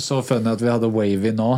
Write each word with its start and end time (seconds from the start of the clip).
Så 0.00 0.22
funny 0.24 0.52
at 0.54 0.62
vi 0.62 0.70
hadde 0.72 0.88
Wavy 0.92 1.34
nå. 1.36 1.50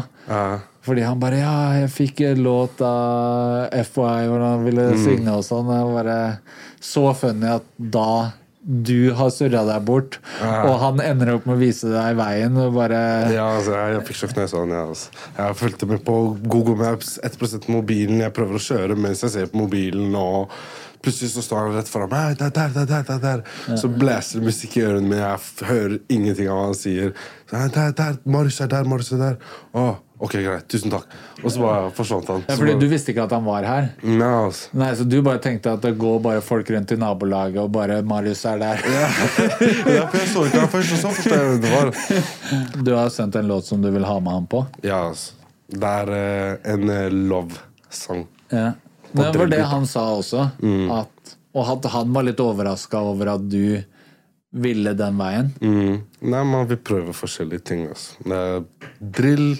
Fordi 0.88 1.04
han 1.04 1.20
bare 1.20 1.42
Ja, 1.42 1.54
jeg 1.82 1.92
fikk 1.94 2.24
låt 2.40 2.80
av 2.84 3.68
FY 3.70 4.26
hvor 4.30 4.44
han 4.44 4.66
ville 4.66 4.90
synge 5.00 5.38
og 5.38 5.46
sånn. 5.46 5.70
Bare 5.94 6.18
Så 6.80 7.08
funny 7.18 7.50
at 7.58 7.66
da 7.78 8.32
du 8.68 9.14
har 9.16 9.30
surra 9.32 9.62
deg 9.64 9.84
bort, 9.86 10.18
og 10.42 10.74
han 10.82 10.98
ender 11.00 11.30
opp 11.36 11.46
med 11.48 11.54
å 11.54 11.60
vise 11.60 11.88
deg 11.88 12.18
veien 12.18 12.56
og 12.60 12.74
bare 12.76 12.98
Ja, 13.32 13.46
altså, 13.56 13.72
jeg, 13.72 13.94
jeg 13.94 14.02
fikk 14.10 14.18
sjokk 14.18 14.34
når 14.36 14.44
jeg. 14.44 14.66
Ja, 14.74 14.82
altså. 14.82 15.22
Jeg 15.38 15.56
fulgte 15.62 15.88
med 15.88 16.02
på 16.04 16.16
Google 16.52 16.76
Maps 16.76 17.14
1% 17.24 17.70
mobilen. 17.72 18.20
Jeg 18.20 18.34
prøver 18.36 18.58
å 18.58 18.64
kjøre 18.66 18.98
mens 18.98 19.24
jeg 19.24 19.32
ser 19.32 19.48
på 19.48 19.62
mobilen, 19.62 20.12
og 20.18 20.52
plutselig 21.02 21.30
så 21.32 21.42
står 21.44 21.64
han 21.66 21.76
rett 21.78 21.88
foran 21.90 22.10
meg. 22.12 22.36
Der, 22.40 22.50
der, 22.54 22.74
der, 22.74 23.06
der, 23.06 23.22
der. 23.22 23.76
Så 23.78 23.88
blæser 23.92 24.40
det 24.40 24.48
musikk 24.50 24.76
i 24.78 24.84
ørene 24.88 25.06
mine, 25.06 25.22
jeg 25.22 25.68
hører 25.70 25.96
ingenting 26.08 26.50
av 26.50 26.58
hva 26.60 26.66
han 26.70 26.76
sier. 26.78 27.14
Så, 27.48 27.56
«Nei, 27.56 27.68
der, 27.74 27.94
der, 27.96 28.20
Marius 28.28 28.60
er 28.60 28.68
der, 28.68 28.84
Marius 28.88 29.12
er 29.16 29.20
der. 29.22 29.36
Å, 29.72 29.84
ok, 30.20 30.34
greit. 30.44 30.66
Tusen 30.68 30.92
takk. 30.92 31.06
Og 31.40 31.52
så 31.54 31.62
bare 31.62 31.86
forsvant 31.96 32.28
han. 32.28 32.42
ja, 32.48 32.56
fordi 32.58 32.74
du 32.80 32.84
visste 32.90 33.14
ikke 33.14 33.24
at 33.24 33.32
han 33.32 33.46
var 33.46 33.64
her. 33.64 33.88
Nei, 34.02 34.32
altså. 34.48 34.68
Nei, 34.76 34.90
Så 34.98 35.06
du 35.08 35.16
bare 35.24 35.40
tenkte 35.44 35.72
at 35.78 35.86
det 35.86 35.94
går 36.00 36.18
bare 36.26 36.42
folk 36.44 36.68
rundt 36.74 36.92
i 36.92 36.98
nabolaget, 37.00 37.60
og 37.62 37.72
bare 37.72 38.02
Marius 38.04 38.44
er 38.50 38.60
der. 38.60 38.84
Ja, 38.92 39.06
for 40.10 40.18
jeg 40.18 40.28
så 40.34 40.44
ikke 40.50 40.60
han 40.64 40.72
først, 40.74 40.92
og 40.98 41.02
så 41.04 41.14
forstår 41.20 41.38
jeg 41.38 41.48
hvem 41.54 41.64
det 41.64 41.72
var. 41.76 41.94
Du 42.88 42.92
har 42.96 43.08
sendt 43.14 43.38
en 43.40 43.48
låt 43.48 43.66
som 43.70 43.80
du 43.82 43.88
vil 43.94 44.04
ha 44.04 44.18
med 44.20 44.32
han 44.32 44.50
på. 44.50 44.64
Ja, 44.84 45.06
altså. 45.08 45.34
Det 45.68 45.84
er 45.84 46.12
uh, 46.12 46.72
en 46.72 46.88
uh, 46.88 47.08
love-sang. 47.12 48.22
Ja. 48.52 48.70
Det 49.12 49.30
var 49.38 49.52
det 49.52 49.62
han 49.70 49.86
sa 49.88 50.04
også. 50.16 50.48
At, 50.94 51.36
og 51.56 51.70
at 51.76 51.88
han 51.94 52.12
var 52.14 52.26
litt 52.28 52.40
overraska 52.42 53.00
over 53.12 53.34
at 53.36 53.46
du 53.48 53.80
ville 54.50 54.94
den 54.96 55.18
veien. 55.20 55.50
Mm. 55.60 55.98
Nei, 56.32 56.42
man 56.48 56.68
vil 56.70 56.80
prøve 56.80 57.14
forskjellige 57.16 57.66
ting. 57.70 57.86
Altså. 57.90 58.16
Er, 58.32 58.64
drill 59.00 59.50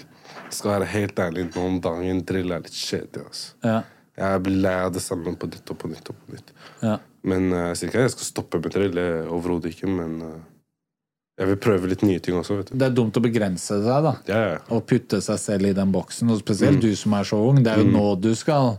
skal 0.49 0.79
være 0.79 0.89
helt 0.95 1.21
ærlig 1.21 1.47
noen 1.53 1.79
dager. 1.83 2.21
Drill 2.31 2.55
er 2.55 2.65
litt 2.65 2.77
kjedelig. 2.77 3.25
Altså. 3.29 3.55
Ja. 3.65 3.79
Jeg 4.19 4.43
blir 4.43 4.61
lei 4.65 4.77
av 4.83 4.93
det 4.95 5.03
samme 5.03 5.35
på 5.39 5.47
nytt 5.47 5.71
og 5.71 5.79
på 5.79 5.91
nytt. 5.91 6.09
og 6.11 6.17
på 6.17 6.35
nytt. 6.35 6.55
Ja. 6.83 6.97
Men 7.29 7.51
uh, 7.53 7.69
jeg 7.71 7.89
ikke 7.89 8.05
jeg 8.05 8.15
skal 8.15 8.31
stoppe 8.31 8.61
med 8.63 8.73
drill. 8.73 8.95
det 8.95 9.05
er 9.11 9.29
Overhodet 9.29 9.75
ikke. 9.75 9.91
Men 9.91 10.17
uh, 10.25 10.39
jeg 11.39 11.53
vil 11.53 11.61
prøve 11.63 11.91
litt 11.91 12.03
nye 12.03 12.19
ting 12.23 12.35
også. 12.35 12.57
vet 12.59 12.73
du. 12.73 12.79
Det 12.81 12.89
er 12.89 12.97
dumt 12.97 13.15
å 13.15 13.23
begrense 13.23 13.79
seg, 13.85 14.07
da. 14.09 14.15
Ja, 14.27 14.41
ja. 14.55 14.57
Å 14.75 14.81
putte 14.83 15.21
seg 15.23 15.39
selv 15.39 15.69
i 15.69 15.75
den 15.77 15.93
boksen. 15.93 16.33
Og 16.33 16.41
spesielt 16.41 16.81
du 16.83 16.91
som 16.99 17.15
er 17.15 17.29
så 17.29 17.39
ung. 17.51 17.61
Det 17.63 17.71
er 17.71 17.83
jo 17.83 17.93
nå 17.93 18.07
du 18.19 18.33
skal 18.35 18.75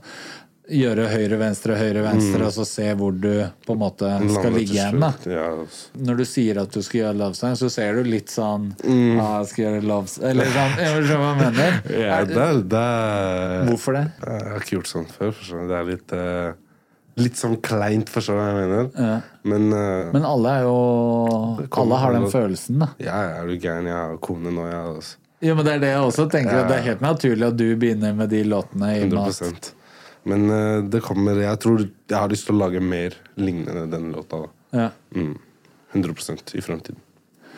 gjøre 0.71 1.07
høyre, 1.11 1.37
venstre, 1.41 1.75
høyre, 1.79 2.03
venstre, 2.05 2.45
og 2.47 2.53
så 2.55 2.65
se 2.69 2.87
hvor 2.99 3.15
du 3.17 3.31
på 3.67 3.75
en 3.75 3.81
måte 3.81 4.11
skal 4.31 4.53
ligge 4.55 4.77
igjen. 4.77 5.03
Ja, 5.27 5.47
altså. 5.57 5.91
Når 5.99 6.21
du 6.21 6.25
sier 6.29 6.61
at 6.63 6.75
du 6.75 6.83
skal 6.85 7.01
gjøre 7.01 7.19
love 7.19 7.39
sign, 7.39 7.57
så 7.59 7.71
ser 7.73 7.99
du 7.99 8.07
litt 8.07 8.31
sånn 8.31 8.69
ah, 8.85 9.41
jeg 9.41 9.51
skal 9.51 9.65
gjøre 9.65 9.83
love 9.89 10.11
sign. 10.13 10.27
Eller 10.31 10.53
sånn, 10.55 10.77
jeg 10.79 11.05
skjønner 11.09 11.23
hva 11.25 11.31
jeg 11.31 11.41
mener. 11.41 11.79
Ja, 12.11 12.19
det, 12.29 12.49
det 12.71 12.85
Hvorfor 13.71 13.97
det? 13.99 14.05
Jeg 14.23 14.51
har 14.53 14.65
ikke 14.65 14.77
gjort 14.79 14.91
sånn 14.93 15.09
før. 15.11 15.33
forstår 15.41 15.65
du. 15.65 15.71
Det 15.71 15.79
er 15.81 15.89
litt 15.91 16.15
uh, 16.15 16.51
Litt 17.21 17.37
sånn 17.41 17.57
kleint, 17.61 18.09
forstår 18.13 18.37
du 18.37 18.41
hva 18.41 18.47
jeg 18.47 18.61
mener? 18.61 19.25
Men, 19.51 19.67
uh, 19.75 20.13
Men 20.15 20.29
alle 20.29 20.53
er 20.61 20.69
jo 20.69 20.77
Alle 21.83 21.99
har 22.05 22.15
den 22.15 22.29
følelsen, 22.33 22.79
da. 22.85 22.93
ja, 23.03 23.19
er 23.41 23.51
jo 23.51 23.59
gæren. 23.59 23.91
Jeg 23.91 23.99
har 23.99 24.17
kone 24.23 24.55
nå, 24.55 24.69
jeg. 24.71 24.95
Altså. 24.95 25.19
Ja, 25.41 25.57
men 25.57 25.67
Det 25.67 25.75
er 25.75 25.83
det 25.83 25.93
jeg 25.95 26.07
også 26.07 26.29
tenker. 26.31 26.63
at 26.63 26.71
Det 26.71 26.79
er 26.79 26.89
helt 26.93 27.05
naturlig 27.05 27.47
at 27.49 27.59
du 27.59 27.67
begynner 27.81 28.17
med 28.17 28.31
de 28.31 28.45
låtene. 28.47 28.95
i 28.95 29.05
og 29.09 29.15
med 29.17 29.35
at 29.35 29.43
100 29.51 29.80
Men 30.29 30.51
eh, 30.53 30.81
det 30.93 31.01
kommer 31.05 31.39
Jeg 31.41 31.61
tror 31.63 31.85
jeg 31.85 32.17
har 32.17 32.29
lyst 32.33 32.49
til 32.49 32.57
å 32.59 32.63
lage 32.65 32.83
mer 32.85 33.17
lignende 33.41 33.87
den 33.91 34.11
låta. 34.13 34.45
da. 34.45 34.51
ja. 34.85 34.91
100% 35.93 36.55
i 36.55 36.61
fremtiden. 36.63 37.01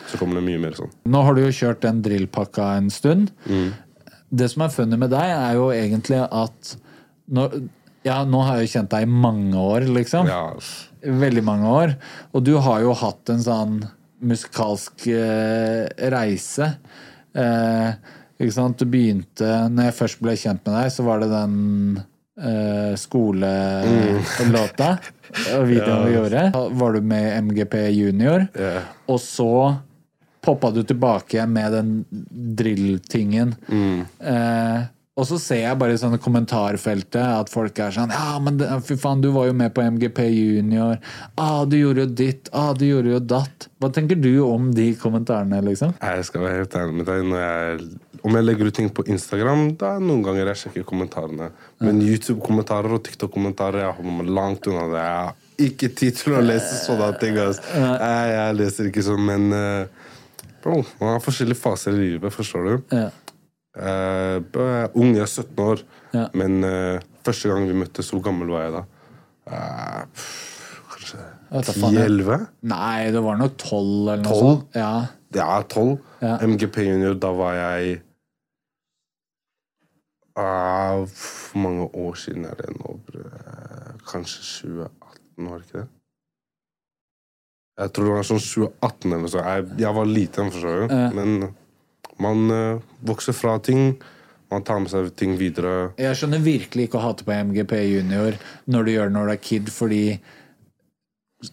Så 0.09 0.17
kommer 0.17 0.39
det 0.39 0.47
mye 0.47 0.59
mer 0.59 0.73
sånn. 0.77 0.89
Nå 1.05 1.21
har 1.21 1.35
du 1.35 1.43
jo 1.43 1.51
kjørt 1.53 1.83
den 1.83 2.01
drillpakka 2.03 2.71
en 2.79 2.89
stund. 2.91 3.29
Det 4.33 4.47
som 4.49 4.65
er 4.65 4.73
funny 4.73 4.97
med 4.97 5.13
deg, 5.13 5.29
er 5.29 5.59
jo 5.59 5.67
egentlig 5.71 6.17
at 6.25 6.73
når, 7.33 7.59
ja, 8.03 8.23
Nå 8.27 8.41
har 8.43 8.57
jeg 8.57 8.67
jo 8.67 8.71
kjent 8.73 8.91
deg 8.91 9.05
i 9.05 9.11
mange 9.11 9.59
år, 9.61 9.85
liksom. 9.95 10.27
Ja. 10.27 10.41
Veldig 11.23 11.43
mange 11.45 11.69
år. 11.69 11.93
Og 12.33 12.43
du 12.43 12.55
har 12.65 12.81
jo 12.83 12.95
hatt 12.99 13.31
en 13.31 13.45
sånn 13.45 13.77
musikalsk 14.23 15.05
eh, 15.13 15.85
reise. 16.11 16.73
Eh, 17.37 17.93
ikke 18.39 18.55
sant? 18.55 18.79
Du 18.81 18.89
begynte 18.89 19.47
Når 19.71 19.87
jeg 19.87 19.95
først 19.97 20.19
ble 20.23 20.35
kjent 20.39 20.65
med 20.65 20.75
deg, 20.77 20.91
så 20.93 21.05
var 21.07 21.23
det 21.23 21.29
den 21.31 21.55
eh, 22.39 22.93
skolelåta. 22.99 24.97
Og 25.57 25.65
videoen 25.69 26.07
vi 26.07 26.15
gjorde. 26.17 26.43
Var 26.81 26.93
du 26.93 27.01
med 27.01 27.43
MGP 27.49 27.75
Junior. 27.95 28.47
yeah. 28.59 28.83
Og 29.07 29.19
så 29.21 29.75
poppa 30.43 30.71
du 30.71 30.83
tilbake 30.83 31.45
med 31.47 31.71
den 31.71 31.93
drill-tingen. 32.57 33.55
Eh, 34.19 34.81
og 35.13 35.27
så 35.29 35.37
ser 35.37 35.59
jeg 35.61 35.77
bare 35.77 35.93
i 35.93 35.99
sånne 36.01 36.17
kommentarfeltet 36.21 37.21
at 37.21 37.51
folk 37.53 37.77
er 37.77 37.93
sånn 37.93 38.09
Ja, 38.09 38.39
men 38.41 38.57
fy 38.81 38.95
faen, 38.97 39.21
du 39.21 39.29
var 39.35 39.45
jo 39.45 39.53
med 39.53 39.69
på 39.75 39.83
MGP 39.85 40.23
Junior. 40.33 40.97
Ah, 41.37 41.65
du 41.69 41.77
gjorde 41.77 42.07
jo 42.07 42.13
ditt. 42.23 42.49
Ah, 42.49 42.71
du 42.73 42.87
gjorde 42.87 43.13
jo 43.13 43.19
datt. 43.21 43.67
Hva 43.77 43.91
tenker 43.93 44.17
du 44.17 44.31
om 44.41 44.71
de 44.73 44.89
kommentarene, 44.97 45.61
liksom? 45.69 45.93
Jeg 46.01 46.25
skal 46.25 46.47
være 46.47 46.63
helt 46.63 46.77
ærlig 46.81 46.97
med 46.97 47.11
deg. 47.11 47.27
Når 47.29 47.43
jeg, 47.45 47.85
om 48.23 48.37
jeg 48.37 48.45
legger 48.45 48.69
ut 48.69 48.75
ting 48.77 48.89
på 48.95 49.03
Instagram, 49.11 49.65
da 49.79 49.95
er 49.97 50.03
noen 50.03 50.21
ganger 50.23 50.51
jeg 50.53 50.61
sjekker 50.61 50.85
kommentarene. 50.87 51.49
Men 51.83 51.99
YouTube-kommentarer 52.03 52.95
og 52.95 53.01
TikTok-kommentarer 53.03 53.83
jeg 53.83 53.95
holder 53.97 54.15
meg 54.21 54.29
langt 54.37 54.69
unna 54.71 54.85
det. 54.93 55.01
Jeg 55.03 55.17
har 55.19 55.67
ikke 55.67 55.89
tid 55.99 56.19
til 56.21 56.37
å 56.37 56.43
lese 56.43 56.77
sånne 56.85 57.09
ting. 57.19 57.35
Altså. 57.43 57.65
Jeg, 57.75 58.29
jeg 58.31 58.55
leser 58.61 58.87
ikke 58.89 59.03
sånn, 59.05 59.25
men 59.27 59.57
eh, 59.57 60.07
bro, 60.63 60.79
man 61.01 61.17
har 61.17 61.25
forskjellige 61.25 61.59
faser 61.59 61.97
i 61.97 62.13
livet, 62.13 62.31
forstår 62.33 62.69
du. 62.69 62.95
Ja. 62.95 63.09
Uh, 63.73 64.37
ung, 64.93 65.15
jeg 65.17 65.23
er 65.25 65.31
17 65.31 65.61
år, 65.65 65.79
Ja. 66.13 66.27
men 66.37 66.59
uh, 66.61 67.01
første 67.25 67.49
gang 67.49 67.63
vi 67.65 67.73
møttes, 67.73 68.11
hvor 68.13 68.21
gammel 68.21 68.51
var 68.53 68.67
jeg 68.67 68.73
da? 68.75 68.83
Uh, 69.49 70.27
kanskje 70.93 71.17
vet 71.17 71.67
da 71.67 71.75
faen, 71.75 71.97
jeg. 71.97 72.11
10-11? 72.21 72.47
Nei, 72.69 73.11
det 73.15 73.23
var 73.25 73.39
nok 73.41 73.57
tolv 73.57 74.11
eller 74.13 74.23
noe 74.27 74.39
sånt. 74.39 74.77
Ja. 74.77 74.93
Ja, 75.33 75.49
12. 75.65 75.95
Ja. 76.21 76.35
MGP 76.45 76.85
Junior, 76.85 77.17
da 77.17 77.31
var 77.33 77.57
jeg 77.57 77.97
ah, 80.39 81.03
Hvor 81.03 81.61
mange 81.65 81.89
år 81.93 82.15
siden 82.19 82.45
er 82.49 82.55
det 82.59 82.71
nå? 82.77 82.95
Kanskje 84.09 84.41
2018, 84.63 85.49
var 85.49 85.59
det 85.59 85.67
ikke 85.67 85.83
det? 85.83 85.89
Jeg 87.73 87.89
tror 87.89 88.05
det 88.05 88.15
var 88.19 88.27
sånn 88.27 88.41
2018 88.43 89.07
eller 89.07 89.21
noe 89.23 89.33
sånt. 89.33 89.47
Jeg, 89.49 89.69
jeg 89.81 89.97
var 89.97 90.09
liten, 90.09 90.51
forstår 90.53 90.81
du. 90.83 90.91
Uh. 90.93 91.15
Men 91.17 91.29
man 92.21 92.53
uh, 92.53 92.83
vokser 93.01 93.33
fra 93.33 93.55
ting. 93.65 93.95
Man 94.53 94.65
tar 94.67 94.83
med 94.83 94.91
seg 94.91 95.09
ting 95.17 95.33
videre. 95.39 95.93
Jeg 95.97 96.19
skjønner 96.19 96.43
virkelig 96.43 96.85
ikke 96.85 96.99
å 96.99 97.05
hate 97.07 97.25
på 97.25 97.33
MGP 97.49 97.73
Junior 97.89 98.37
når 98.69 98.85
du 98.85 98.91
gjør 98.93 99.09
det 99.09 99.15
når 99.15 99.25
du 99.25 99.33
er 99.33 99.39
kid, 99.41 99.71
fordi 99.73 100.01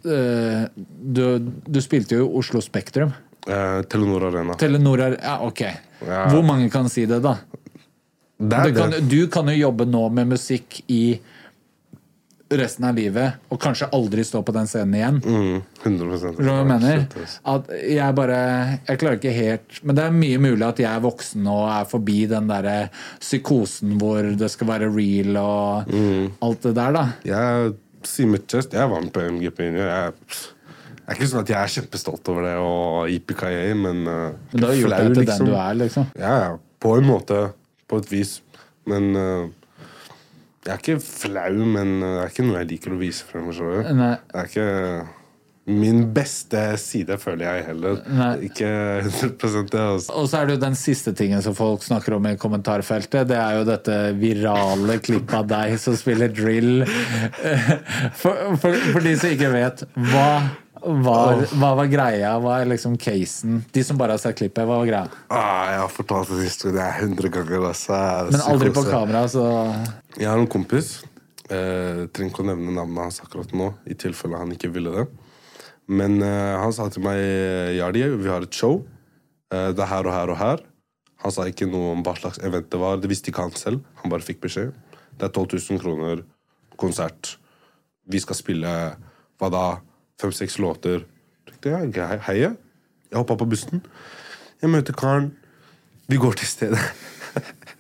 eh, 0.05 0.65
du, 0.77 1.23
du 1.65 1.81
spilte 1.81 2.19
jo 2.19 2.29
Oslo 2.37 2.61
Spektrum. 2.61 3.15
Eh, 3.49 3.79
Telenor 3.89 4.27
Arena. 4.29 4.59
Telenor 4.61 5.01
Ja, 5.17 5.39
ok. 5.47 5.63
Ja. 6.05 6.27
Hvor 6.29 6.45
mange 6.45 6.69
kan 6.73 6.91
si 6.93 7.07
det, 7.09 7.23
da? 7.25 7.39
Du 8.41 8.73
kan, 8.75 8.95
du 9.09 9.21
kan 9.29 9.51
jo 9.53 9.59
jobbe 9.69 9.85
nå 9.85 10.07
med 10.17 10.31
musikk 10.33 10.81
i 10.89 11.21
resten 12.51 12.85
av 12.89 12.97
livet, 12.99 13.37
og 13.53 13.61
kanskje 13.63 13.87
aldri 13.95 14.25
stå 14.27 14.41
på 14.43 14.55
den 14.55 14.67
scenen 14.67 14.97
igjen. 14.99 15.19
Mm, 15.23 15.59
100% 15.85 16.41
jeg 16.43 16.67
mener? 16.67 17.05
At 17.47 17.69
jeg 17.71 18.17
bare 18.19 18.39
Jeg 18.89 18.99
klarer 19.01 19.19
ikke 19.21 19.33
helt 19.33 19.79
Men 19.87 19.97
det 19.97 20.05
er 20.05 20.17
mye 20.17 20.41
mulig 20.43 20.67
at 20.67 20.83
jeg 20.83 20.91
er 20.91 21.05
voksen 21.05 21.47
og 21.49 21.63
er 21.71 21.87
forbi 21.89 22.19
den 22.31 22.51
derre 22.51 22.75
psykosen 23.23 23.95
hvor 24.01 24.27
det 24.41 24.51
skal 24.53 24.69
være 24.73 24.91
real 24.93 25.39
og 25.41 25.93
Mm. 25.95 26.33
alt 26.43 26.63
det 26.67 26.75
der, 26.75 26.93
da. 26.93 27.05
Jeg 27.25 27.75
sier 28.07 28.27
mitt 28.31 28.49
chest. 28.51 28.73
Jeg 28.75 28.91
vant 28.91 29.13
på 29.13 29.21
MGP 29.21 29.63
Junior. 29.69 29.87
Jeg, 29.87 30.13
det 30.91 31.07
er 31.07 31.19
ikke 31.19 31.31
sånn 31.31 31.45
at 31.45 31.53
jeg 31.55 31.61
er 31.61 31.73
kjempestolt 31.77 32.29
over 32.33 32.47
det 32.47 32.57
og 32.63 33.11
yippee 33.11 33.75
men 33.75 34.05
uh, 34.07 34.33
Men 34.53 34.61
du 34.61 34.67
har 34.67 34.75
gjort 34.79 34.97
deg 34.97 35.15
til 35.15 35.31
den 35.33 35.47
du 35.47 35.55
er, 35.55 35.75
liksom. 35.75 36.07
Ja, 36.19 36.35
ja. 36.45 36.53
På 36.81 36.97
en 36.97 37.05
måte. 37.05 37.41
På 37.91 38.01
et 38.01 38.11
vis. 38.13 38.39
Men 38.89 39.11
uh, 39.19 39.49
jeg 40.65 40.75
er 40.75 40.83
ikke 40.83 41.01
flau, 41.03 41.55
men 41.77 41.97
uh, 42.01 42.11
det 42.11 42.27
er 42.27 42.35
ikke 42.35 42.49
noe 42.49 42.61
jeg 42.63 42.73
liker 42.75 42.95
å 42.95 43.01
vise 43.01 43.27
frem. 43.27 43.51
Det 43.51 44.13
er 44.41 44.51
ikke 44.51 44.69
min 45.71 46.01
beste 46.15 46.61
side, 46.81 47.17
føler 47.21 47.45
jeg 47.45 47.65
heller. 47.69 48.01
Nei. 48.17 48.31
Ikke 48.49 48.71
100 49.05 49.67
det. 49.71 49.81
Altså. 49.81 50.15
Og 50.17 50.29
så 50.31 50.41
er 50.41 50.49
det 50.49 50.57
jo 50.57 50.63
den 50.65 50.79
siste 50.79 51.13
tingen 51.17 51.43
som 51.45 51.55
folk 51.57 51.85
snakker 51.87 52.17
om 52.17 52.27
i 52.31 52.35
kommentarfeltet. 52.41 53.29
Det 53.31 53.39
er 53.39 53.59
jo 53.59 53.67
dette 53.69 53.99
virale 54.19 54.99
klippet 55.05 55.37
av 55.37 55.47
deg 55.51 55.77
som 55.83 55.97
spiller 55.99 56.33
drill. 56.33 56.87
For, 58.21 58.57
for, 58.61 58.75
for 58.93 59.05
de 59.05 59.13
som 59.19 59.33
ikke 59.33 59.51
vet, 59.53 59.83
hva 60.11 60.31
var, 60.81 61.43
hva 61.61 61.71
var 61.79 61.89
greia? 61.93 62.33
Hva 62.41 62.61
er 62.61 62.71
liksom 62.71 62.97
casen? 63.01 63.61
De 63.75 63.83
som 63.85 63.99
bare 64.01 64.17
har 64.17 64.23
sett 64.23 64.39
klippet, 64.39 64.63
hva 64.65 64.81
var 64.81 64.89
greia? 64.89 65.21
Ah, 65.29 65.71
jeg 65.73 65.81
har 65.83 65.93
fortalt 65.93 66.33
den 66.33 66.45
historien 66.45 66.81
100 67.13 67.33
ganger. 67.35 67.67
Altså. 67.71 67.99
Men 68.31 68.45
aldri 68.45 68.73
på 68.75 68.85
kamera, 68.89 69.25
så 69.29 69.45
Jeg 70.17 70.29
har 70.29 70.39
en 70.39 70.51
kompis. 70.51 71.01
Eh, 71.51 72.07
trenger 72.15 72.31
ikke 72.31 72.45
å 72.45 72.49
nevne 72.53 72.77
navnet 72.77 73.09
hans 73.09 73.21
akkurat 73.25 73.53
nå, 73.57 73.73
i 73.91 73.97
tilfelle 73.99 74.39
han 74.39 74.53
ikke 74.55 74.71
ville 74.73 74.93
det. 74.95 75.07
Men 75.91 76.21
eh, 76.23 76.57
han 76.63 76.73
sa 76.73 76.87
til 76.93 77.03
meg 77.03 77.19
Jardi, 77.75 78.05
vi 78.23 78.31
har 78.31 78.47
et 78.47 78.55
show. 78.55 78.85
Eh, 79.51 79.71
det 79.75 79.83
er 79.83 79.91
her 79.91 80.07
og 80.07 80.15
her 80.15 80.35
og 80.35 80.39
her. 80.41 80.65
Han 81.25 81.35
sa 81.35 81.45
ikke 81.51 81.69
noe 81.69 81.97
om 81.97 82.05
hva 82.07 82.15
slags 82.17 82.41
event 82.47 82.71
det 82.73 82.81
var. 82.81 83.01
Det 83.03 83.11
visste 83.11 83.33
ikke 83.33 83.49
han 83.49 83.59
selv. 83.59 83.83
Han 84.01 84.13
bare 84.13 84.25
fikk 84.25 84.41
beskjed. 84.47 84.73
Det 85.19 85.27
er 85.27 85.35
12 85.35 85.59
000 85.59 85.83
kroner 85.83 86.23
konsert. 86.81 87.35
Vi 88.09 88.21
skal 88.23 88.39
spille 88.39 88.75
hva 89.41 89.51
da? 89.53 89.65
Fem-seks 90.21 90.59
låter. 90.61 91.05
Jeg, 91.65 92.21
hei. 92.27 92.39
Jeg 92.41 93.17
hoppa 93.17 93.37
på 93.41 93.49
bussen. 93.49 93.83
Jeg 94.61 94.71
møter 94.73 94.97
karen. 94.97 95.33
Vi 96.11 96.21
går 96.21 96.41
til 96.41 96.51
stedet. 96.51 96.85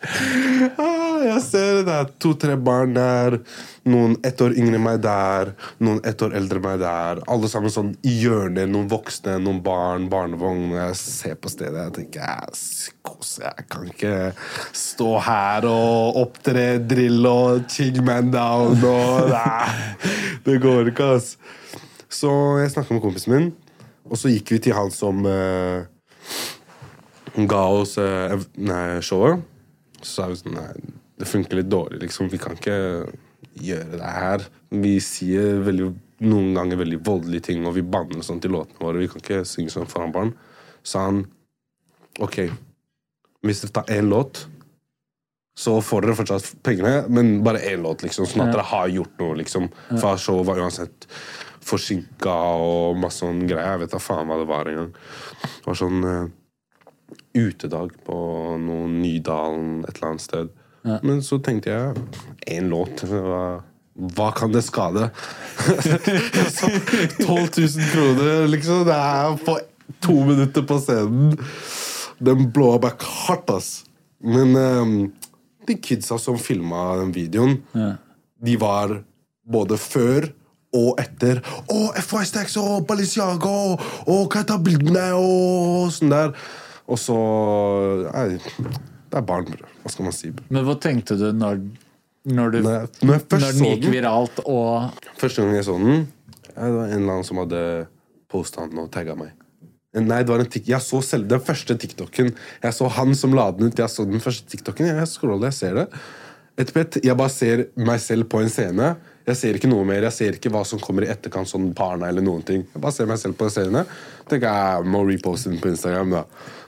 Ah, 0.00 1.20
jeg 1.20 1.40
ser 1.44 1.82
det 1.84 1.92
er 1.92 2.06
to-tre 2.22 2.54
barn 2.56 2.94
der. 2.96 3.34
Noen 3.84 4.14
ett 4.24 4.40
år 4.40 4.54
yngre 4.56 4.78
enn 4.78 4.84
meg 4.86 5.02
der. 5.04 5.50
Noen 5.84 6.00
ett 6.08 6.22
år 6.24 6.32
eldre 6.38 6.56
enn 6.56 6.64
meg 6.64 6.78
der. 6.80 7.20
Alle 7.28 7.50
sammen 7.52 7.72
sånn 7.74 7.90
i 8.08 8.14
hjørnet. 8.22 8.70
Noen 8.72 8.88
voksne, 8.88 9.36
noen 9.44 9.60
barn, 9.64 10.08
barnevogn. 10.12 10.72
Jeg 10.78 10.96
ser 10.96 11.36
på 11.36 11.52
stedet 11.52 11.84
jeg 11.84 11.96
tenker 11.98 12.48
psykose, 12.54 13.44
jeg 13.44 13.68
kan 13.72 13.92
ikke 13.92 14.16
stå 14.76 15.12
her 15.28 15.68
og 15.68 16.20
opptre 16.24 16.66
drill 16.80 17.28
og 17.28 17.68
chill 17.68 18.00
man 18.06 18.32
down 18.32 18.80
og 18.80 19.36
det 20.46 20.60
går 20.64 20.94
ikke, 20.94 21.12
ass. 21.18 21.34
Så 22.10 22.30
jeg 22.60 22.72
snakka 22.74 22.96
med 22.96 23.04
kompisen 23.04 23.34
min, 23.34 23.50
og 24.10 24.18
så 24.18 24.32
gikk 24.32 24.50
vi 24.56 24.58
til 24.66 24.74
han 24.74 24.90
som 24.90 25.22
uh, 25.26 25.86
ga 27.50 27.62
oss 27.70 27.96
uh, 28.02 28.34
nei, 28.58 28.98
showet. 29.04 29.44
Så 30.00 30.10
sa 30.16 30.28
vi 30.30 30.38
sånn 30.40 30.56
Nei, 30.56 30.70
det 31.20 31.28
funker 31.28 31.60
litt 31.60 31.70
dårlig, 31.70 32.00
liksom. 32.02 32.30
Vi 32.32 32.40
kan 32.40 32.56
ikke 32.56 32.78
gjøre 33.60 33.98
det 34.00 34.12
her. 34.14 34.46
Vi 34.72 34.94
sier 35.04 35.60
veldig, 35.66 35.90
noen 36.24 36.54
ganger 36.56 36.80
veldig 36.80 37.00
voldelige 37.06 37.50
ting, 37.50 37.66
og 37.68 37.76
vi 37.76 37.84
banner 37.84 38.24
sånn 38.24 38.40
til 38.42 38.54
låtene 38.56 38.80
våre. 38.80 39.02
Vi 39.02 39.10
kan 39.12 39.20
ikke 39.22 39.42
synge 39.48 39.74
sånn 39.74 39.90
foran 39.90 40.14
barn. 40.14 40.32
Sa 40.86 41.04
han 41.10 41.26
OK, 42.24 42.40
hvis 43.44 43.60
dere 43.62 43.74
tar 43.76 43.92
én 43.92 44.08
låt, 44.10 44.46
så 45.60 45.76
får 45.84 46.06
dere 46.06 46.16
fortsatt 46.16 46.48
pengene, 46.64 47.04
men 47.12 47.42
bare 47.44 47.60
én 47.68 47.84
låt, 47.84 48.02
liksom. 48.06 48.24
Sånn 48.26 48.46
at 48.46 48.50
Ja. 48.50 48.56
dere 48.56 48.68
har 48.72 48.88
gjort 48.88 49.18
noe, 49.20 49.36
liksom. 49.42 49.68
For 50.00 50.16
showet 50.16 50.48
var 50.48 50.62
uansett 50.64 51.06
forsinka 51.66 52.36
og 52.60 52.98
masse 53.00 53.22
sånn 53.24 53.44
greier. 53.46 53.74
Jeg 53.74 53.84
vet 53.84 53.94
da 53.94 54.02
faen 54.02 54.28
hva 54.30 54.38
det 54.40 54.48
var 54.50 54.70
engang. 54.70 54.92
Det 55.42 55.66
var 55.66 55.78
sånn 55.78 56.06
uh, 56.06 56.30
utedag 57.36 57.94
på 58.06 58.16
noen 58.60 58.98
Nydalen 59.02 59.82
et 59.84 59.96
eller 59.96 60.12
annet 60.12 60.24
sted. 60.24 60.54
Men 61.04 61.20
så 61.24 61.38
tenkte 61.44 61.74
jeg 61.74 61.94
én 62.56 62.70
låt. 62.72 63.04
Hva, 63.04 63.60
hva 64.16 64.30
kan 64.36 64.52
det 64.54 64.62
skade? 64.64 65.10
12 65.60 67.26
000 67.26 67.90
kroner, 67.92 68.46
liksom. 68.48 68.86
Det 68.88 68.96
er 68.96 69.36
på 69.44 69.58
to 70.00 70.16
minutter 70.24 70.64
på 70.64 70.78
scenen. 70.80 71.36
Den 72.20 72.48
blå 72.52 72.78
back 72.80 73.04
hardt, 73.04 73.52
ass. 73.52 73.70
Men 74.24 74.56
eh, 74.56 74.94
de 75.68 75.76
kidsa 75.80 76.18
som 76.20 76.38
filma 76.40 76.96
den 77.00 77.12
videoen, 77.16 77.60
de 78.40 78.56
var 78.60 79.02
både 79.50 79.76
før 79.80 80.30
og 80.76 81.00
etter. 81.02 81.40
Å, 81.70 81.78
FY-Stacks 81.98 82.56
og 82.60 82.86
Balenciaga! 82.88 83.54
Og, 84.06 84.36
ta 84.46 84.58
bilde 84.62 84.86
med 84.86 84.96
deg? 84.98 85.16
Og 85.18 85.90
sånn 85.94 86.12
der. 86.12 86.34
Og 86.90 86.98
så 86.98 87.16
Nei, 88.10 88.38
det 89.10 89.18
er 89.18 89.26
barn, 89.26 89.46
bror. 89.50 89.68
Hva 89.82 89.92
skal 89.92 90.08
man 90.08 90.16
si? 90.16 90.32
Men 90.50 90.66
hva 90.66 90.76
tenkte 90.82 91.16
du 91.18 91.28
når, 91.34 91.60
når, 92.30 92.54
du, 92.54 92.62
Når 92.66 92.76
jeg, 92.76 92.94
når 93.02 93.20
når 93.32 93.46
den 93.46 93.68
gikk 93.68 93.90
viralt 93.94 94.42
og 94.44 95.04
Første 95.20 95.44
gang 95.44 95.58
jeg 95.58 95.66
så 95.68 95.76
den, 95.80 96.08
det 96.50 96.72
var 96.74 96.88
en 96.90 96.96
eller 96.98 97.14
annen 97.16 97.26
som 97.26 97.40
hadde 97.42 97.62
posta 98.30 98.66
den 98.68 98.82
og 98.82 98.90
tagga 98.94 99.16
meg. 99.18 99.34
Nei, 99.96 100.20
det 100.22 100.30
var 100.30 100.42
en 100.44 100.50
Jeg 100.54 100.82
så 100.86 101.00
selv 101.02 101.26
den 101.30 101.40
første 101.42 101.74
TikToken. 101.74 102.30
Jeg 102.62 102.74
så 102.76 102.90
han 102.94 103.14
som 103.18 103.32
la 103.34 103.48
den 103.50 103.70
ut. 103.70 103.78
Jeg 103.78 103.90
så 103.90 104.04
den 104.06 104.22
første 104.22 104.46
TikToken. 104.46 104.86
Jeg 104.86 105.08
scroller, 105.10 105.48
jeg 105.50 105.56
ser 105.56 105.78
det. 105.80 105.86
Etterpå, 106.60 107.00
jeg 107.02 107.16
bare 107.18 107.32
ser 107.32 107.64
meg 107.74 107.98
selv 108.02 108.28
på 108.30 108.42
en 108.44 108.52
scene. 108.52 108.92
Jeg 109.30 109.38
ser 109.38 109.56
ikke 109.58 109.70
noe 109.70 109.86
mer. 109.86 110.02
Jeg 110.08 110.16
ser 110.16 110.36
ikke 110.38 110.50
hva 110.50 110.64
som 110.66 110.80
kommer 110.82 111.06
i 111.06 111.10
etterkant, 111.12 111.48
sånn 111.48 111.70
barna 111.76 112.08
eller 112.10 112.24
noen 112.24 112.42
ting. 112.46 112.64
Jeg 112.66 112.82
bare 112.82 112.96
ser 112.96 113.06
meg 113.10 113.20
selv 113.22 113.38
på 113.38 113.46
seriene. 113.52 113.84
Tenker 114.30 114.50
jeg 114.50 114.90
må 114.90 115.04
reposte 115.06 115.52
den 115.52 115.60
på 115.62 115.70
Instagram, 115.70 116.16
da. 116.16 116.24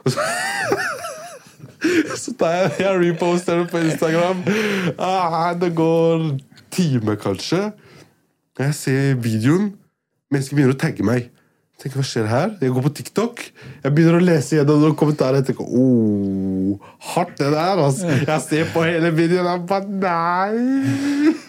Så, 0.06 0.28
så 2.22 2.36
tar 2.38 2.56
jeg, 2.60 2.72
jeg 2.84 3.02
reposter 3.02 3.62
den 3.62 3.68
på 3.72 3.82
Instagram. 3.82 4.46
Ah, 4.94 5.50
det 5.58 5.72
går 5.78 6.26
time, 6.72 7.18
kanskje. 7.18 7.70
Jeg 8.62 8.78
ser 8.78 9.14
videoen. 9.26 9.72
Mennesker 10.32 10.56
begynner 10.56 10.76
å 10.76 10.82
tagge 10.86 11.06
meg. 11.06 11.30
Jeg 11.72 11.88
tenker, 11.88 11.98
Hva 11.98 12.06
skjer 12.06 12.28
her? 12.30 12.50
Jeg 12.62 12.76
går 12.76 12.84
på 12.86 12.96
TikTok. 13.00 13.46
Jeg 13.82 13.96
begynner 13.96 14.20
å 14.20 14.22
lese 14.22 14.60
gjennom 14.60 14.84
noen 14.86 14.98
kommentarer. 14.98 15.42
Jeg 15.42 15.50
tenker, 15.50 15.66
oh, 15.66 16.90
hardt 17.10 17.34
det 17.42 17.50
der, 17.56 17.86
altså. 17.88 18.12
Jeg 18.22 18.42
ser 18.46 18.70
på 18.70 18.86
hele 18.86 19.10
videoen 19.18 19.50
og 19.56 19.66
bare 19.72 19.90
Nei! 19.90 21.41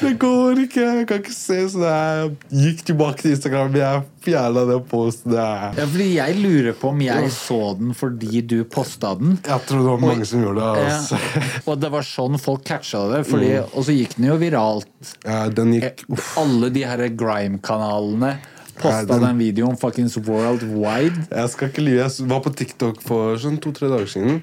Det 0.00 0.12
går 0.20 0.58
ikke. 0.64 0.82
Jeg 0.98 1.06
kan 1.10 1.18
ikke 1.22 1.34
se 1.34 1.58
sånn. 1.72 1.84
Jeg 1.88 2.36
gikk 2.62 2.82
tilbake 2.90 3.22
til 3.22 3.32
Instagram. 3.34 3.74
Jeg 3.78 4.02
fjerna 4.24 4.64
den 4.68 4.82
posten. 4.90 5.32
Jeg, 5.34 5.72
Ja, 5.78 5.86
fordi 5.86 6.08
jeg 6.16 6.36
lurer 6.42 6.76
på 6.78 6.90
om 6.92 7.00
jeg 7.04 7.30
så 7.34 7.60
den 7.78 7.94
fordi 7.98 8.42
du 8.46 8.56
posta 8.64 9.14
den. 9.18 9.38
jeg 9.44 9.66
tror 9.66 9.78
det 9.82 9.88
var 9.92 10.02
mange 10.04 10.26
som 10.28 10.42
gjorde 10.44 10.66
det. 10.66 10.84
Altså. 10.88 11.18
Ja. 11.18 11.42
Og 11.66 11.80
det 11.80 11.90
var 11.96 12.02
sånn 12.02 12.38
folk 12.40 12.64
catcha 12.68 13.04
det. 13.14 13.24
Fordi, 13.28 13.50
Og 13.74 13.84
så 13.88 13.96
gikk 13.96 14.14
den 14.18 14.28
jo 14.30 14.36
viralt. 14.40 15.14
Ja, 15.24 15.48
den 15.48 15.74
gikk 15.78 16.04
uff. 16.08 16.36
Alle 16.38 16.70
de 16.74 16.84
her 16.88 17.04
grime-kanalene 17.08 18.36
posta 18.78 19.00
Ja, 19.00 19.04
den- 19.10 19.24
den 19.26 19.38
videoen 19.38 19.76
fuckings 19.78 20.16
worldwide. 20.16 21.26
Jeg 21.30 21.50
skal 21.50 21.68
ikke 21.68 21.82
lyve. 21.82 22.04
Jeg 22.08 22.28
var 22.28 22.40
på 22.40 22.54
TikTok 22.54 23.00
for 23.02 23.34
sånn 23.36 23.58
to-tre 23.60 23.88
dager 23.90 24.06
siden. 24.06 24.42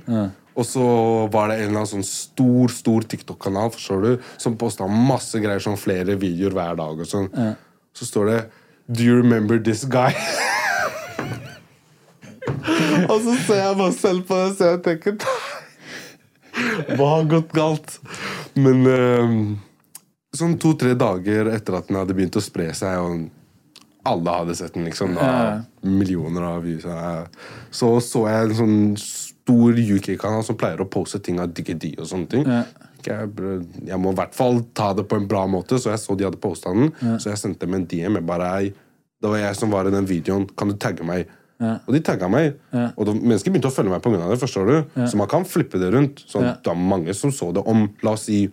Og 0.56 0.64
så 0.66 0.84
var 1.34 1.50
det 1.52 1.58
en 1.60 1.66
eller 1.70 1.82
annen 1.82 1.92
sånn 1.98 2.06
stor 2.08 2.72
stor 2.72 3.04
TikTok-kanal 3.12 3.74
forstår 3.76 4.02
du, 4.06 4.12
som 4.40 4.56
posta 4.58 4.88
masse 4.88 5.36
greier, 5.44 5.60
sånn 5.60 5.76
flere 5.80 6.16
videoer 6.22 6.56
hver 6.56 6.78
dag. 6.80 7.00
og 7.04 7.08
sånn. 7.10 7.28
Så 7.96 8.08
står 8.08 8.26
det 8.32 8.40
Do 8.88 9.04
you 9.04 9.18
remember 9.22 9.60
this 9.60 9.84
guy? 9.84 10.14
og 13.10 13.20
så 13.22 13.36
ser 13.46 13.60
jeg 13.62 13.78
meg 13.80 13.94
selv 13.98 14.26
på 14.30 14.38
det, 14.42 14.52
så 14.60 14.72
jeg 14.76 14.82
tenker 14.86 15.18
Nei, 16.56 16.96
hva 16.96 17.08
har 17.18 17.26
gått 17.30 17.52
galt? 17.56 17.98
Men 18.56 18.86
eh, 18.88 19.34
sånn 20.40 20.54
to-tre 20.62 20.94
dager 20.96 21.50
etter 21.52 21.76
at 21.82 21.90
den 21.90 21.98
hadde 22.00 22.16
begynt 22.16 22.38
å 22.40 22.44
spre 22.44 22.70
seg, 22.78 22.96
og 23.02 23.28
alle 24.08 24.36
hadde 24.40 24.56
sett 24.56 24.74
den, 24.78 24.86
liksom. 24.88 25.16
Da, 25.18 25.26
Ja. 25.26 25.62
Millioner 25.86 26.42
av 26.54 26.64
views. 26.64 26.86
eh, 26.86 27.26
Så 27.76 27.98
så 28.02 28.24
jeg 28.30 28.52
en 28.52 28.56
sånn 28.56 28.96
stor 29.46 29.78
UK-kanal 29.78 30.42
som 30.44 30.58
pleier 30.58 30.82
å 30.82 30.88
poste 30.90 31.20
ting 31.22 31.38
av 31.42 31.52
DGD 31.54 32.00
og 32.00 32.08
sånne 32.10 32.30
ting. 32.32 32.46
Ja. 32.50 32.64
Jeg, 33.06 33.30
jeg 33.86 33.98
må 34.02 34.16
i 34.16 34.18
hvert 34.18 34.34
fall 34.34 34.64
ta 34.74 34.88
det 34.98 35.06
på 35.06 35.20
en 35.20 35.28
bra 35.30 35.44
måte, 35.46 35.78
så 35.78 35.92
jeg 35.92 36.02
så 36.02 36.16
de 36.18 36.26
hadde 36.26 36.42
posta 36.42 36.74
den. 36.74 36.90
Så 37.22 37.30
jeg 37.30 37.38
sendte 37.38 37.68
dem 37.68 37.76
en 37.78 37.86
DM. 37.86 38.18
Jeg 38.18 38.26
bare, 38.26 38.48
det 39.22 39.30
var 39.30 39.38
jeg 39.44 39.60
som 39.60 39.70
var 39.70 39.86
i 39.86 39.94
den 39.94 40.08
videoen. 40.10 40.48
Kan 40.58 40.74
du 40.74 40.78
tagge 40.82 41.06
meg? 41.06 41.30
Og 41.62 41.94
de 41.94 42.02
tagga 42.02 42.28
meg. 42.34 42.58
Og 42.98 43.06
de, 43.06 43.14
mennesker 43.22 43.54
begynte 43.54 43.70
å 43.70 43.76
følge 43.76 43.94
meg 43.94 44.02
pga. 44.02 44.18
det. 44.26 44.40
forstår 44.42 44.72
du? 44.72 44.76
Så 45.06 45.22
man 45.22 45.30
kan 45.30 45.46
flippe 45.46 45.78
det 45.80 45.94
rundt. 45.94 46.26
Så 46.26 46.42
Ja. 46.42 46.56
Det 46.58 46.74
var 46.74 46.82
mange 46.82 47.14
som 47.14 47.30
så 47.32 47.54
det 47.54 47.62
om 47.70 47.86
La 48.02 48.18
oss 48.18 48.26
si 48.26 48.48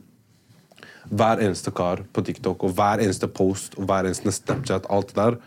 hver 1.09 1.41
eneste 1.43 1.73
kar 1.75 2.05
på 2.13 2.23
TikTok 2.25 2.63
og 2.69 2.77
hver 2.77 3.01
eneste 3.01 3.27
post 3.33 3.75
og 3.81 3.89
hver 3.89 4.07
eneste 4.07 4.31
Snapchat, 4.33 4.87
alt 4.93 5.15
det 5.15 5.17
der, 5.17 5.41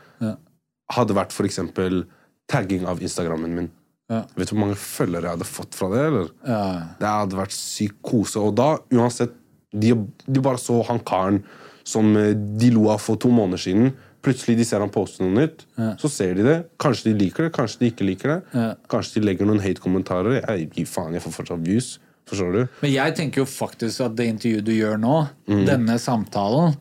hadde 0.98 1.16
vært 1.18 1.32
for 1.34 1.46
eksempel 1.46 2.04
tagging 2.52 2.86
av 2.90 3.00
Instagrammen 3.02 3.54
min. 3.56 3.70
Ja. 4.12 4.22
Vet 4.38 4.52
du 4.52 4.54
hvor 4.54 4.62
mange 4.68 4.78
følgere 4.78 5.26
jeg 5.26 5.38
hadde 5.38 5.48
fått 5.50 5.76
fra 5.78 5.90
det? 5.94 6.02
eller? 6.12 6.28
Ja. 6.46 6.64
Det 7.00 7.12
hadde 7.12 7.40
vært 7.40 7.56
psykose. 7.56 8.02
kose. 8.06 8.44
Og 8.44 8.56
da, 8.58 8.76
uansett 8.94 9.34
De, 9.76 9.90
de 10.32 10.40
bare 10.40 10.56
så 10.62 10.78
han 10.88 11.02
karen 11.04 11.42
som 11.84 12.14
eh, 12.16 12.32
de 12.32 12.70
lo 12.72 12.86
av 12.94 13.02
for 13.04 13.20
to 13.20 13.28
måneder 13.34 13.60
siden. 13.60 13.90
Plutselig 14.24 14.56
de 14.58 14.66
ser 14.66 14.80
han 14.80 14.90
poste 14.94 15.22
noe 15.22 15.36
nytt. 15.36 15.66
Så 16.02 16.08
ser 16.10 16.34
de 16.38 16.46
det. 16.46 16.56
Kanskje 16.82 17.12
de 17.12 17.26
liker 17.26 17.46
det, 17.46 17.52
kanskje 17.54 17.82
de 17.84 17.90
ikke 17.92 18.08
liker 18.08 18.32
det. 18.32 18.64
Kanskje 18.90 19.20
de 19.20 19.26
legger 19.28 19.50
noen 19.50 19.60
hate-kommentarer. 19.62 20.40
Jeg 20.40 20.70
gir 20.74 20.88
faen, 20.90 21.14
jeg 21.14 21.22
får 21.26 21.36
fortsatt 21.36 21.66
views. 21.66 21.92
Forstår 22.26 22.56
du? 22.56 22.62
Men 22.82 22.90
jeg 22.90 23.14
tenker 23.20 23.44
jo 23.44 23.46
faktisk 23.46 24.02
at 24.08 24.16
det 24.18 24.26
intervjuet 24.32 24.66
du 24.66 24.72
gjør 24.74 24.98
nå, 24.98 25.14
denne 25.68 26.00
samtalen, 26.02 26.74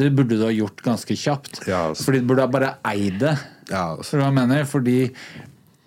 det 0.00 0.08
burde 0.16 0.38
du 0.40 0.46
ha 0.46 0.54
gjort 0.54 0.80
ganske 0.86 1.16
kjapt. 1.20 1.66
Ja, 1.68 1.90
altså. 1.90 2.06
Fordi 2.06 2.22
du 2.22 2.30
burde 2.30 2.46
ha 2.46 2.52
bare 2.54 2.70
eid 2.88 3.18
det. 3.20 3.34
Ja, 3.68 3.90
altså. 3.98 4.22
Fordi 4.70 4.96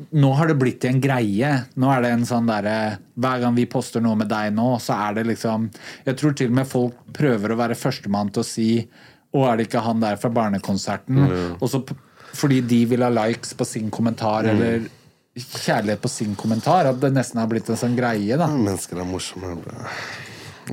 nå 0.10 0.30
har 0.34 0.50
det 0.50 0.56
blitt 0.58 0.86
en 0.90 1.00
greie. 1.02 1.50
Nå 1.80 1.90
er 1.94 2.02
det 2.04 2.12
en 2.16 2.26
sånn 2.28 2.48
derre 2.50 2.78
Hver 3.14 3.44
gang 3.44 3.54
vi 3.56 3.68
poster 3.70 4.02
noe 4.02 4.18
med 4.18 4.30
deg 4.32 4.50
nå, 4.56 4.72
så 4.82 4.98
er 5.08 5.20
det 5.20 5.28
liksom 5.30 5.68
Jeg 6.08 6.18
tror 6.20 6.34
til 6.38 6.50
og 6.50 6.58
med 6.58 6.70
folk 6.70 6.98
prøver 7.14 7.54
å 7.54 7.60
være 7.60 7.78
førstemann 7.78 8.34
til 8.34 8.42
å 8.42 8.48
si 8.48 8.70
Å, 8.82 9.44
er 9.46 9.60
det 9.60 9.68
ikke 9.68 9.84
han 9.86 10.02
der 10.02 10.18
fra 10.22 10.34
barnekonserten? 10.34 11.22
Og 11.60 11.70
så 11.70 11.84
fordi 12.34 12.64
de 12.66 12.80
vil 12.90 13.06
ha 13.06 13.12
likes 13.14 13.52
på 13.54 13.66
sin 13.70 13.92
kommentar, 13.94 14.48
eller 14.50 14.88
kjærlighet 15.38 16.02
på 16.02 16.10
sin 16.10 16.32
kommentar. 16.38 16.88
At 16.90 16.98
det 17.02 17.12
nesten 17.14 17.38
har 17.42 17.50
blitt 17.52 17.70
en 17.70 17.78
sånn 17.78 17.94
greie, 17.98 18.38
da. 18.42 18.48
Mennesker 18.50 18.98
er 18.98 19.06
morsomme. 19.06 19.52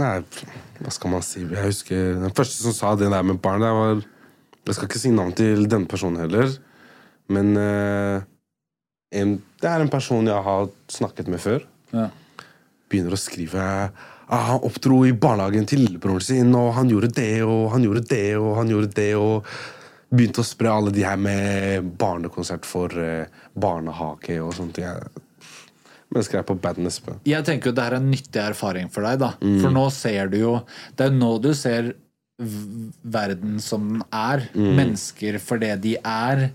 Nei, 0.01 0.15
hva 0.81 0.95
skal 0.95 1.13
man 1.13 1.25
si? 1.27 1.43
Jeg 1.45 1.67
husker 1.67 2.21
Den 2.23 2.33
første 2.37 2.63
som 2.63 2.77
sa 2.77 2.95
det 2.97 3.11
der 3.13 3.27
med 3.27 3.41
barn, 3.45 3.61
det 3.61 3.73
var 3.77 4.01
Jeg 4.01 4.77
skal 4.77 4.89
ikke 4.89 5.03
si 5.03 5.13
navn 5.13 5.37
til 5.37 5.69
denne 5.69 5.89
personen 5.91 6.21
heller, 6.25 6.53
men 7.33 7.53
en, 7.59 8.23
det 9.11 9.67
er 9.67 9.83
en 9.83 9.91
person 9.91 10.27
jeg 10.29 10.47
har 10.47 10.71
snakket 10.91 11.29
med 11.31 11.43
før. 11.43 11.65
Ja. 11.95 12.09
Begynner 12.91 13.15
å 13.15 13.19
skrive 13.19 13.63
ah, 13.91 14.45
Han 14.53 14.65
oppdro 14.67 15.03
i 15.07 15.13
barnehagen 15.13 15.67
til 15.67 15.85
lillebroren 15.85 16.23
sin, 16.23 16.55
og 16.55 16.73
han 16.77 16.91
gjorde 16.91 17.11
det, 17.19 17.43
og 17.43 17.71
han 17.75 17.87
gjorde 17.87 18.05
det, 18.11 18.29
og 18.39 18.55
han 18.61 18.71
gjorde 18.71 18.93
det, 18.95 19.11
og 19.19 19.51
begynte 20.11 20.43
å 20.43 20.47
spre 20.47 20.71
alle 20.75 20.93
de 20.95 21.05
her 21.07 21.19
med 21.19 21.91
barnekonsert 21.99 22.67
for 22.67 22.95
eh, 22.99 23.27
barnehage 23.55 24.39
og 24.43 24.55
sånt. 24.57 24.81
Jeg, 24.83 25.11
mennesker 26.11 26.41
er 26.41 26.47
på 26.47 26.59
badness. 26.59 26.99
På. 27.03 27.15
Jeg 27.27 27.47
tenker 27.47 27.71
jo 27.71 27.77
det 27.77 27.87
her 27.87 27.97
er 27.99 28.03
en 28.03 28.11
nyttig 28.11 28.43
erfaring 28.43 28.91
for 28.91 29.07
deg, 29.07 29.21
da. 29.23 29.33
For 29.63 29.75
nå 29.75 29.87
ser 29.95 30.31
du 30.33 30.41
jo 30.41 30.55
Det 30.99 31.07
er 31.07 31.15
nå 31.15 31.37
du 31.43 31.53
ser 31.55 31.93
verden 32.41 33.59
som 33.61 33.87
den 33.89 34.05
er. 34.15 34.47
Mennesker 34.55 35.39
for 35.43 35.61
det 35.63 35.75
de 35.85 35.97
er. 36.01 36.47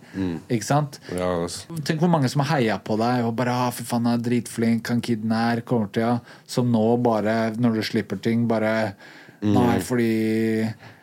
Ikke 0.50 0.68
sant? 0.68 1.00
Ja, 1.14 1.30
altså. 1.46 1.78
Tenk 1.86 2.04
hvor 2.04 2.12
mange 2.12 2.30
som 2.32 2.44
har 2.44 2.58
heia 2.58 2.80
på 2.82 2.98
deg 3.02 3.26
og 3.28 3.36
bare 3.38 3.54
ah, 3.54 3.72
'Fy 3.74 3.86
faen, 3.86 4.08
han 4.10 4.20
er 4.20 4.26
dritflink, 4.26 4.90
han 4.90 5.04
kiden 5.06 5.34
her 5.36 5.62
kommer 5.68 5.92
til 5.94 6.06
ja. 6.06 6.16
Som 6.48 6.72
nå 6.74 6.86
bare, 7.04 7.54
når 7.58 7.80
du 7.80 7.86
slipper 7.86 8.22
ting, 8.22 8.48
bare 8.50 8.96
Nei, 9.46 9.80
fordi 9.84 10.12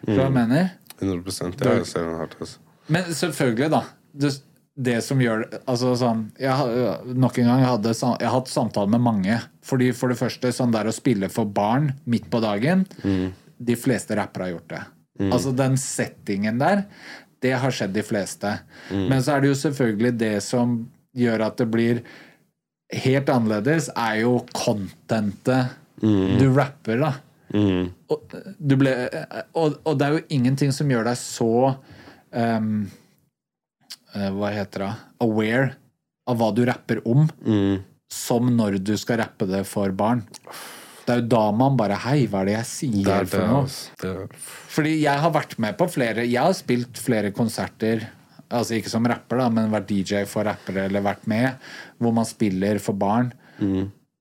hva 0.07 0.25
jeg 0.25 0.35
mener? 0.35 0.73
100 1.03 1.53
Jeg 1.63 1.87
ser 1.87 2.07
den 2.07 2.17
hardt. 2.19 2.35
Altså. 2.41 2.59
Men 2.91 3.11
selvfølgelig, 3.15 3.69
da. 3.71 3.83
Det, 4.13 4.33
det 4.75 4.97
som 5.05 5.21
gjør 5.21 5.45
altså 5.69 5.93
sånn, 6.01 6.25
jeg, 6.41 6.73
Nok 7.13 7.39
en 7.39 7.51
gang, 7.51 7.63
jeg, 7.63 7.71
hadde, 7.71 7.93
jeg 7.93 8.29
har 8.29 8.35
hatt 8.39 8.51
samtale 8.51 8.91
med 8.95 9.05
mange. 9.05 9.39
Fordi 9.67 9.93
For 9.97 10.13
det 10.13 10.19
første, 10.21 10.53
sånn 10.55 10.75
der 10.75 10.91
å 10.91 10.95
spille 10.95 11.31
for 11.33 11.49
barn 11.49 11.93
midt 12.11 12.31
på 12.33 12.43
dagen 12.43 12.87
De 13.63 13.77
fleste 13.79 14.17
rappere 14.19 14.49
har 14.49 14.57
gjort 14.57 14.73
det. 14.73 14.83
Altså 15.29 15.53
Den 15.55 15.77
settingen 15.79 16.59
der, 16.61 16.87
det 17.43 17.53
har 17.59 17.75
skjedd 17.75 17.95
de 17.95 18.05
fleste. 18.07 18.57
Men 18.91 19.23
så 19.23 19.37
er 19.37 19.43
det 19.43 19.53
jo 19.53 19.59
selvfølgelig 19.61 20.13
det 20.19 20.37
som 20.47 20.77
gjør 21.19 21.47
at 21.49 21.59
det 21.61 21.69
blir 21.71 22.01
helt 23.03 23.31
annerledes, 23.33 23.91
er 23.97 24.23
jo 24.23 24.39
contentet 24.57 25.79
du 26.03 26.49
rapper, 26.57 26.99
da. 26.99 27.13
Og, 28.11 28.35
du 28.59 28.75
ble, 28.81 28.93
og, 29.53 29.77
og 29.85 29.99
det 30.01 30.07
er 30.07 30.17
jo 30.17 30.23
ingenting 30.35 30.73
som 30.73 30.89
gjør 30.91 31.05
deg 31.05 31.19
så 31.21 31.49
eh, 32.33 32.69
Hva 34.33 34.53
heter 34.57 34.87
det? 34.87 34.93
Aware 35.27 35.67
av 36.31 36.39
hva 36.39 36.49
du 36.55 36.63
rapper 36.69 37.03
om, 37.09 37.27
som 38.13 38.49
når 38.57 38.79
du 38.87 38.95
skal 39.01 39.21
rappe 39.23 39.47
det 39.51 39.65
for 39.69 39.93
barn. 39.97 40.23
Det 41.13 41.19
er 41.19 41.23
jo 41.23 41.29
da 41.37 41.43
man 41.61 41.77
bare 41.77 42.01
Hei, 42.07 42.25
hva 42.33 42.41
er 42.43 42.49
det 42.49 42.57
jeg 42.57 42.69
sier 42.73 43.05
Det 43.05 43.13
er 43.19 43.27
det, 43.29 43.31
for 43.37 43.47
noe? 43.53 43.63
altså. 43.67 44.01
Det 44.01 44.11
er- 44.17 44.51
Fordi 44.73 44.93
jeg 45.03 45.21
har 45.27 45.31
vært 45.37 45.59
med 45.61 45.77
på 45.79 45.91
flere 45.93 46.25
Jeg 46.25 46.41
har 46.43 46.57
spilt 46.57 46.97
flere 47.05 47.31
konserter 47.37 48.07
Altså 48.53 48.77
ikke 48.81 48.89
som 48.93 49.07
rapper 49.09 49.39
da 49.45 49.49
Men 49.53 49.71
vært 49.73 49.87
DJ 49.93 50.25
for 50.29 50.45
rappere 50.49 50.87
eller 50.89 51.05
vært 51.05 51.27
med 51.29 51.53
Hvor 52.01 52.13
man 52.17 52.25
spiller 52.29 52.81
for 52.81 52.97
barn 52.97 53.31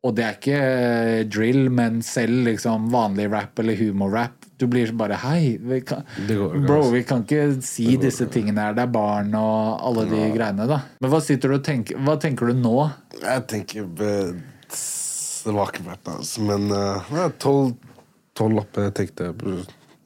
Og 0.03 0.15
det 0.17 0.23
er 0.25 0.35
ikke 0.37 0.59
eh, 0.59 1.23
drill 1.29 1.69
Men 1.71 2.01
selv 2.05 2.45
liksom 2.47 2.89
vanlig 2.93 3.29
rap 3.31 3.59
eller 3.63 3.75
humorrap 3.79 4.47
Du 4.59 4.67
blir 4.67 4.91
bare 4.97 5.17
Hei, 5.23 5.57
vi 5.61 5.79
kan, 5.81 6.03
Det 6.27 6.35
går 6.37 6.55
bro, 6.67 6.77
altså. 6.83 6.91
vi 6.93 7.03
kan 7.09 7.23
ikke 7.25 7.61
si 7.65 7.95
disse 8.01 8.27
tingene 8.33 8.61
her 8.67 8.73
Det 8.77 8.83
er 8.87 8.91
barn 8.93 9.33
og 9.39 9.81
alle 9.89 10.05
de 10.11 10.23
greiene 10.35 10.67
da 10.69 10.81
Men 11.01 11.11
hva 11.13 11.21
sitter 11.23 11.49
du 11.53 11.59
og 11.59 11.63
tenker 11.65 11.97
Hva 12.01 12.17
tenker 12.21 12.51
du 12.51 12.59
nå? 12.61 12.75
Jeg 13.21 13.47
tenker 13.51 13.87
eh, 14.07 14.33
Det 15.43 15.53
var 15.55 15.71
ikke 15.71 15.85
verdt 15.87 16.03
det, 16.05 16.15
altså. 16.21 16.41
Men 16.47 16.71
uh, 16.71 17.29
tolv 17.41 18.55
lapper, 18.55 18.89
jeg 18.89 18.93
tenkte 18.99 19.31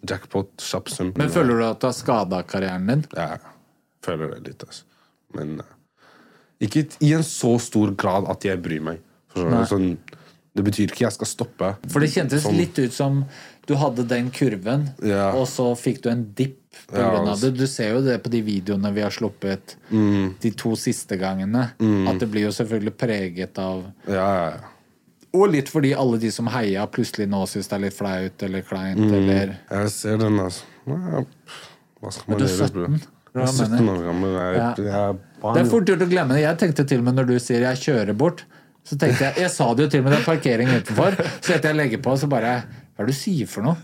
Jackpot, 0.06 0.52
kjapp 0.62 0.90
sum. 0.94 1.14
Men 1.18 1.32
føler 1.34 1.58
du 1.60 1.66
at 1.66 1.80
du 1.82 1.88
har 1.90 1.96
skadet 1.98 2.44
karrieren 2.52 2.86
din? 2.92 3.06
Ja, 3.18 3.30
jeg 3.40 4.06
føler 4.06 4.36
det 4.36 4.52
litt, 4.52 4.66
altså. 4.68 4.84
Men 5.36 5.56
uh, 5.62 5.72
ikke 6.62 6.86
i 7.04 7.14
en 7.18 7.26
så 7.26 7.56
stor 7.60 7.92
grad 8.00 8.30
at 8.32 8.46
jeg 8.48 8.62
bryr 8.64 8.84
meg. 8.86 9.02
Sånn, 9.36 9.98
det 10.56 10.64
betyr 10.64 10.88
ikke 10.94 11.04
jeg 11.08 11.16
skal 11.18 11.28
stoppe. 11.28 11.72
For 11.92 12.00
det 12.00 12.08
kjentes 12.14 12.46
Sånn. 12.46 12.56
litt 12.56 12.78
ut 12.80 12.94
som 12.96 13.26
du 13.68 13.74
hadde 13.82 14.06
den 14.08 14.30
kurven, 14.32 14.86
Ja. 15.04 15.32
og 15.36 15.48
så 15.52 15.66
fikk 15.76 16.04
du 16.06 16.10
en 16.14 16.22
dipp 16.38 16.62
på 16.88 16.96
Ja, 17.02 17.10
altså. 17.26 17.50
det. 17.50 17.58
Du 17.58 17.66
ser 17.68 17.96
jo 17.96 18.02
det 18.06 18.22
på 18.24 18.30
de 18.32 18.40
videoene 18.46 18.94
vi 18.96 19.02
har 19.04 19.12
sluppet 19.12 19.76
Mm. 19.92 20.36
de 20.40 20.52
to 20.52 20.76
siste 20.80 21.18
gangene. 21.20 21.74
At 22.08 22.20
det 22.20 22.30
blir 22.32 22.46
jo 22.48 22.54
selvfølgelig 22.56 22.96
preget 22.98 23.58
av 23.60 23.84
Ja, 24.08 24.14
ja, 24.14 24.50
ja. 24.52 24.58
Og 25.36 25.50
litt 25.52 25.68
fordi 25.72 25.92
alle 25.98 26.20
de 26.22 26.30
som 26.32 26.48
heia, 26.54 26.86
plutselig 26.92 27.28
nå 27.32 27.42
syns 27.52 27.68
det 27.72 27.76
er 27.78 27.84
litt 27.88 27.98
flaut 27.98 28.44
eller 28.48 28.64
kleint, 28.68 29.00
Mm. 29.02 29.14
eller 29.20 29.56
Jeg 29.72 29.90
ser 29.92 30.18
den, 30.22 30.40
altså. 30.40 30.64
Hva 30.88 32.12
skal 32.14 32.32
man 32.36 32.44
gjøre, 32.46 32.72
bro? 32.72 32.88
Jeg 33.36 33.44
er 33.44 33.52
17 33.52 33.90
år 33.92 34.04
gammel. 34.06 34.36
Ja. 34.56 34.70
Det 34.78 35.62
er 35.62 35.66
fort 35.70 35.90
gjort 35.90 36.04
å 36.06 36.10
glemme 36.10 36.38
det. 36.38 36.44
Jeg 36.46 36.58
tenkte 36.62 36.86
til 36.88 37.02
og 37.02 37.08
med 37.10 37.18
når 37.20 37.28
du 37.28 37.40
sier 37.40 37.60
'jeg 37.66 37.82
kjører 37.84 38.16
bort', 38.16 38.44
så 38.86 38.96
tenkte 38.98 39.20
jeg 39.26 39.34
Jeg 39.44 39.50
sa 39.52 39.74
det 39.74 39.84
jo 39.84 39.90
til 39.90 40.00
og 40.00 40.04
med, 40.06 40.14
det 40.14 40.20
er 40.22 40.30
parkering 40.32 40.68
utenfor. 40.70 41.12
Så 41.42 41.54
etter 41.56 41.70
jeg 41.74 41.76
legger 41.76 41.98
på, 42.02 42.16
så 42.18 42.30
bare 42.30 42.64
Hva 42.96 43.04
er 43.04 43.10
det 43.10 43.12
du 43.12 43.18
sier 43.20 43.48
for 43.52 43.60
noe? 43.66 43.76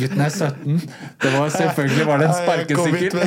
Gutten 0.00 0.20
er 0.24 0.30
17. 0.32 0.78
Det 1.20 1.30
var 1.34 1.50
selvfølgelig 1.52 2.04
var 2.08 2.16
det 2.22 2.28
en 2.30 2.38
sparkesykkel. 2.38 3.18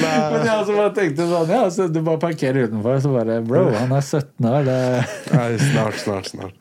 Men 0.00 0.42
jeg 0.42 0.50
altså 0.56 0.74
bare 0.74 0.90
tenkte 0.96 1.22
sånn, 1.30 1.52
ja, 1.54 1.60
så 1.70 1.86
du 1.86 2.00
bare 2.08 2.18
parkerer 2.24 2.66
utenfor, 2.66 2.98
så 3.04 3.08
bare 3.14 3.36
Bro, 3.46 3.62
han 3.76 3.92
er 3.94 4.02
17 4.02 4.48
år, 4.50 4.66
det 4.66 5.06
Nei, 5.30 5.46
snart, 5.62 5.94
snart, 6.02 6.26
snart. 6.32 6.54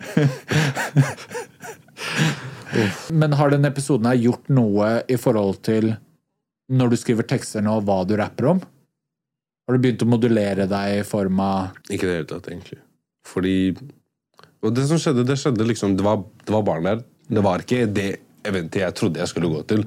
Men 3.18 3.34
har 3.40 3.50
den 3.56 3.66
episoden 3.66 4.06
her 4.12 4.20
gjort 4.22 4.46
noe 4.54 5.02
i 5.10 5.18
forhold 5.18 5.58
til 5.66 5.96
når 6.70 6.94
du 6.94 6.98
skriver 7.02 7.26
tekster 7.26 7.66
nå, 7.66 7.80
hva 7.82 8.06
du 8.06 8.14
rapper 8.20 8.46
om? 8.54 8.62
Har 9.66 9.74
du 9.74 9.82
begynt 9.82 10.06
å 10.06 10.08
modulere 10.10 10.70
deg 10.70 11.00
i 11.00 11.02
form 11.08 11.40
av 11.42 11.74
Ikke 11.90 12.06
i 12.06 12.10
det 12.12 12.18
hele 12.20 12.30
tatt, 12.30 12.46
egentlig. 12.54 12.78
Fordi 13.26 13.74
Og 14.64 14.74
det 14.76 14.86
som 14.90 15.00
skjedde, 15.00 15.24
det 15.28 15.38
skjedde 15.40 15.66
liksom 15.68 15.94
Det 15.96 16.04
var, 16.04 16.24
det 16.46 16.52
var 16.54 16.64
barn 16.68 16.84
der. 16.90 17.04
Det 17.30 17.44
var 17.46 17.62
ikke 17.64 17.86
det 17.94 18.10
eventet 18.50 18.82
jeg 18.82 18.96
trodde 18.98 19.20
jeg 19.22 19.28
skulle 19.32 19.50
gå 19.52 19.62
til. 19.70 19.86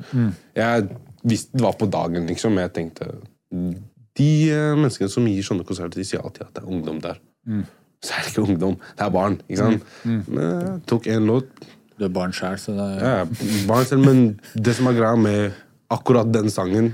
Jeg 0.56 0.88
visste 1.24 1.56
det 1.56 1.64
var 1.64 1.76
på 1.80 1.86
dagen, 1.90 2.26
liksom. 2.30 2.54
Men 2.56 2.66
jeg 2.68 2.72
tenkte 2.78 3.10
De 4.18 4.30
eh, 4.52 4.72
menneskene 4.76 5.08
som 5.12 5.26
gir 5.28 5.44
sånne 5.46 5.64
konserter, 5.68 6.00
de 6.00 6.04
sier 6.04 6.20
alltid 6.24 6.44
at 6.46 6.54
det 6.58 6.62
er 6.64 6.68
ungdom 6.72 6.98
der. 7.04 7.20
Så 8.02 8.12
er 8.16 8.24
det 8.26 8.32
ikke 8.32 8.44
ungdom, 8.48 8.76
det 8.98 9.04
er 9.06 9.12
barn. 9.14 9.38
ikke 9.48 9.60
sant? 9.62 9.84
Men 10.04 10.42
jeg 10.42 10.80
tok 10.90 11.06
en 11.12 11.28
låt. 11.30 11.48
Du 11.98 12.04
er 12.08 12.12
barn 12.12 12.32
sjæl, 12.34 12.56
så 12.58 12.74
det 12.76 12.86
er 12.98 13.02
Ja, 13.04 13.24
barn 13.68 13.84
selv, 13.88 14.04
men 14.04 14.22
det 14.56 14.74
som 14.76 14.88
er 14.90 14.96
greia 14.98 15.16
med 15.16 15.52
akkurat 15.92 16.28
den 16.34 16.48
sangen 16.50 16.92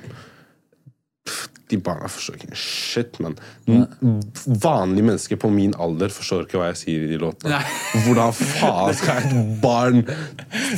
De 1.68 1.78
barna 1.84 2.08
forstår 2.08 2.38
ikke 2.38 2.56
shit, 2.56 3.18
men 3.20 3.34
vanlige 4.62 5.04
mennesker 5.04 5.40
på 5.40 5.50
min 5.52 5.74
alder 5.76 6.12
forstår 6.12 6.46
ikke 6.46 6.60
hva 6.60 6.70
jeg 6.70 6.80
sier 6.82 7.04
i 7.04 7.10
de 7.10 7.18
låtene. 7.20 7.60
Hvordan 8.06 8.32
faen 8.38 8.96
skal 8.96 9.26
et 9.26 9.50
barn 9.62 10.00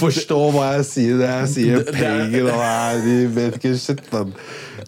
forstå 0.03 0.41
hva 0.57 0.73
jeg 0.79 0.89
sier? 0.89 1.21
Det 1.21 1.31
jeg 1.31 1.53
sier 1.55 1.87
penger 1.95 2.51
og 2.51 2.65
jeg, 2.65 3.05
De 3.07 3.17
vet 3.37 3.61
ikke 3.61 3.75
shit, 3.79 4.03
men 4.15 4.35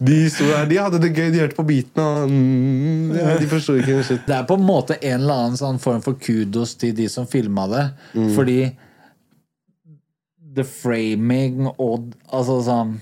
de, 0.03 0.17
der, 0.27 0.65
de 0.67 0.79
hadde 0.81 0.99
det 1.03 1.11
gøy, 1.13 1.29
de 1.31 1.43
hørte 1.43 1.55
på 1.55 1.65
beatene 1.67 2.05
og 2.05 2.31
mm, 2.31 3.11
ja, 3.15 3.35
de 3.39 3.49
forsto 3.51 3.75
ikke 3.79 3.99
shit. 4.03 4.23
Det 4.27 4.35
er 4.35 4.47
på 4.49 4.57
en 4.59 4.65
måte 4.65 4.97
en 4.99 5.19
eller 5.21 5.45
annen 5.45 5.59
sånn 5.59 5.79
form 5.81 6.01
for 6.03 6.17
kudos 6.19 6.75
til 6.81 6.95
de 6.97 7.07
som 7.11 7.29
filma 7.29 7.67
det. 7.71 7.85
Fordi 8.35 8.57
the 10.53 10.65
framing 10.67 11.67
og 11.77 12.11
Altså 12.33 12.59
sånn 12.65 12.97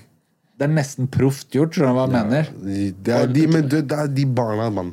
Det 0.62 0.68
er 0.68 0.74
nesten 0.76 1.08
proft 1.10 1.48
gjort, 1.50 1.74
skjønner 1.74 1.90
du 1.90 1.98
hva 1.98 2.02
jeg 2.06 2.12
mener? 2.14 2.50
De, 2.62 2.82
det 3.02 3.14
er, 3.16 3.30
de, 3.34 3.46
men 3.50 3.64
det, 3.66 3.80
er 3.90 4.10
de 4.14 4.26
barna, 4.30 4.68
mann. 4.70 4.92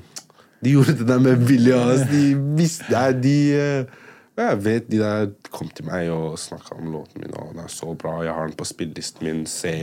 De 0.65 0.71
gjorde 0.73 0.95
det 0.97 1.05
der 1.07 1.19
med 1.21 1.43
vilje. 1.45 1.77
De 2.09 2.23
visste 2.57 3.03
de 3.21 3.35
eh, 3.53 3.99
Jeg 4.39 4.57
vet 4.65 4.89
de 4.89 5.01
der 5.03 5.29
kom 5.53 5.69
til 5.75 5.85
meg 5.85 6.09
og 6.09 6.39
snakka 6.41 6.79
om 6.79 6.89
låten 6.95 7.21
min. 7.21 7.37
Og 7.37 7.53
den 7.53 7.61
er 7.67 7.69
så 7.69 7.93
bra, 7.93 8.15
jeg 8.25 8.33
har 8.33 8.49
den 8.49 8.57
på 8.57 8.65
spillelisten 8.65 9.29
min. 9.29 9.45
Se, 9.51 9.75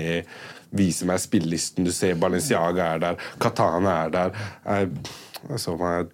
Vise 0.76 1.06
meg 1.06 1.22
spillelisten. 1.22 1.86
Du 1.86 1.94
ser 1.94 2.18
Balenciaga 2.18 2.90
er 2.96 3.06
der. 3.06 3.22
Katana 3.40 3.94
er 4.08 4.14
der. 4.18 4.44
Jeg, 4.66 4.90
altså, 5.46 5.78
jeg 5.78 6.10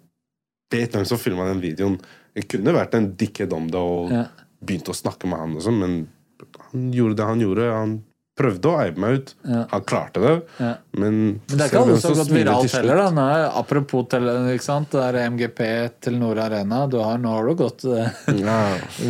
vet 0.76 0.99
hvem 1.00 1.09
som 1.09 1.25
filma 1.25 1.49
den 1.49 1.64
videoen. 1.64 1.97
Jeg 2.37 2.50
kunne 2.52 2.76
vært 2.76 3.00
en 3.00 3.09
dickhead 3.17 3.57
om 3.57 3.73
det 3.73 3.81
og 3.81 4.12
Ja. 4.12 4.26
begynt 4.61 4.93
å 4.93 5.00
snakke 5.00 5.26
med 5.33 5.41
han, 5.41 5.57
og 5.57 5.64
sånn, 5.64 5.81
men 5.81 5.97
han 6.69 6.93
gjorde 6.93 7.17
det 7.19 7.26
han 7.33 7.41
gjorde. 7.41 7.73
Han 7.73 8.00
prøvde 8.39 8.71
å 8.71 8.79
eie 8.81 8.95
meg 8.97 9.19
ut. 9.19 9.31
Ja. 9.45 9.65
Han 9.75 9.83
klarte 9.85 10.21
det, 10.23 10.31
Ja. 10.59 10.71
men 10.97 11.17
Men 11.49 11.59
det 11.59 11.61
er 11.61 11.69
ikke 11.69 11.81
alle 11.83 11.97
som 12.01 12.15
har 12.15 12.21
gått 12.23 12.33
viralt 12.33 12.73
heller. 12.79 12.97
da 12.97 13.11
Nå 13.12 13.27
er, 13.35 13.45
Apropos 13.61 14.07
til? 14.09 14.25
Det 14.25 15.03
er 15.03 15.19
MGP 15.31 15.61
til 16.01 16.17
Nord 16.19 16.39
Arena. 16.39 16.87
Du 16.89 16.97
har, 17.03 17.19
nå 17.19 17.29
har 17.29 17.47
du 17.51 17.55
gått 17.61 17.85
eh, 17.85 18.09
Ja. 18.41 18.57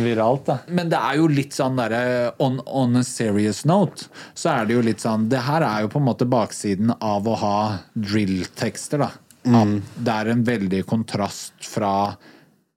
viralt, 0.03 0.45
da. 0.45 0.57
Men 0.67 0.89
det 0.91 0.99
er 0.99 1.15
jo 1.21 1.27
litt 1.31 1.55
sånn 1.55 1.79
derre 1.79 2.33
on, 2.43 2.59
on 2.67 2.97
a 2.99 3.03
serious 3.03 3.63
note, 3.65 4.09
så 4.35 4.51
er 4.57 4.65
det 4.67 4.75
jo 4.75 4.81
litt 4.81 4.99
sånn 4.99 5.29
Det 5.31 5.39
her 5.47 5.63
er 5.63 5.81
jo 5.87 5.93
på 5.95 6.01
en 6.03 6.07
måte 6.11 6.27
baksiden 6.27 6.91
av 6.99 7.23
å 7.27 7.35
ha 7.39 7.57
drill-tekster, 7.95 8.99
da. 9.07 9.11
At 9.43 9.73
det 10.03 10.13
er 10.13 10.29
en 10.31 10.43
veldig 10.47 10.85
kontrast 10.87 11.53
fra 11.67 12.15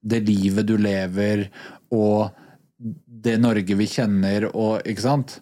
det 0.07 0.23
livet 0.27 0.67
du 0.67 0.77
lever, 0.79 1.49
og 1.95 2.31
det 3.27 3.35
Norge 3.43 3.75
vi 3.79 3.87
kjenner, 3.91 4.47
og 4.55 4.87
ikke 4.87 5.03
sant? 5.05 5.37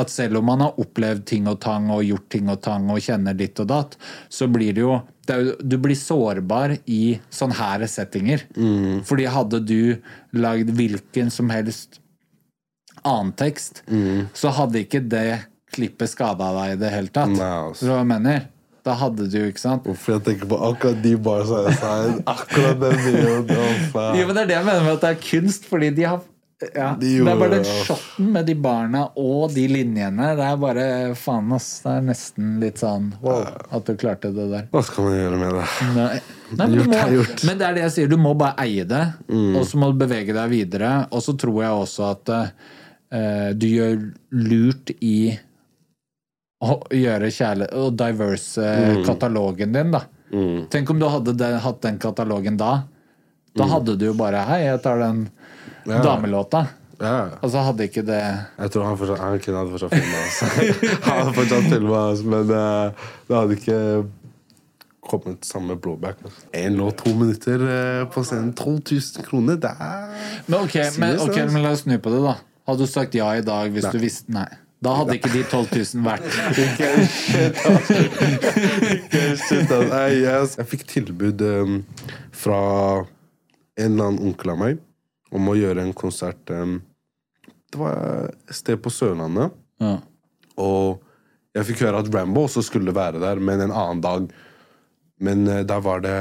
At 0.00 0.12
selv 0.12 0.40
om 0.40 0.48
man 0.48 0.64
har 0.64 0.78
opplevd 0.82 1.26
ting 1.28 1.46
og 1.52 1.60
tang 1.64 1.90
og 1.94 2.02
gjort 2.06 2.26
ting 2.32 2.48
og 2.52 2.62
tang 2.64 2.88
og 2.92 3.02
kjenner 3.04 3.36
ditt 3.36 3.60
og 3.62 3.68
datt, 3.70 3.98
så 4.32 4.48
blir 4.50 4.72
det 4.76 4.82
jo, 4.86 4.96
det 5.28 5.36
jo 5.42 5.54
Du 5.60 5.76
blir 5.82 5.98
sårbar 5.98 6.76
i 6.86 7.18
sånne 7.34 7.58
her 7.60 7.86
settinger. 7.90 8.46
Fordi 9.06 9.28
hadde 9.36 9.60
du 9.68 9.78
lagd 10.36 10.72
hvilken 10.78 11.30
som 11.34 11.52
helst 11.54 12.00
annen 13.06 13.32
tekst, 13.38 13.84
så 14.34 14.50
hadde 14.56 14.82
ikke 14.82 15.04
det 15.06 15.44
klippet 15.76 16.10
skada 16.10 16.52
deg 16.56 16.76
i 16.76 16.78
det 16.80 16.92
hele 16.94 17.12
tatt. 17.12 17.34
Nei, 17.36 17.54
altså. 17.68 17.90
Hva 17.90 18.00
jeg 18.00 18.08
mener? 18.16 18.46
Da 18.86 18.94
hadde 18.94 19.26
du, 19.26 19.40
ikke 19.48 19.58
sant? 19.58 19.82
Hvorfor 19.82 20.14
jeg 20.14 20.22
tenker 20.28 20.46
på 20.46 20.58
akkurat 20.62 21.00
de 21.02 21.16
barna 21.18 21.64
jeg 21.66 21.78
sa 21.80 21.94
Akkurat 22.30 22.78
den 22.84 23.00
videoen. 23.02 23.48
Jo, 24.14 24.26
men 24.28 24.36
Det 24.36 24.42
er 24.44 24.50
det 24.52 24.56
jeg 24.60 24.66
mener 24.68 24.84
med 24.86 24.92
at 24.94 25.02
det 25.02 25.10
er 25.10 25.22
kunst, 25.26 25.66
fordi 25.66 25.90
de 25.96 26.06
har 26.06 26.20
ja, 26.74 26.96
De 27.00 27.18
Det 27.18 27.30
er 27.30 27.36
bare 27.36 27.58
den 27.58 27.66
shotten 27.68 28.30
med 28.32 28.46
de 28.48 28.54
barna 28.56 29.02
og 29.20 29.50
de 29.52 29.66
linjene. 29.68 30.30
Det 30.38 30.44
er 30.46 30.60
bare 30.60 30.86
faen, 31.18 31.50
ass. 31.52 31.68
Det 31.84 31.92
er 31.92 32.06
nesten 32.06 32.54
litt 32.62 32.80
sånn 32.80 33.10
wow, 33.20 33.44
at 33.76 33.84
du 33.84 33.92
klarte 34.00 34.30
det 34.32 34.46
der. 34.52 34.70
Hva 34.72 34.82
skal 34.86 35.08
man 35.08 35.18
gjøre 35.18 35.40
med 35.42 35.52
det? 35.58 35.66
Nei, 35.98 36.06
Nei, 36.56 36.68
men, 36.70 36.78
må, 36.88 37.26
men 37.50 37.60
det 37.60 37.68
er 37.68 37.76
det 37.76 37.84
jeg 37.84 37.94
sier, 37.98 38.08
du 38.08 38.16
må 38.20 38.32
bare 38.38 38.56
eie 38.64 38.86
det, 38.88 39.04
og 39.28 39.66
så 39.68 39.82
må 39.82 39.90
du 39.92 40.00
bevege 40.00 40.32
deg 40.36 40.52
videre. 40.54 40.94
Og 41.12 41.24
så 41.26 41.36
tror 41.36 41.60
jeg 41.60 41.82
også 41.84 42.08
at 42.08 42.32
uh, 42.32 43.50
du 43.52 43.68
gjør 43.68 44.00
lurt 44.32 44.96
i 44.96 45.18
å 46.64 46.78
gjøre 46.88 47.28
kjærlighet 47.36 47.74
Og 47.76 47.96
diverse 48.00 48.68
katalogen 49.04 49.76
din, 49.76 49.92
da. 49.92 50.06
Tenk 50.72 50.88
om 50.90 50.98
du 50.98 51.04
hadde 51.04 51.36
den, 51.36 51.58
hatt 51.60 51.82
den 51.84 52.00
katalogen 52.00 52.56
da. 52.56 52.78
Da 53.56 53.68
hadde 53.68 53.96
du 54.00 54.06
jo 54.08 54.14
bare 54.16 54.40
Hei, 54.48 54.62
jeg 54.64 54.80
tar 54.84 55.00
den 55.04 55.26
Ja. 55.86 56.02
damelåta. 56.02 56.66
Ja. 57.00 57.16
Og 57.44 57.50
så 57.52 57.60
hadde 57.60 57.84
ikke 57.84 58.02
det 58.08 58.18
Jeg 58.22 58.70
tror 58.72 58.86
han, 58.86 58.96
fortsatt, 58.96 59.20
han 59.20 59.40
kunne 59.44 59.58
hadde 59.60 59.74
fortsatt 59.74 59.92
filma. 59.92 60.20
oss. 60.24 60.38
Han 61.04 61.18
hadde 61.18 61.34
fortsatt 61.36 61.66
filma, 61.72 61.98
oss, 62.12 62.22
men 62.32 62.52
uh, 62.52 63.10
det 63.28 63.36
hadde 63.36 63.58
ikke 63.58 63.80
kommet 65.06 65.46
samme 65.46 65.76
blowback. 65.78 66.18
Én 66.56 66.74
låt, 66.80 66.96
to 67.04 67.12
minutter 67.14 67.62
uh, 67.62 68.08
på 68.10 68.24
scenen. 68.24 68.52
12 68.54 68.80
000 68.90 69.26
kroner, 69.28 69.56
det 69.56 69.70
er 69.70 70.06
Men 70.46 70.60
ok, 70.60 70.74
men, 70.98 71.20
okay, 71.20 71.42
altså? 71.42 71.52
men 71.52 71.62
la 71.62 71.74
oss 71.76 71.84
snu 71.84 71.98
på 71.98 72.10
det, 72.14 72.22
da. 72.24 72.38
Hadde 72.66 72.86
du 72.86 72.90
sagt 72.90 73.14
ja 73.14 73.28
i 73.38 73.44
dag 73.46 73.70
hvis 73.70 73.86
du 73.92 74.00
visste 74.02 74.32
Nei. 74.34 74.48
Da 74.82 74.92
hadde 74.92 75.14
ikke 75.16 75.30
de 75.32 75.40
12 75.48 75.68
000 75.72 76.04
vært 76.04 76.26
Ikke 76.64 76.88
shit, 77.08 77.60
altså. 77.64 77.94
Altså. 79.56 79.78
Nei, 79.88 80.10
jeg, 80.20 80.48
jeg 80.58 80.66
fikk 80.72 80.84
tilbud 80.90 81.44
um, 81.46 81.78
fra 82.36 82.58
en 83.76 83.94
eller 83.94 84.10
annen 84.10 84.20
onkel 84.28 84.52
av 84.52 84.60
meg 84.60 84.82
om 85.34 85.48
å 85.50 85.56
gjøre 85.58 85.82
en 85.82 85.94
konsert 85.96 86.50
um, 86.54 86.78
Det 87.72 87.80
var 87.80 88.30
et 88.30 88.54
sted 88.54 88.78
på 88.82 88.92
Sørlandet. 88.94 89.54
ja. 89.82 89.98
Og 90.56 91.02
jeg 91.56 91.66
fikk 91.70 91.82
høre 91.84 91.98
at 92.00 92.08
Rambo 92.12 92.42
også 92.46 92.62
skulle 92.64 92.94
være 92.96 93.20
der, 93.20 93.40
men 93.40 93.60
en 93.64 93.72
annen 93.72 94.00
dag. 94.04 94.28
Men 95.20 95.46
uh, 95.48 95.62
der 95.68 95.80
var 95.84 96.00
det 96.04 96.16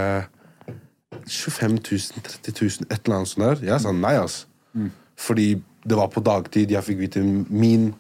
25 1.27 1.77
000, 1.79 2.23
30 2.43 2.53
000, 2.61 2.87
et 2.91 2.99
eller 3.05 3.15
annet 3.17 3.31
sånt 3.31 3.45
der. 3.45 3.63
Jeg 3.67 3.83
sa 3.83 3.91
nei, 3.95 4.15
altså. 4.19 4.47
Fordi 5.15 5.47
det 5.87 5.95
var 5.95 6.09
på 6.11 6.23
dagtid. 6.23 6.71
Jeg 6.71 6.83
fikk 6.83 6.99
vite 6.99 7.23
min 7.23 7.93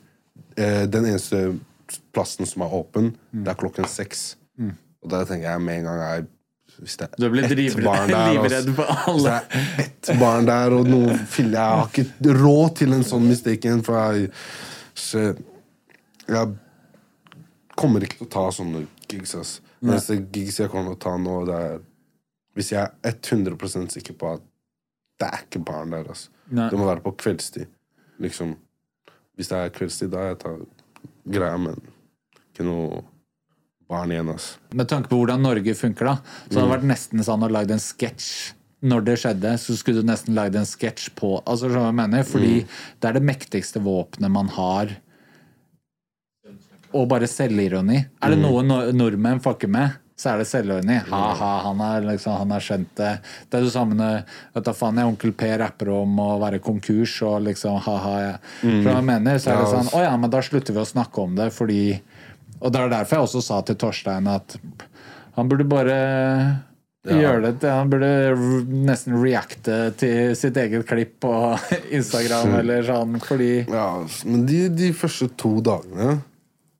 uh, 0.59 0.83
Den 0.91 1.05
eneste 1.11 1.59
plassen 2.15 2.47
som 2.49 2.63
er 2.65 2.73
åpen, 2.73 3.13
det 3.31 3.51
er 3.53 3.59
klokken 3.59 3.87
seks. 3.87 4.37
Og 5.03 5.11
da 5.11 5.21
tenker 5.27 5.51
jeg 5.51 5.61
med 5.61 5.79
en 5.79 5.85
gang 5.85 5.99
jeg, 6.01 6.25
Hvis 6.81 6.97
det 6.99 7.07
er 7.07 7.29
blir 7.31 7.45
ett 7.45 7.51
drivredd- 7.51 7.85
barn 7.85 8.09
der 8.11 8.33
livredd 8.33 8.53
altså, 8.53 8.73
for 8.75 8.85
alle. 9.11 9.15
Hvis 9.15 9.23
det 9.23 9.79
er 9.79 9.85
ett 9.85 10.19
barn 10.19 10.45
der, 10.49 10.73
og 10.75 10.87
noen 10.89 11.19
filler 11.31 11.59
Jeg 11.59 11.79
har 11.79 11.89
ikke 11.93 12.35
råd 12.41 12.75
til 12.81 12.93
en 12.97 13.03
sånn 13.07 13.27
mistake. 13.29 13.75
For 13.87 13.99
jeg, 14.15 14.31
så 14.95 15.23
jeg 16.27 16.55
kommer 17.75 18.03
ikke 18.05 18.17
til 18.21 18.27
å 18.27 18.33
ta 18.35 18.45
sånne 18.51 18.85
gigs. 19.07 19.35
ass. 19.35 19.61
Neste 19.85 20.17
gigs 20.33 20.59
jeg 20.59 20.69
kommer 20.73 20.95
til 20.95 20.99
å 20.99 21.03
ta 21.05 21.15
nå, 21.21 21.37
det 21.47 21.55
er 21.69 21.79
Hvis 22.55 22.71
jeg 22.71 22.87
er 23.03 23.15
100 23.19 23.89
sikker 23.91 24.13
på 24.15 24.33
at 24.33 24.41
det 25.19 25.27
er 25.27 25.41
ikke 25.43 25.63
barn 25.65 25.91
der. 25.91 26.09
ass. 26.11 26.29
Det 26.49 26.71
må 26.77 26.85
være 26.87 27.01
på 27.03 27.11
kveldstid. 27.17 27.67
Liksom. 28.19 28.55
Hvis 29.35 29.47
det 29.51 29.57
er 29.57 29.69
kveldstid, 29.75 30.11
da 30.11 30.27
jeg 30.29 30.39
tar 30.39 30.61
greia, 31.27 31.57
men 31.59 31.75
ikke 32.53 32.63
noe 32.63 33.03
barn 33.89 34.11
igjen. 34.11 34.29
ass. 34.33 34.57
Med 34.73 34.89
tanke 34.91 35.09
på 35.11 35.19
hvordan 35.19 35.43
Norge 35.45 35.75
funker, 35.77 36.05
da, 36.05 36.15
så 36.49 36.59
hadde 36.59 36.67
det 36.67 36.75
vært 36.77 36.87
nesten 36.91 37.25
sånn 37.25 37.45
å 37.45 37.51
lage 37.51 37.75
en 37.75 37.83
sketsj. 37.83 38.53
Når 38.85 39.05
det 39.07 39.15
skjedde, 39.17 39.51
så 39.57 39.73
skulle 39.79 40.03
du 40.03 40.09
nesten 40.09 40.35
lagd 40.37 40.57
en 40.59 40.67
sketsj 40.67 41.07
på 41.17 41.31
altså, 41.47 41.71
som 41.73 41.87
jeg 41.87 41.95
mener? 41.97 42.25
Fordi 42.27 42.55
det 43.01 43.09
er 43.09 43.17
det 43.17 43.23
mektigste 43.25 43.81
våpenet 43.81 44.29
man 44.33 44.51
har. 44.53 44.91
Og 46.95 47.07
bare 47.09 47.27
selvironi. 47.27 48.03
Er 48.23 48.35
det 48.35 48.39
noe 48.39 48.61
nor- 48.63 48.91
nordmenn 48.93 49.41
fucker 49.43 49.71
med, 49.71 49.95
så 50.15 50.31
er 50.31 50.43
det 50.43 50.47
selvironi. 50.47 50.99
Ha-ha, 51.09 51.49
han 51.65 51.81
har 51.83 52.05
liksom, 52.05 52.53
skjønt 52.63 52.93
det. 52.99 53.09
Det 53.49 53.57
er 53.57 53.65
det 53.65 53.73
samme 53.73 53.97
når 53.99 54.21
vet 54.55 54.69
faen, 54.77 55.01
jeg, 55.01 55.09
onkel 55.11 55.33
P 55.35 55.49
rapper 55.59 55.91
om 55.91 56.19
å 56.23 56.29
være 56.43 56.61
konkurs 56.63 57.17
og 57.25 57.41
liksom 57.49 57.81
ha-ha. 57.87 58.13
Ja. 58.21 58.35
Mm. 58.61 58.83
Så 58.83 58.93
jeg 58.93 59.07
mener? 59.09 59.41
Så 59.41 59.51
er 59.51 59.63
det 59.63 59.71
sånn 59.73 59.91
Å 59.97 60.03
ja, 60.05 60.13
men 60.19 60.31
da 60.31 60.43
slutter 60.45 60.77
vi 60.77 60.83
å 60.83 60.87
snakke 60.87 61.25
om 61.25 61.35
det, 61.35 61.49
fordi 61.55 61.81
Og 62.61 62.71
det 62.71 62.81
er 62.81 62.93
derfor 62.93 63.19
jeg 63.19 63.27
også 63.29 63.43
sa 63.43 63.59
til 63.65 63.77
Torstein 63.79 64.29
at 64.31 64.57
han 65.35 65.49
burde 65.51 65.67
bare 65.67 65.97
gjøre 67.05 67.41
det 67.43 67.51
til 67.61 67.73
Han 67.75 67.91
burde 67.91 68.11
nesten 68.87 69.17
reacte 69.21 69.75
til 69.99 70.33
sitt 70.37 70.57
eget 70.57 70.87
klipp 70.89 71.19
på 71.25 71.33
Instagram 71.97 72.55
eller 72.61 72.85
sånn, 72.87 73.19
fordi 73.23 73.51
Ja, 73.69 73.89
men 74.25 74.45
de, 74.49 74.65
de 74.73 74.91
første 74.97 75.29
to 75.39 75.57
dagene 75.65 76.19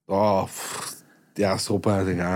da, 0.10 0.46
Jeg 1.40 1.62
så 1.62 1.80
på 1.82 1.92
det 1.92 2.02
og 2.04 2.10
tenkte 2.12 2.34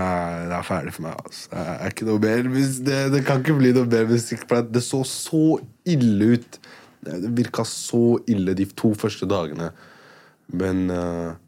det 0.50 0.56
er 0.56 0.66
ferdig 0.66 0.94
for 0.96 1.06
meg. 1.06 1.20
Altså. 1.24 1.44
Det 1.52 1.66
er 1.72 1.92
ikke 1.94 2.08
noe 2.08 2.22
mer 2.24 2.48
det, 2.88 2.98
det 3.14 3.20
kan 3.26 3.44
ikke 3.44 3.58
bli 3.60 3.70
noe 3.76 3.88
mer 3.88 4.10
musikk. 4.10 4.42
Det 4.68 4.82
så 4.84 5.04
så 5.08 5.44
ille 5.88 6.34
ut. 6.34 6.58
Det 7.00 7.20
det 7.22 7.30
virka 7.38 7.64
så 7.64 8.18
ille 8.28 8.52
de 8.58 8.66
to 8.76 8.90
første 8.98 9.28
dagene. 9.30 9.70
Men 10.52 10.90
uh, 10.90 11.38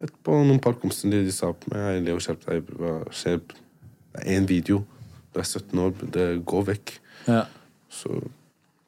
etterpå 0.00 0.40
noen 0.48 0.60
par 0.62 0.76
kompiser 0.80 1.12
de 1.12 1.34
sa 1.34 1.52
på 1.52 1.72
meg 1.72 1.86
«Hei, 1.86 1.96
Leo, 2.06 2.20
skjerp 2.22 2.44
deg. 2.48 2.70
Hva 2.80 2.98
skjer? 3.14 3.40
Det 3.44 4.22
er 4.24 4.28
én 4.38 4.48
video. 4.48 4.82
Du 5.30 5.40
er 5.42 5.46
17 5.46 5.80
år. 5.84 5.94
Det 6.16 6.28
går 6.48 6.68
vekk. 6.74 6.98
ja. 7.30 7.46
Så 7.90 8.20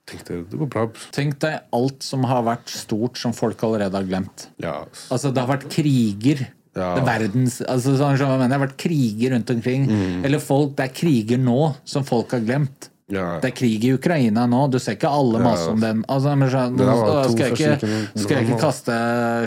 tenkte 0.07 0.37
jeg 0.37 0.45
det 0.51 0.59
går 0.61 0.69
bra. 0.71 0.85
Tenk 1.15 1.41
deg 1.43 1.57
alt 1.75 2.05
som 2.07 2.23
har 2.31 2.45
vært 2.47 2.71
stort 2.71 3.19
som 3.19 3.35
folk 3.35 3.63
allerede 3.67 3.99
har 3.99 4.07
glemt. 4.07 4.45
Ja. 4.63 4.77
Altså, 5.11 5.33
det 5.35 5.43
har 5.43 5.51
vært 5.57 5.71
kriger 5.73 6.45
Ja. 6.73 6.95
Det 6.97 7.03
er 7.03 7.09
verdens 7.09 7.59
altså, 7.69 7.93
sånn, 7.99 8.17
Det 8.17 8.55
har 8.55 8.63
vært 8.63 8.79
kriger 8.81 9.35
rundt 9.35 9.51
omkring. 9.53 9.89
Mm. 9.91 10.23
Eller 10.25 10.41
folk, 10.41 10.77
det 10.79 10.87
er 10.87 10.95
kriger 10.97 11.43
nå 11.43 11.75
som 11.85 12.07
folk 12.07 12.33
har 12.33 12.41
glemt. 12.47 12.92
Ja. 13.13 13.27
Det 13.43 13.51
er 13.51 13.57
krig 13.57 13.85
i 13.85 13.93
Ukraina 13.97 14.47
nå. 14.49 14.65
Du 14.73 14.79
ser 14.81 14.97
ikke 14.97 15.11
alle 15.13 15.43
masse 15.45 15.69
om 15.71 15.81
den. 15.83 16.05
Altså, 16.11 16.37
men, 16.39 16.51
så, 16.53 16.67
nå 16.73 17.17
skal 17.33 17.45
jeg 17.45 17.57
ikke, 17.57 17.91
skal 18.15 18.39
jeg 18.39 18.49
ikke 18.49 18.63
kaste 18.63 18.97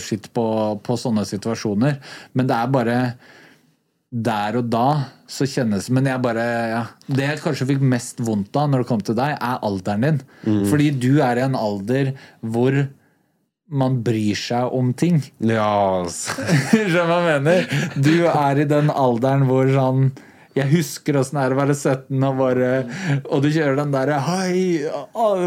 skitt 0.05 0.29
på, 0.35 0.45
på 0.85 0.99
sånne 0.99 1.25
situasjoner, 1.27 1.97
men 2.37 2.51
det 2.51 2.59
er 2.59 2.75
bare 2.75 2.99
der 4.15 4.59
og 4.61 4.69
da 4.71 4.87
så 5.27 5.47
kjennes 5.49 5.89
Men 5.91 6.05
jeg 6.07 6.21
bare 6.23 6.43
ja. 6.69 6.83
Det 7.09 7.25
jeg 7.25 7.39
kanskje 7.43 7.65
fikk 7.71 7.81
mest 7.83 8.21
vondt 8.23 8.55
av 8.55 8.69
når 8.71 8.83
det 8.83 8.89
kom 8.91 9.01
til 9.03 9.17
deg, 9.17 9.33
er 9.33 9.65
alderen 9.65 10.05
din. 10.05 10.21
Mm. 10.45 10.61
Fordi 10.69 10.91
du 10.93 11.09
er 11.25 11.41
i 11.41 11.43
en 11.47 11.57
alder 11.59 12.13
hvor 12.45 12.77
man 13.65 13.97
bryr 14.05 14.37
seg 14.37 14.69
om 14.77 14.91
ting. 14.93 15.17
Ja, 15.41 16.03
altså. 16.03 16.37
Skjønner 16.69 16.93
du 16.93 17.09
hva 17.09 17.17
jeg 17.17 17.43
mener? 17.47 17.91
Du 17.97 18.13
er 18.29 18.61
i 18.61 18.67
den 18.69 18.93
alderen 18.93 19.47
hvor 19.49 19.71
sånn 19.73 20.11
jeg 20.55 20.71
husker 20.71 21.17
åssen 21.19 21.39
det 21.39 21.45
er 21.45 21.55
å 21.55 21.59
være 21.59 21.75
17 21.75 22.25
og 22.29 22.37
bare 22.39 22.69
Og 23.27 23.41
du 23.43 23.49
kjører 23.51 23.75
den 23.81 23.91
derre 23.93 24.19
Hei, 24.23 24.85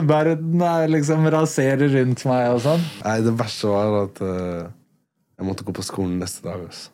verden 0.09 0.65
er 0.65 0.91
liksom 0.93 1.29
raserer 1.33 1.89
rundt 1.95 2.25
meg 2.29 2.49
og 2.53 2.63
sånn. 2.67 2.85
Nei, 3.05 3.19
det 3.25 3.35
verste 3.39 3.73
var 3.73 3.97
at 4.03 4.21
uh, 4.21 4.69
jeg 5.39 5.49
måtte 5.49 5.65
gå 5.65 5.75
på 5.77 5.87
skolen 5.87 6.19
neste 6.21 6.45
dag. 6.45 6.65
altså. 6.67 6.91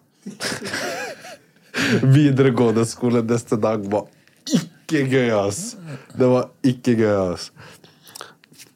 Videregående 2.18 2.84
skole 2.86 3.24
neste 3.26 3.58
dag 3.60 3.82
var 3.90 4.06
ikke 4.44 5.06
gøy, 5.08 5.30
ass. 5.34 5.74
Det 6.14 6.28
var 6.28 6.50
ikke 6.66 6.94
gøy, 7.00 7.14
ass. 7.32 7.48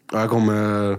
Og 0.08 0.16
jeg 0.16 0.32
kommer 0.32 0.98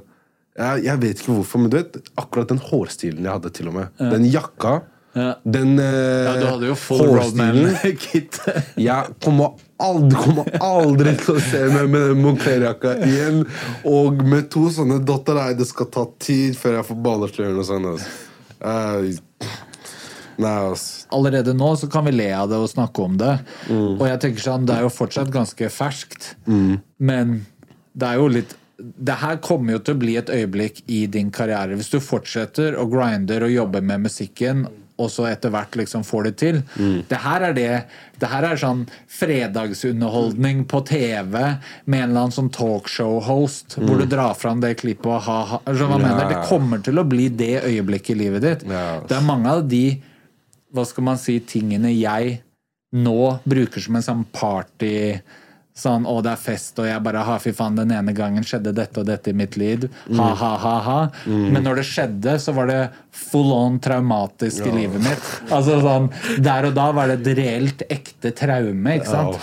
jeg, 0.59 0.83
jeg 0.85 1.01
vet 1.01 1.21
ikke 1.21 1.35
hvorfor, 1.37 1.63
men 1.63 1.71
du 1.71 1.77
vet 1.79 1.99
akkurat 2.19 2.51
den 2.51 2.61
hårstilen 2.61 3.25
jeg 3.25 3.35
hadde, 3.35 3.51
til 3.55 3.71
og 3.71 3.77
med. 3.79 4.01
Den 4.13 4.27
jakka. 4.29 4.79
Ja. 5.13 5.39
Den 5.43 5.79
uh, 5.79 5.85
Ja, 5.85 6.33
du 6.37 6.45
hadde 6.45 6.69
jo 6.69 6.75
full 6.77 7.01
roadman-kit. 7.07 8.39
Jeg 8.89 9.15
kommer 9.23 9.55
aldri, 9.81 10.19
kommer 10.19 10.59
aldri 10.63 11.15
til 11.19 11.37
å 11.37 11.43
se 11.43 11.63
meg 11.71 11.89
med 11.89 12.05
den 12.11 12.21
Moncler-jakka 12.23 12.95
igjen. 13.07 13.41
Og 13.89 14.21
med 14.21 14.51
to 14.53 14.67
sånne 14.73 14.99
dotter 15.05 15.39
Nei, 15.39 15.53
det 15.57 15.69
skal 15.69 15.89
ta 15.93 16.05
tid 16.21 16.57
før 16.59 16.79
jeg 16.79 16.87
får 16.89 16.97
ballesløren 17.05 17.61
og 17.61 17.67
sånn. 17.67 17.89
Altså. 17.93 18.15
Uh, 18.59 19.49
nei, 20.35 20.55
altså. 20.69 21.07
Allerede 21.15 21.55
nå 21.57 21.73
så 21.79 21.89
kan 21.91 22.05
vi 22.09 22.13
le 22.17 22.29
av 22.35 22.49
det 22.51 22.59
og 22.59 22.69
snakke 22.71 23.05
om 23.05 23.15
det. 23.21 23.35
Og 23.71 24.03
jeg 24.09 24.21
tenker 24.25 24.45
sånn, 24.45 24.67
det 24.67 24.75
er 24.75 24.85
jo 24.85 24.91
fortsatt 24.93 25.31
ganske 25.33 25.71
ferskt, 25.73 26.33
men 26.45 27.39
det 27.99 28.09
er 28.09 28.19
jo 28.19 28.27
litt 28.39 28.57
det 28.79 29.17
her 29.19 29.39
kommer 29.43 29.75
jo 29.75 29.81
til 29.83 29.97
å 29.97 29.99
bli 29.99 30.13
et 30.19 30.29
øyeblikk 30.31 30.83
i 30.87 31.01
din 31.11 31.31
karriere. 31.35 31.75
Hvis 31.75 31.91
du 31.91 31.99
fortsetter 31.99 32.77
og 32.79 32.93
grinder 32.93 33.43
og 33.43 33.51
jobber 33.51 33.83
med 33.83 34.05
musikken, 34.07 34.67
og 34.99 35.09
så 35.13 35.29
etter 35.29 35.53
hvert 35.53 35.77
liksom 35.79 36.03
får 36.07 36.27
det 36.29 36.33
til. 36.41 36.61
Det 37.09 37.19
her 37.23 37.49
er 37.49 37.55
det 37.57 37.71
Det 38.19 38.27
her 38.27 38.43
er 38.43 38.57
sånn 38.59 38.81
fredagsunderholdning 39.07 40.65
på 40.67 40.81
TV 40.89 41.31
med 41.85 42.01
en 42.01 42.09
eller 42.09 42.25
annen 42.25 42.35
sånn 42.35 42.51
talkshow-host, 42.51 43.77
hvor 43.79 44.01
du 44.01 44.05
drar 44.11 44.35
fram 44.35 44.59
det 44.59 44.73
klippet 44.81 45.07
og 45.07 45.21
ha-ha. 45.23 45.61
Skjønner 45.63 46.03
hva 46.03 46.11
Ja. 46.19 46.27
Det 46.29 46.41
kommer 46.49 46.83
til 46.83 46.99
å 46.99 47.07
bli 47.07 47.29
det 47.29 47.63
øyeblikket 47.63 48.11
i 48.17 48.19
livet 48.19 48.41
ditt. 48.43 48.67
Ja. 48.67 48.99
Det 49.07 49.15
er 49.15 49.23
mange 49.23 49.47
av 49.47 49.67
de 49.69 50.01
hva 50.73 50.85
skal 50.85 51.03
man 51.03 51.17
si, 51.17 51.39
tingene 51.39 51.93
jeg 51.95 52.41
nå 52.93 53.39
bruker 53.47 53.81
som 53.81 53.95
en 53.95 54.05
sånn 54.05 54.25
party 54.33 55.21
Sånn 55.79 56.03
'Å, 56.03 56.17
det 56.25 56.33
er 56.33 56.41
fest', 56.43 56.79
og 56.81 56.87
jeg 56.89 57.03
bare 57.05 57.23
'Ha, 57.23 57.37
fy 57.39 57.53
faen, 57.55 57.77
den 57.77 57.91
ene 57.95 58.11
gangen 58.13 58.43
skjedde 58.43 58.73
dette 58.75 58.99
og 58.99 59.05
dette 59.07 59.31
i 59.31 59.33
mitt 59.33 59.55
liv'. 59.55 59.87
Ha, 60.17 60.29
ha, 60.35 60.51
ha, 60.57 60.75
ha. 60.83 60.99
Men 61.25 61.63
når 61.63 61.79
det 61.79 61.85
skjedde, 61.87 62.35
så 62.43 62.53
var 62.53 62.67
det 62.67 62.81
full 63.15 63.53
on 63.55 63.79
traumatisk 63.79 64.67
i 64.67 64.71
livet 64.75 65.01
mitt. 65.03 65.29
Altså 65.49 65.79
sånn, 65.81 66.09
Der 66.43 66.65
og 66.67 66.75
da 66.75 66.91
var 66.91 67.07
det 67.07 67.21
et 67.21 67.37
reelt, 67.37 67.83
ekte 67.89 68.33
traume, 68.35 68.97
ikke 68.99 69.07
sant? 69.07 69.39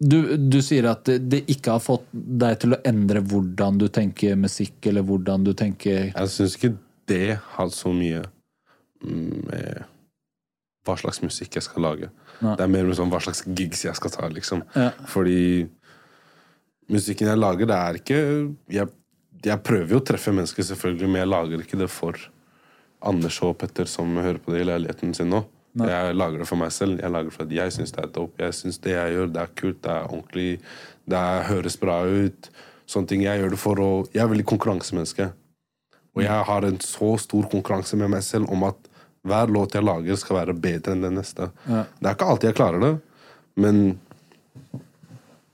Du, 0.00 0.36
du 0.36 0.58
sier 0.60 0.84
at 0.90 1.04
det, 1.08 1.18
det 1.32 1.40
ikke 1.48 1.72
har 1.78 1.80
fått 1.80 2.04
deg 2.12 2.58
til 2.60 2.76
å 2.76 2.80
endre 2.84 3.22
hvordan 3.24 3.78
du 3.80 3.86
tenker 3.88 4.36
musikk, 4.36 4.74
eller 4.90 5.02
hvordan 5.02 5.44
du 5.46 5.54
tenker 5.56 6.12
Jeg 6.12 6.28
syns 6.28 6.58
ikke 6.58 6.74
det 7.08 7.38
har 7.56 7.70
så 7.72 7.92
mye 7.96 8.22
med 9.02 9.82
hva 10.86 10.96
slags 10.98 11.22
musikk 11.22 11.56
jeg 11.56 11.66
skal 11.66 11.86
lage. 11.86 12.10
Nei. 12.40 12.56
Det 12.58 12.64
er 12.64 12.72
mer 12.72 12.88
med 12.88 12.98
sånn 12.98 13.12
hva 13.12 13.20
slags 13.22 13.44
gigs 13.46 13.84
jeg 13.84 13.98
skal 13.98 14.12
ta, 14.14 14.28
liksom. 14.32 14.64
Ja. 14.74 14.90
Fordi 15.10 15.68
musikken 16.92 17.30
jeg 17.30 17.40
lager, 17.40 17.68
det 17.70 17.78
er 17.78 17.98
ikke 18.00 18.20
jeg, 18.72 18.88
jeg 19.42 19.64
prøver 19.66 19.96
jo 19.96 20.00
å 20.02 20.06
treffe 20.06 20.34
mennesker, 20.34 20.66
selvfølgelig, 20.72 21.10
men 21.10 21.22
jeg 21.22 21.32
lager 21.32 21.64
ikke 21.64 21.80
det 21.80 21.90
for 21.92 22.18
Anders 23.02 23.40
og 23.42 23.56
Petter 23.60 23.88
som 23.90 24.10
hører 24.18 24.40
på 24.42 24.54
det 24.54 24.62
i 24.62 24.68
leiligheten 24.68 25.14
sin 25.16 25.30
nå. 25.32 25.42
Jeg 25.72 26.16
lager 26.18 26.42
det 26.42 26.46
for 26.48 26.60
meg 26.60 26.72
selv. 26.74 26.98
Jeg 27.00 27.10
lager 27.10 27.30
det 27.30 27.36
for 27.36 27.46
at 27.46 27.54
jeg 27.56 27.72
syns 27.72 27.94
det 27.96 28.02
er 28.02 28.10
dope. 28.12 28.42
Jeg 28.42 28.56
syns 28.58 28.78
det 28.84 28.92
jeg 28.92 29.14
gjør, 29.14 29.30
det 29.32 29.40
er 29.40 29.54
kult, 29.56 29.78
det 29.84 29.92
er 29.94 30.10
ordentlig, 30.10 30.50
det 31.08 31.18
er, 31.18 31.46
høres 31.48 31.78
bra 31.80 31.96
ut. 32.04 32.50
Sånne 32.92 33.08
ting. 33.08 33.24
Jeg 33.24 33.40
gjør 33.40 33.54
det 33.54 33.60
for 33.62 33.80
å 33.80 33.90
Jeg 34.12 34.24
er 34.24 34.32
veldig 34.34 34.48
konkurransemenneske. 34.52 35.30
Og 36.12 36.24
jeg 36.26 36.48
har 36.48 36.68
en 36.68 36.80
så 36.84 37.14
stor 37.22 37.48
konkurranse 37.48 37.96
med 37.96 38.12
meg 38.12 38.24
selv 38.26 38.52
om 38.52 38.66
at 38.68 38.91
hver 39.22 39.52
låt 39.54 39.76
jeg 39.76 39.86
lager, 39.86 40.18
skal 40.18 40.40
være 40.40 40.54
bedre 40.58 40.96
enn 40.96 41.04
den 41.06 41.18
neste. 41.20 41.50
Ja. 41.66 41.84
Det 41.98 42.08
er 42.08 42.16
ikke 42.16 42.30
alltid 42.32 42.50
jeg 42.50 42.58
klarer 42.58 42.82
det, 42.82 42.92
men 43.62 43.82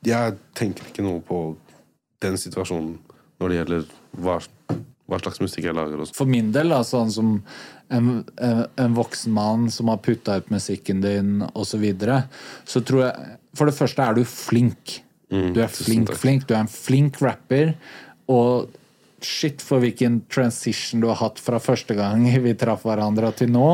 jeg 0.07 0.37
tenker 0.57 0.89
ikke 0.89 1.05
noe 1.05 1.21
på 1.25 1.41
den 2.23 2.39
situasjonen 2.41 2.97
når 3.39 3.51
det 3.51 3.59
gjelder 3.59 3.91
hva, 4.25 4.39
hva 5.11 5.19
slags 5.21 5.43
musikk 5.43 5.69
jeg 5.69 5.77
lager. 5.77 6.01
Også. 6.03 6.17
For 6.17 6.31
min 6.31 6.51
del, 6.55 6.73
da, 6.75 6.81
sånn 6.87 7.13
som 7.15 7.35
en, 7.95 8.09
en, 8.43 8.65
en 8.81 8.97
voksen 8.97 9.35
mann 9.35 9.69
som 9.75 9.91
har 9.93 10.01
putta 10.05 10.39
ut 10.41 10.51
musikken 10.55 11.03
din 11.05 11.45
osv., 11.53 11.69
så, 11.71 11.83
videre, 11.83 12.23
så 12.69 12.83
tror 12.85 13.05
jeg 13.07 13.37
For 13.59 13.71
det 13.71 13.77
første 13.79 14.05
er 14.05 14.19
du 14.19 14.25
flink. 14.29 14.99
du 15.29 15.61
er 15.61 15.71
flink, 15.73 16.13
flink. 16.15 16.45
Du 16.47 16.55
er 16.55 16.63
en 16.63 16.71
flink 16.71 17.21
rapper. 17.25 17.73
Og 18.31 18.69
shit 19.25 19.63
for 19.65 19.83
hvilken 19.83 20.21
transition 20.31 21.03
du 21.03 21.09
har 21.11 21.19
hatt 21.21 21.41
fra 21.43 21.61
første 21.63 21.97
gang 21.99 22.27
vi 22.45 22.55
traff 22.59 22.87
hverandre 22.87 23.33
til 23.39 23.53
nå. 23.55 23.69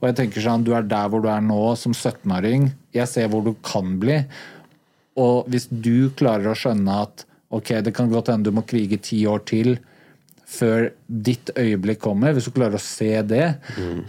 Og 0.00 0.06
jeg 0.08 0.18
tenker 0.20 0.44
sånn, 0.44 0.66
du 0.66 0.72
er 0.76 0.86
der 0.86 1.10
hvor 1.12 1.24
du 1.24 1.30
er 1.32 1.44
nå 1.44 1.74
som 1.80 1.94
17-åring. 1.96 2.70
Jeg 2.96 3.10
ser 3.12 3.30
hvor 3.32 3.44
du 3.46 3.54
kan 3.66 3.96
bli. 4.02 4.22
Og 5.20 5.48
hvis 5.52 5.68
du 5.70 6.10
klarer 6.16 6.52
å 6.52 6.58
skjønne 6.58 7.02
at 7.06 7.26
ok, 7.54 7.78
det 7.84 7.94
kan 7.96 8.10
godt 8.12 8.32
hende 8.32 8.50
du 8.50 8.56
må 8.56 8.66
krige 8.68 8.98
ti 9.00 9.22
år 9.28 9.44
til 9.48 9.76
før 10.46 10.90
ditt 11.06 11.50
øyeblikk 11.58 12.04
kommer, 12.04 12.34
hvis 12.34 12.46
du 12.46 12.54
klarer 12.54 12.78
å 12.78 12.82
se 12.82 13.10
det, 13.26 13.56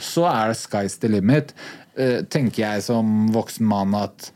så 0.04 0.28
er 0.30 0.52
det 0.52 0.60
sky's 0.60 1.00
the 1.02 1.10
limit. 1.10 1.54
Eh, 1.98 2.22
tenker 2.30 2.62
jeg 2.62 2.84
som 2.86 3.32
voksen 3.34 3.66
mann 3.66 3.96
at 3.98 4.30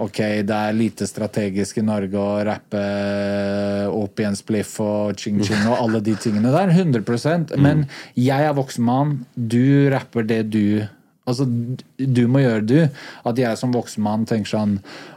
ok, 0.00 0.18
det 0.48 0.56
er 0.56 0.76
lite 0.76 1.06
strategisk 1.08 1.78
i 1.80 1.86
Norge 1.86 2.18
å 2.18 2.42
rappe 2.46 2.82
opp 3.90 4.20
i 4.20 4.28
en 4.28 4.38
spliff 4.38 4.76
og 4.82 5.14
ching-ching 5.20 5.66
og 5.68 5.78
alle 5.78 6.02
de 6.04 6.16
tingene 6.20 6.52
der. 6.54 6.74
100% 6.74 7.54
Men 7.62 7.86
jeg 8.18 8.48
er 8.48 8.56
voksen 8.56 8.84
mann, 8.84 9.16
du 9.34 9.90
rapper 9.94 10.26
det 10.28 10.44
du 10.54 10.66
Altså, 11.24 11.46
du 11.96 12.26
må 12.28 12.42
gjøre 12.42 12.64
du. 12.68 12.78
At 13.24 13.38
jeg 13.40 13.56
som 13.56 13.72
voksen 13.72 14.04
mann 14.04 14.26
tenker 14.28 14.50
sånn 14.50 14.74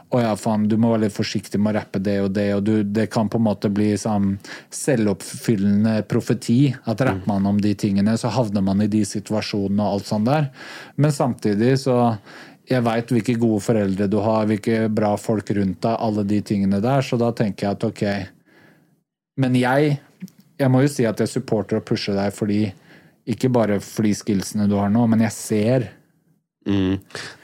Å 0.08 0.22
ja, 0.22 0.30
faen, 0.40 0.64
du 0.70 0.78
må 0.80 0.94
være 0.94 1.02
litt 1.02 1.12
forsiktig 1.12 1.58
med 1.60 1.74
å 1.74 1.80
rappe 1.82 2.00
det 2.00 2.14
og 2.24 2.30
det, 2.32 2.46
og 2.56 2.62
du, 2.64 2.72
det 2.80 3.10
kan 3.12 3.28
på 3.28 3.36
en 3.36 3.44
måte 3.44 3.68
bli 3.68 3.90
sånn 4.00 4.38
selvoppfyllende 4.72 5.98
profeti. 6.08 6.70
At 6.88 7.04
rapper 7.04 7.28
man 7.28 7.50
om 7.50 7.58
de 7.60 7.74
tingene, 7.76 8.16
så 8.16 8.32
havner 8.32 8.64
man 8.64 8.80
i 8.80 8.88
de 8.88 9.02
situasjonene 9.04 9.84
og 9.84 9.98
alt 9.98 10.08
sånt 10.08 10.30
der. 10.30 10.48
Men 10.96 11.12
samtidig 11.12 11.74
så 11.84 11.98
jeg 12.68 12.84
veit 12.84 13.12
hvilke 13.14 13.36
gode 13.40 13.62
foreldre 13.64 14.08
du 14.10 14.18
har, 14.24 14.48
hvilke 14.48 14.88
bra 14.92 15.14
folk 15.20 15.50
rundt 15.56 15.80
deg, 15.84 15.94
alle 15.96 16.24
de 16.28 16.40
tingene 16.44 16.82
der, 16.84 17.04
så 17.04 17.16
da 17.20 17.32
tenker 17.36 17.66
jeg 17.66 17.78
at 17.78 17.86
ok 17.88 18.04
Men 19.40 19.56
jeg 19.56 19.96
jeg 20.58 20.70
må 20.74 20.82
jo 20.82 20.90
si 20.90 21.06
at 21.06 21.20
jeg 21.22 21.30
supporter 21.30 21.78
og 21.78 21.86
pusher 21.86 22.16
deg 22.18 22.34
fordi 22.34 22.64
ikke 23.28 23.50
bare 23.52 23.76
fordi 23.84 24.14
skillsene 24.16 24.66
du 24.68 24.74
har 24.80 24.90
nå, 24.90 25.06
men 25.06 25.26
jeg 25.26 25.36
ser 25.36 25.88
Mm. 26.68 26.98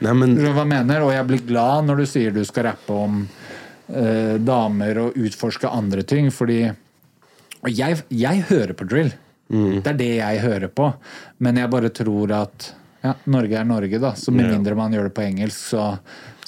Nei, 0.05 0.13
men 0.21 0.35
hva 0.53 0.67
mener? 0.69 1.05
Og 1.07 1.15
jeg 1.15 1.25
blir 1.25 1.45
glad 1.49 1.87
når 1.89 2.03
du 2.03 2.07
sier 2.09 2.35
du 2.35 2.43
skal 2.45 2.67
rappe 2.69 2.93
om 2.93 3.23
eh, 3.25 4.35
damer 4.37 5.01
og 5.01 5.17
utforske 5.17 5.71
andre 5.71 6.05
ting, 6.05 6.29
fordi 6.35 6.67
Og 7.65 7.71
jeg, 7.73 8.03
jeg 8.13 8.43
hører 8.51 8.75
på 8.77 8.85
drill. 8.85 9.15
Det 9.49 9.89
er 9.89 9.97
det 9.97 10.11
jeg 10.19 10.41
hører 10.43 10.69
på. 10.69 10.91
Men 11.41 11.57
jeg 11.57 11.71
bare 11.73 11.89
tror 11.97 12.33
at 12.37 12.67
ja, 13.05 13.13
Norge 13.29 13.59
er 13.61 13.67
Norge, 13.69 13.99
da. 14.01 14.15
Så 14.17 14.33
med 14.33 14.49
mindre 14.49 14.77
man 14.79 14.95
gjør 14.97 15.11
det 15.11 15.15
på 15.17 15.25
engelsk, 15.27 15.61
så, 15.75 15.85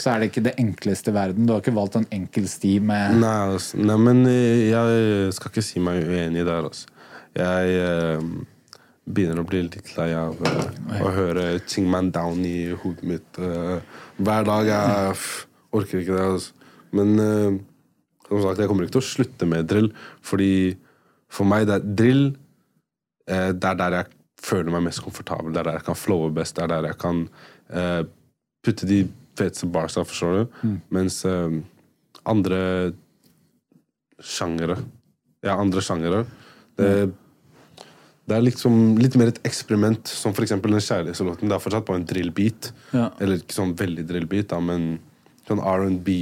så 0.01 0.15
er 0.15 0.23
det 0.23 0.31
ikke 0.31 0.47
det 0.47 0.55
enkleste 0.63 1.13
i 1.13 1.17
verden. 1.17 1.45
Du 1.45 1.53
har 1.53 1.61
ikke 1.61 1.77
valgt 1.77 1.99
en 2.01 2.09
enkel 2.17 2.49
sti 2.49 2.79
med 2.81 3.19
Nei, 3.21 3.37
altså, 3.53 3.81
nei, 3.83 3.97
men 4.01 4.23
eh, 4.31 4.67
jeg 4.71 5.35
skal 5.37 5.53
ikke 5.53 5.67
si 5.67 5.83
meg 5.85 6.01
uenig 6.09 6.47
der, 6.49 6.71
altså. 6.71 6.89
Jeg 7.37 7.77
eh, 7.85 8.25
begynner 9.05 9.43
å 9.43 9.47
bli 9.49 9.67
litt 9.67 9.93
lei 9.99 10.09
av 10.17 10.41
eh, 10.49 11.05
å 11.05 11.13
høre 11.13 11.47
Ting 11.69 11.91
Man 11.93 12.09
Down 12.15 12.41
i 12.49 12.73
hodet 12.73 13.05
mitt 13.13 13.41
eh, 13.43 13.77
hver 14.17 14.49
dag. 14.49 14.73
Jeg 14.73 15.21
orker 15.77 16.01
ikke 16.01 16.17
det, 16.17 16.27
altså. 16.39 16.73
Men 16.97 17.15
eh, 17.21 17.61
som 18.31 18.43
sagt, 18.43 18.65
jeg 18.65 18.73
kommer 18.73 18.89
ikke 18.89 18.97
til 18.97 19.05
å 19.05 19.11
slutte 19.13 19.53
med 19.53 19.69
drill, 19.69 19.93
fordi 20.25 20.53
for 21.29 21.49
meg 21.49 21.69
det 21.69 21.77
er 21.77 21.89
drill 21.99 22.25
eh, 23.29 23.51
Det 23.53 23.69
er 23.69 23.79
der 23.83 24.01
jeg 24.01 24.16
føler 24.47 24.73
meg 24.73 24.87
mest 24.87 25.03
komfortabel. 25.05 25.53
Det 25.53 25.63
er 25.63 25.71
der 25.71 25.81
jeg 25.81 25.89
kan 25.89 25.99
flowe 25.99 26.31
best. 26.35 26.57
Det 26.57 26.65
er 26.67 26.73
der 26.75 26.91
jeg 26.91 26.99
kan 27.03 27.25
uh, 27.75 28.03
putte 28.65 28.89
de 28.89 29.03
feteste 29.37 29.69
barsa, 29.73 30.05
forstår 30.07 30.37
du. 30.39 30.59
Mm. 30.63 30.77
Mens 30.97 31.21
uh, 31.29 31.59
andre 32.27 32.61
sjangere 34.23 34.79
Ja, 35.45 35.59
andre 35.61 35.83
sjangere 35.85 36.23
det, 36.77 36.87
det 38.27 38.35
er 38.35 38.43
liksom 38.43 38.97
litt 38.99 39.15
mer 39.17 39.31
et 39.31 39.39
eksperiment, 39.47 40.09
som 40.09 40.35
for 40.37 40.45
eksempel 40.45 40.75
den 40.75 40.83
kjærlighetslåten. 40.83 41.49
Det 41.49 41.57
er 41.57 41.63
fortsatt 41.63 41.87
på 41.89 41.95
en 41.97 42.05
drill-beat. 42.09 42.71
Ja. 42.93 43.07
Eller 43.23 43.41
ikke 43.41 43.57
sånn 43.57 43.73
veldig 43.79 44.05
drill-beat, 44.09 44.51
da, 44.51 44.59
men 44.61 44.99
sånn 45.49 45.63
R&B, 45.63 46.17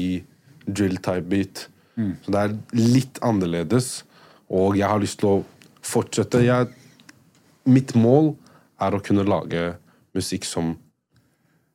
drill-type 0.68 1.26
beat. 1.32 1.64
Så 1.96 2.34
det 2.34 2.42
er 2.42 2.54
litt 2.76 3.18
annerledes, 3.24 4.02
og 4.52 4.78
jeg 4.78 4.90
har 4.90 5.02
lyst 5.02 5.20
til 5.22 5.30
å 5.30 5.36
fortsette. 5.84 6.42
Jeg, 6.44 6.70
mitt 7.64 7.94
mål 7.96 8.34
er 8.82 8.94
å 8.96 9.02
kunne 9.04 9.26
lage 9.26 9.74
musikk 10.14 10.46
som 10.48 10.74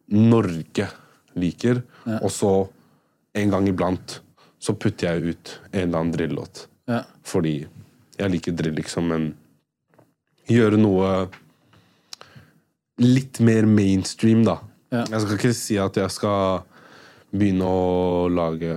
Norge 0.10 0.88
liker, 1.40 1.84
og 2.20 2.32
så 2.34 2.54
en 3.38 3.54
gang 3.54 3.68
iblant 3.70 4.20
så 4.60 4.76
putter 4.76 5.14
jeg 5.14 5.36
ut 5.36 5.52
en 5.72 5.84
eller 5.84 6.00
annen 6.00 6.16
drill-låt. 6.16 6.66
Ja. 6.90 7.04
Fordi 7.24 7.62
jeg 8.20 8.34
liker 8.34 8.56
drill, 8.58 8.76
liksom, 8.80 9.12
men 9.12 9.30
gjøre 10.50 10.80
noe 10.80 11.30
litt 13.00 13.40
mer 13.46 13.70
mainstream, 13.70 14.44
da. 14.48 14.58
Ja. 14.92 15.06
Jeg 15.06 15.24
skal 15.24 15.38
ikke 15.38 15.56
si 15.56 15.78
at 15.80 16.00
jeg 16.02 16.12
skal 16.12 16.66
begynne 17.30 17.70
å 17.70 18.28
lage 18.34 18.74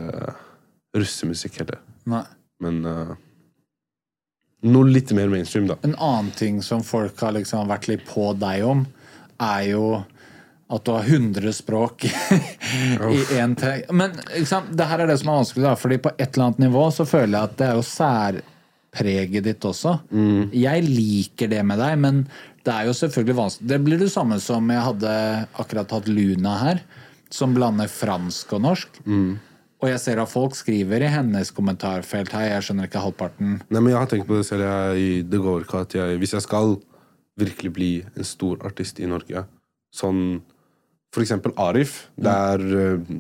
russemusikk 0.93 1.63
heller, 1.63 1.81
Nei. 2.13 2.25
men 2.61 2.83
eh, 2.87 3.15
noe 4.63 4.89
litt 4.91 5.11
mer 5.17 5.31
mainstream, 5.33 5.67
da. 5.71 5.77
En 5.83 5.97
annen 5.97 6.31
ting 6.39 6.63
som 6.63 6.85
folk 6.87 7.19
har 7.23 7.35
liksom 7.37 7.71
vært 7.71 7.89
litt 7.91 8.05
på 8.09 8.31
deg 8.39 8.65
om, 8.67 8.85
er 9.43 9.73
jo 9.73 9.87
at 10.73 10.87
du 10.87 10.93
har 10.95 11.05
100 11.05 11.53
språk 11.53 12.07
i 13.13 13.19
én 13.37 13.57
ting. 13.59 13.83
Men 13.93 14.15
liksom, 14.33 14.71
det 14.73 14.87
her 14.89 15.03
er 15.05 15.11
det 15.11 15.19
som 15.21 15.33
er 15.33 15.43
vanskelig, 15.43 15.67
da, 15.67 15.75
fordi 15.77 15.99
på 16.05 16.15
et 16.17 16.29
eller 16.31 16.47
annet 16.47 16.63
nivå 16.65 16.87
så 16.95 17.05
føler 17.09 17.35
jeg 17.35 17.51
at 17.51 17.59
det 17.59 17.67
er 17.67 17.77
jo 17.77 17.85
særpreget 17.91 19.49
ditt 19.51 19.69
også. 19.69 19.99
Jeg 20.57 20.87
liker 20.89 21.53
det 21.53 21.61
med 21.69 21.83
deg, 21.83 21.99
men 22.01 22.23
det 22.65 22.73
er 22.73 22.89
jo 22.89 22.97
selvfølgelig 22.97 23.37
vanskelig. 23.43 23.69
Det 23.75 23.81
blir 23.85 24.01
det 24.01 24.13
samme 24.15 24.39
som 24.41 24.71
jeg 24.73 24.87
hadde 24.89 25.15
akkurat 25.61 25.93
hatt 25.99 26.09
Luna 26.09 26.57
her, 26.63 26.83
som 27.33 27.53
blander 27.57 27.91
fransk 27.91 28.55
og 28.57 28.65
norsk. 28.71 29.01
Og 29.83 29.91
jeg 29.91 29.99
ser 29.99 30.21
at 30.23 30.31
folk 30.31 30.55
skriver 30.55 31.03
i 31.03 31.11
hennes 31.11 31.51
kommentarfelt 31.55 32.31
her, 32.37 32.53
jeg 32.53 32.67
skjønner 32.69 32.87
ikke 32.87 33.03
halvparten. 33.03 33.57
Nei, 33.67 33.81
men 33.81 33.91
jeg 33.91 33.99
har 33.99 34.11
tenkt 34.11 34.29
på 34.29 34.39
det 34.39 34.47
selv. 34.47 34.63
Jeg, 34.63 35.25
det 35.27 35.41
går 35.43 35.65
ikke 35.65 35.83
at 35.83 35.97
jeg 35.99 36.21
Hvis 36.23 36.37
jeg 36.37 36.45
skal 36.47 36.77
virkelig 37.41 37.73
bli 37.75 37.91
en 38.15 38.29
stor 38.29 38.63
artist 38.69 39.01
i 39.03 39.11
Norge, 39.11 39.47
sånn 39.95 40.41
For 41.13 41.21
eksempel 41.21 41.53
Arif. 41.61 42.07
Det 42.17 42.33
er 42.33 42.63
uh, 42.63 43.17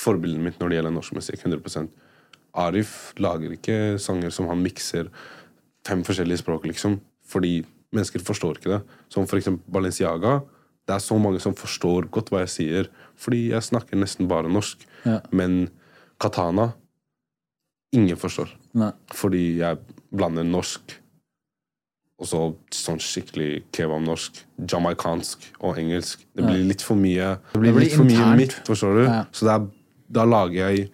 forbildet 0.00 0.40
mitt 0.40 0.60
når 0.60 0.70
det 0.70 0.76
gjelder 0.78 0.94
norsk 0.94 1.18
musikk. 1.18 1.42
100% 1.44 1.90
Arif 2.56 3.12
lager 3.20 3.52
ikke 3.52 3.98
sanger 4.00 4.32
som 4.32 4.48
han 4.48 4.62
mikser 4.64 5.10
fem 5.84 6.00
forskjellige 6.06 6.40
språk, 6.40 6.64
liksom. 6.70 7.00
Fordi 7.28 7.58
mennesker 7.92 8.22
forstår 8.24 8.62
ikke 8.62 8.72
det. 8.76 8.80
Som 9.12 9.26
for 9.28 9.42
eksempel 9.42 9.76
Balenciaga. 9.76 10.38
Det 10.88 10.94
er 10.96 11.04
så 11.04 11.18
mange 11.20 11.42
som 11.42 11.56
forstår 11.56 12.08
godt 12.12 12.30
hva 12.32 12.44
jeg 12.44 12.54
sier, 12.54 12.88
fordi 13.16 13.50
jeg 13.50 13.66
snakker 13.66 13.98
nesten 14.00 14.28
bare 14.30 14.48
norsk. 14.52 14.86
Ja. 15.04 15.18
Men 15.32 15.66
Katana 16.20 16.72
Ingen 17.94 18.18
forstår. 18.18 18.50
Nei. 18.74 18.90
Fordi 19.14 19.40
jeg 19.60 19.78
blander 20.10 20.42
norsk 20.42 20.96
og 22.14 22.28
så 22.30 22.40
sånn 22.74 23.00
skikkelig 23.02 23.64
kebab-norsk, 23.74 24.38
jamaicansk 24.70 25.48
og 25.60 25.78
engelsk. 25.82 26.22
Det 26.34 26.44
blir 26.46 26.62
litt 26.68 26.82
for 26.84 26.98
mye 26.98 27.34
Det 27.52 27.58
blir, 27.58 27.70
Det 27.70 27.74
blir 27.74 27.84
litt 27.84 27.96
for 27.96 28.08
mye 28.08 28.28
mitt, 28.38 28.54
forstår 28.66 28.98
du? 28.98 29.02
Ja. 29.06 29.20
Så 29.34 29.48
er, 29.50 29.66
da 30.14 30.26
lager 30.28 30.70
jeg 30.70 30.88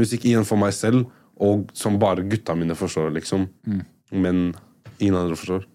musikk 0.00 0.24
igjen 0.24 0.46
for 0.48 0.60
meg 0.60 0.72
selv, 0.74 1.04
og 1.36 1.68
som 1.76 1.98
bare 2.00 2.24
gutta 2.26 2.56
mine 2.56 2.76
forstår, 2.78 3.12
liksom. 3.14 3.46
Mm. 3.68 3.82
Men 4.24 4.40
ingen 4.98 5.18
andre 5.20 5.36
forstår. 5.36 5.68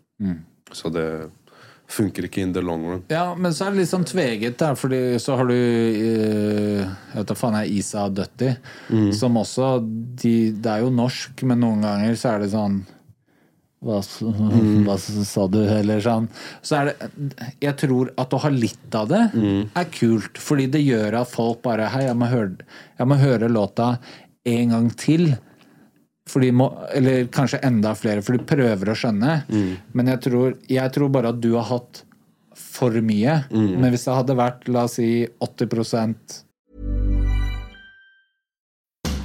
Så 0.73 0.91
det 0.93 1.05
funker 1.89 2.27
ikke 2.27 2.43
in 2.45 2.51
the 2.53 2.61
long 2.61 2.83
run. 2.85 2.99
Ja, 3.09 3.33
men 3.35 3.51
så 3.55 3.65
er 3.65 3.73
det 3.73 3.81
litt 3.81 3.89
sånn 3.91 4.05
tveget, 4.05 4.57
der, 4.61 4.75
fordi 4.77 4.99
så 5.21 5.35
har 5.39 5.49
du 5.49 5.55
eh, 5.55 6.83
Jeg 6.83 7.17
vet 7.17 7.27
da 7.31 7.37
faen 7.39 7.57
jeg 7.63 7.79
Isa 7.81 8.05
Døtti, 8.13 8.51
som 9.17 9.37
også 9.41 9.71
de, 10.21 10.51
Det 10.53 10.69
er 10.75 10.83
jo 10.85 10.91
norsk, 10.93 11.43
men 11.49 11.59
noen 11.65 11.81
ganger 11.85 12.15
så 12.19 12.35
er 12.35 12.45
det 12.45 12.51
sånn 12.53 12.79
hva, 13.81 14.01
s- 14.03 14.19
hva 14.21 14.97
sa 14.99 15.45
du, 15.47 15.61
eller 15.63 16.01
sånn. 16.03 16.25
Så 16.61 16.75
er 16.81 16.89
det 16.91 17.09
Jeg 17.63 17.77
tror 17.79 18.09
at 18.19 18.33
å 18.35 18.41
ha 18.43 18.49
litt 18.51 18.95
av 18.99 19.07
det 19.07 19.21
er 19.79 19.85
kult, 19.95 20.37
fordi 20.37 20.67
det 20.73 20.81
gjør 20.83 21.21
at 21.21 21.31
folk 21.31 21.61
bare 21.63 21.87
Hei, 21.93 22.03
jeg 22.09 22.17
må 22.19 22.27
høre, 22.27 22.57
jeg 22.99 23.07
må 23.07 23.15
høre 23.21 23.47
låta 23.49 23.93
en 24.45 24.69
gang 24.75 24.89
til. 24.99 25.29
For 26.29 26.45
de 26.45 26.51
må, 26.53 26.67
eller 26.93 27.25
kanskje 27.33 27.61
enda 27.65 27.95
flere, 27.97 28.21
for 28.21 28.37
de 28.37 28.45
prøver 28.45 28.91
å 28.91 28.97
skjønne. 28.97 29.39
Men 29.97 30.11
jeg 30.13 30.21
tror, 30.27 30.53
jeg 30.69 30.93
tror 30.93 31.09
bare 31.09 31.33
at 31.33 31.41
du 31.41 31.55
har 31.55 31.65
hatt 31.71 32.03
for 32.59 32.93
mye. 33.01 33.39
Men 33.49 33.89
hvis 33.89 34.05
det 34.05 34.13
hadde 34.19 34.37
vært, 34.37 34.67
la 34.69 34.85
oss 34.85 34.99
si, 34.99 35.25
80% 35.41 36.43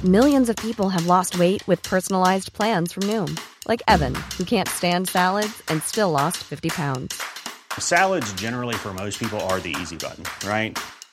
Millions 0.05 0.49
of 0.49 0.55
people 0.57 0.89
have 0.89 1.07
lost 1.07 1.39
weight 1.39 1.67
with 1.67 1.81
personalized 1.81 2.53
plans 2.53 2.91
from 2.93 3.01
Noom, 3.09 3.39
like 3.67 3.81
Evan, 3.87 4.13
who 4.37 4.45
can't 4.45 4.69
stand 4.69 5.09
salads 5.09 5.63
and 5.67 5.81
still 5.81 6.11
lost 6.11 6.37
50 6.43 6.69
pounds. 6.69 7.19
Salads, 7.79 8.31
generally, 8.33 8.75
for 8.75 8.93
most 8.93 9.19
people, 9.19 9.39
are 9.49 9.59
the 9.59 9.75
easy 9.81 9.97
button, 9.97 10.23
right? 10.47 10.77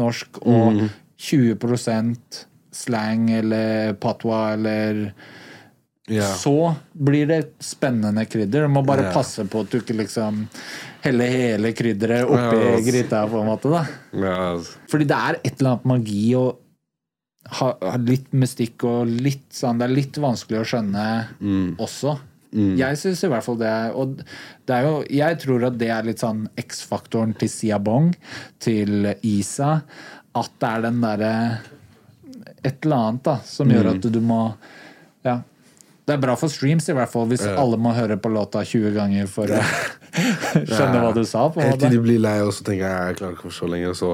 Norsk 0.00 0.40
og 0.48 0.86
20% 1.20 2.44
slang 2.72 3.30
eller 3.40 3.94
patwa 4.00 4.50
eller 4.54 5.10
Yeah. 6.10 6.34
Så 6.34 6.74
blir 6.92 7.28
det 7.30 7.52
spennende 7.62 8.24
krydder. 8.26 8.64
Du 8.66 8.72
må 8.74 8.80
bare 8.82 9.04
yeah. 9.04 9.12
passe 9.14 9.44
på 9.46 9.60
at 9.62 9.70
du 9.70 9.76
ikke 9.78 9.94
liksom 9.94 10.40
heller 11.04 11.30
hele 11.30 11.70
krydderet 11.76 12.26
oppi 12.26 12.56
Ja, 12.58 12.72
altså. 12.72 12.86
gryta, 12.88 13.20
på 13.30 13.38
en 13.38 13.46
måte. 13.46 13.70
da 13.70 13.84
Ja, 14.10 14.32
altså. 14.56 14.80
Fordi 14.90 15.06
det 15.06 15.18
er 15.28 15.38
et 15.38 15.60
eller 15.60 15.76
annet 15.76 15.86
magi 15.86 16.24
og 16.40 16.58
ha, 17.60 17.68
ha 17.92 17.94
litt 18.02 18.32
mystikk 18.34 18.82
og 18.88 19.06
litt 19.08 19.46
sånn 19.54 19.78
Det 19.78 19.86
er 19.86 19.94
litt 19.94 20.18
vanskelig 20.20 20.60
å 20.64 20.66
skjønne 20.72 21.06
også. 21.78 22.16
Jeg 22.52 22.98
syns 22.98 23.20
i 23.22 23.28
hvert 23.30 23.44
fall 23.46 23.58
det. 23.60 23.74
Og 23.94 24.16
det 24.66 24.74
er 24.74 24.86
jo, 24.88 24.94
jeg 25.14 25.38
tror 25.44 25.66
at 25.68 25.76
det 25.78 25.90
er 25.94 26.08
litt 26.08 26.22
sånn 26.22 26.48
X-faktoren 26.58 27.36
til 27.38 27.50
Siabong, 27.52 28.08
til 28.58 29.12
Isa. 29.22 29.76
At 30.34 30.50
det 30.62 30.72
er 30.72 30.84
den 30.88 31.00
derre 31.02 31.32
Et 32.62 32.84
eller 32.84 32.96
annet 32.96 33.22
da 33.24 33.36
som 33.46 33.70
gjør 33.70 33.92
at 33.94 34.10
du 34.12 34.20
må 34.20 34.42
Ja. 35.26 35.40
Det 36.06 36.16
er 36.16 36.22
bra 36.24 36.34
for 36.34 36.50
streams, 36.50 36.88
i 36.90 36.94
hvert 36.96 37.10
fall, 37.12 37.28
hvis 37.30 37.44
alle 37.46 37.76
må 37.78 37.92
høre 37.94 38.16
på 38.18 38.32
låta 38.34 38.64
20 38.66 38.94
ganger 38.96 39.28
for 39.30 39.46
å 39.54 39.60
skjønner 40.66 41.04
hva 41.04 41.12
du 41.14 41.22
sa. 41.28 41.44
på 41.54 41.62
Helt 41.62 41.78
til 41.84 41.92
de 41.94 42.00
blir 42.02 42.18
lei, 42.18 42.40
og 42.42 42.50
så 42.56 42.64
tenker 42.66 42.82
jeg 42.88 43.12
jeg 43.12 43.18
klarer 43.20 43.36
ikke 43.36 43.46
å 43.46 43.50
forstå 43.52 43.68
lenger, 43.70 43.92
og 43.92 43.98
så 44.00 44.10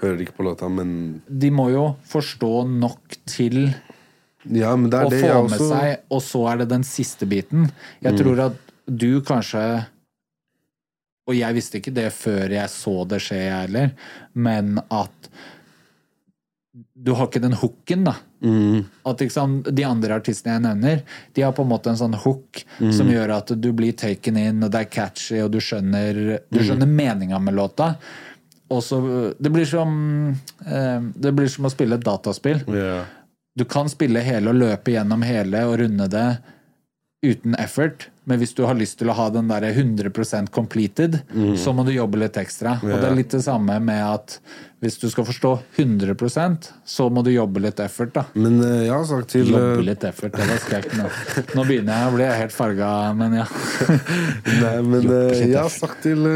hører 0.00 0.16
de 0.18 0.26
ikke 0.26 0.36
på 0.40 0.46
låta, 0.48 0.68
men 0.72 0.90
De 1.28 1.50
må 1.54 1.68
jo 1.70 1.84
forstå 2.10 2.50
nok 2.72 3.18
til 3.30 3.60
Ja, 4.50 4.74
å 4.74 4.78
få 4.78 4.88
med 4.90 5.50
også 5.58 5.68
seg, 5.72 6.00
og 6.10 6.22
så 6.22 6.52
er 6.52 6.56
det 6.58 6.68
den 6.68 6.82
siste 6.84 7.26
biten. 7.26 7.70
Jeg 8.02 8.12
Mm. 8.14 8.18
tror 8.18 8.40
at 8.46 8.56
du 8.86 9.20
kanskje 9.20 9.86
Og 11.28 11.34
jeg 11.34 11.54
visste 11.56 11.80
ikke 11.80 11.92
det 11.92 12.12
før 12.14 12.48
jeg 12.54 12.68
så 12.70 13.04
det 13.08 13.18
skje, 13.20 13.34
jeg 13.48 13.66
heller, 13.66 13.90
men 14.32 14.78
at 14.92 15.28
du 16.94 17.12
har 17.16 17.26
ikke 17.26 17.40
den 17.42 17.56
hooken, 17.56 18.04
da. 18.04 18.12
Mm. 18.44 18.84
At 19.08 19.18
liksom, 19.24 19.62
De 19.74 19.82
andre 19.88 20.14
artistene 20.20 20.54
jeg 20.58 20.62
nevner, 20.62 21.02
de 21.34 21.42
har 21.42 21.52
på 21.56 21.64
en 21.64 21.70
måte 21.72 21.88
en 21.90 21.96
sånn 21.98 22.14
hook 22.14 22.62
Mm. 22.78 22.92
som 22.92 23.08
gjør 23.08 23.32
at 23.38 23.60
du 23.60 23.72
blir 23.72 23.92
taken 23.96 24.36
in, 24.36 24.62
og 24.62 24.70
det 24.70 24.80
er 24.80 24.90
catchy, 24.90 25.40
og 25.42 25.50
du 25.50 25.58
skjønner, 25.58 26.38
du 26.50 26.58
Mm. 26.60 26.64
skjønner 26.64 26.86
meninga 26.86 27.40
med 27.42 27.54
låta. 27.54 27.96
Og 28.70 28.82
så 28.82 29.34
Det 29.40 29.50
blir 29.52 29.64
som 29.64 30.36
eh, 30.66 31.00
Det 31.18 31.34
blir 31.34 31.48
som 31.48 31.64
å 31.66 31.70
spille 31.70 31.94
et 31.94 32.04
dataspill. 32.04 32.62
Ja. 32.68 33.04
Du 33.56 33.64
kan 33.64 33.88
spille 33.88 34.20
hele 34.20 34.52
og 34.52 34.60
løpe 34.60 34.92
gjennom 34.92 35.24
hele 35.24 35.64
og 35.68 35.78
runde 35.80 36.10
det 36.12 36.28
uten 37.26 37.56
effort, 37.58 38.10
men 38.28 38.38
hvis 38.38 38.52
du 38.54 38.60
har 38.68 38.76
lyst 38.76 38.98
til 39.00 39.08
å 39.10 39.14
ha 39.16 39.24
den 39.32 39.48
der 39.48 39.64
100% 39.70 40.50
completed, 40.54 41.16
så 41.58 41.72
må 41.74 41.82
du 41.86 41.94
jobbe 41.94 42.20
litt 42.20 42.36
ekstra. 42.38 42.76
Og 42.84 42.92
det 42.92 43.08
er 43.08 43.16
litt 43.16 43.32
det 43.32 43.40
samme 43.46 43.78
med 43.82 44.02
at 44.04 44.36
hvis 44.84 44.98
du 45.00 45.06
skal 45.10 45.24
forstå 45.26 45.50
100% 45.80 46.68
så 46.84 47.06
må 47.10 47.22
du 47.24 47.32
jobbe 47.32 47.62
litt 47.64 47.80
effort, 47.80 48.12
da. 48.14 48.26
Men 48.36 48.60
eh, 48.60 48.84
jeg 48.84 48.92
har 48.92 49.06
sagt 49.08 49.32
til 49.32 49.48
Jobbe 49.48 49.78
eh, 49.78 49.84
litt 49.88 50.04
effort, 50.06 50.36
det 50.36 50.48
var 50.50 50.60
skrek 50.62 50.90
nå. 50.98 51.08
Nå 51.56 51.64
begynner 51.66 52.02
jeg 52.02 52.10
å 52.10 52.14
bli 52.18 52.28
helt 52.42 52.54
farga, 52.54 52.90
men 53.16 53.38
ja. 53.40 53.48
Nei, 54.66 54.76
men 54.84 55.08
eh, 55.08 55.42
jeg 55.46 55.56
har 55.56 55.72
sagt 55.72 56.04
til 56.04 56.28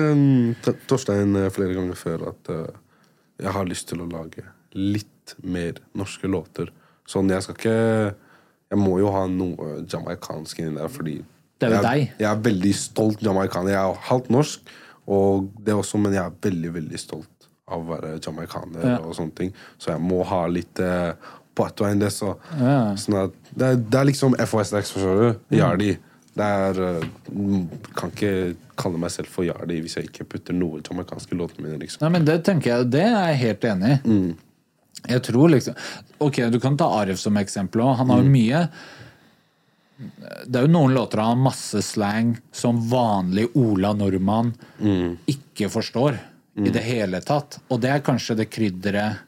Torstein 0.90 1.36
flere 1.52 1.76
ganger 1.76 2.00
før 2.00 2.30
at 2.32 2.54
jeg 3.44 3.56
har 3.58 3.68
lyst 3.68 3.90
til 3.92 4.02
å 4.02 4.08
lage 4.08 4.48
litt 4.72 5.36
mer 5.44 5.78
norske 5.98 6.30
låter. 6.30 6.72
Sånn, 7.10 7.30
jeg 7.32 7.42
skal 7.42 7.56
ikke 7.58 8.14
Jeg 8.70 8.78
må 8.78 8.92
jo 9.00 9.10
ha 9.10 9.24
noe 9.26 9.80
jamaicansk 9.90 10.60
inni 10.62 10.76
der, 10.78 10.88
fordi 10.94 11.16
Det 11.58 11.66
er 11.68 11.74
jo 11.74 11.82
deg. 11.82 12.12
jeg 12.20 12.28
er 12.30 12.42
veldig 12.44 12.74
stolt 12.78 13.20
jamaicaner. 13.26 13.72
Jeg 13.74 13.82
er 13.82 13.96
halvt 14.08 14.28
norsk, 14.30 14.60
og 15.10 15.48
det 15.66 15.74
også, 15.74 15.98
men 15.98 16.14
jeg 16.14 16.22
er 16.22 16.36
veldig, 16.46 16.70
veldig 16.76 17.00
stolt 17.02 17.48
av 17.70 17.82
å 17.82 17.88
være 17.90 18.12
jamaicaner 18.22 18.84
Ja. 18.86 18.96
og 19.02 19.14
sånne 19.18 19.34
ting. 19.34 19.50
Så 19.78 19.90
jeg 19.90 20.00
må 20.00 20.22
ha 20.24 20.46
litt 20.46 20.78
eh, 20.78 21.12
Patois 21.54 21.90
enn 21.92 21.98
det, 21.98 22.12
så 22.14 22.36
Ja. 22.60 22.94
sånn 22.94 23.18
at 23.24 23.32
det, 23.56 23.66
er, 23.72 23.76
det 23.76 23.98
er 24.00 24.04
liksom 24.06 24.36
FOSX, 24.38 24.92
forstår 24.94 25.18
du? 25.50 25.56
Yardi. 25.58 25.90
Det 26.36 26.46
er 26.46 26.78
eh, 27.00 27.04
mm, 27.32 27.64
Kan 27.96 28.10
ikke 28.14 28.54
kalle 28.78 28.98
meg 29.02 29.10
selv 29.10 29.26
for 29.28 29.42
Yardi 29.44 29.80
hvis 29.82 29.96
jeg 29.98 30.06
ikke 30.12 30.28
putter 30.36 30.54
noe 30.54 30.78
jamaicanske 30.80 31.34
låtene 31.36 31.66
mine, 31.66 31.80
liksom. 31.82 32.00
Nei, 32.06 32.10
men 32.14 32.24
det 32.24 32.44
tenker 32.46 32.70
jeg, 32.78 32.90
det 32.94 33.02
er 33.02 33.32
jeg 33.34 33.42
helt 33.42 33.64
enig 33.74 33.98
i. 33.98 34.34
Jeg 35.08 35.22
tror 35.24 35.48
liksom 35.52 35.76
Ok, 36.20 36.42
du 36.52 36.58
kan 36.60 36.76
ta 36.76 36.90
Arif 37.00 37.20
som 37.20 37.36
eksempel 37.40 37.82
òg. 37.84 37.94
Han 38.02 38.10
har 38.12 38.20
jo 38.20 38.32
mye 38.32 38.64
Det 40.46 40.58
er 40.58 40.66
jo 40.66 40.72
noen 40.72 40.94
låter 40.96 41.22
han 41.22 41.34
har 41.34 41.44
masse 41.48 41.82
slang 41.84 42.34
som 42.52 42.80
vanlig 42.90 43.48
Ola 43.60 43.92
nordmann 43.96 44.52
ikke 45.28 45.70
forstår 45.72 46.18
i 46.60 46.70
det 46.72 46.82
hele 46.84 47.20
tatt. 47.24 47.58
Og 47.68 47.80
det 47.80 47.90
er 47.92 48.04
kanskje 48.04 48.36
det 48.40 48.50
krydderet 48.52 49.20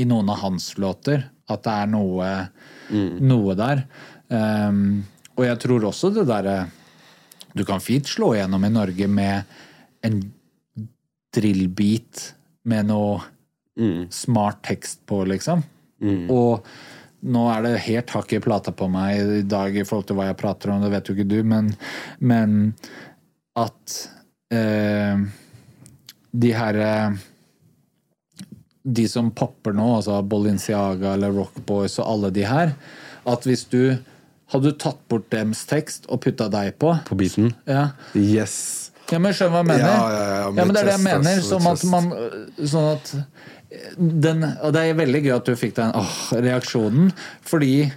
i 0.00 0.06
noen 0.08 0.30
av 0.32 0.40
hans 0.42 0.72
låter. 0.78 1.28
At 1.50 1.62
det 1.66 1.74
er 1.84 1.90
noe, 1.92 2.30
noe 3.20 3.54
der. 3.58 3.84
Um, 4.28 5.04
og 5.36 5.44
jeg 5.46 5.60
tror 5.60 5.84
også 5.90 6.08
det 6.14 6.24
derre 6.30 6.54
Du 7.54 7.60
kan 7.68 7.82
fint 7.82 8.08
slå 8.08 8.32
igjennom 8.34 8.64
i 8.64 8.72
Norge 8.72 9.06
med 9.06 9.44
en 10.02 10.16
drillbeat 11.34 12.22
med 12.70 12.88
noe 12.88 13.20
smart 14.10 14.62
tekst 14.66 15.00
på, 15.06 15.22
liksom. 15.28 15.62
Og 16.30 16.66
nå 17.24 17.44
er 17.48 17.62
det 17.64 17.84
helt 17.86 18.10
hakk 18.12 18.32
i 18.36 18.40
plata 18.44 18.72
på 18.76 18.88
meg 18.92 19.20
i 19.40 19.42
dag 19.48 19.76
i 19.76 19.84
forhold 19.88 20.08
til 20.10 20.18
hva 20.18 20.26
jeg 20.28 20.38
prater 20.40 20.74
om, 20.74 20.82
det 20.84 20.90
vet 20.92 21.08
jo 21.08 21.14
ikke 21.16 21.28
du, 21.30 21.38
men, 21.48 21.70
men 22.20 22.74
at 23.56 23.94
eh, 24.52 25.22
de 26.34 26.50
her 26.52 26.80
eh, 26.84 27.22
De 28.84 29.06
som 29.08 29.30
popper 29.32 29.72
nå, 29.72 29.86
altså 29.96 30.18
Bolinciaga 30.28 31.14
eller 31.14 31.32
Rockboys 31.32 31.96
og 32.02 32.10
alle 32.10 32.30
de 32.36 32.44
her, 32.44 32.74
at 33.24 33.46
hvis 33.48 33.64
du 33.72 33.96
hadde 34.52 34.68
du 34.68 34.76
tatt 34.76 34.98
bort 35.08 35.30
dems 35.32 35.64
tekst 35.70 36.04
og 36.12 36.20
putta 36.26 36.50
deg 36.52 36.74
på 36.78 36.92
På 37.08 37.16
beaten. 37.16 37.54
ja, 37.64 37.94
Yes. 38.12 38.90
ja, 39.10 39.18
men 39.18 39.32
skjønner 39.32 39.54
hva 39.56 39.62
jeg 39.62 39.70
mener? 39.72 39.88
Ja, 39.88 40.04
ja, 40.12 40.26
ja, 40.28 40.36
ja 40.44 40.50
men 40.58 40.74
det 40.74 40.82
er 40.82 40.90
det 40.90 40.98
jeg 40.98 41.06
mener. 41.06 41.40
Som 41.48 41.70
at 41.70 41.84
man 41.88 42.12
Sånn 42.60 42.90
at 42.92 43.14
den, 43.96 44.44
Og 44.62 44.72
det 44.74 44.84
er 44.84 44.98
veldig 44.98 45.22
gøy 45.24 45.34
at 45.36 45.48
du 45.48 45.56
fikk 45.58 45.76
den 45.78 45.92
åh, 45.98 46.14
reaksjonen, 46.44 47.12
fordi 47.46 47.90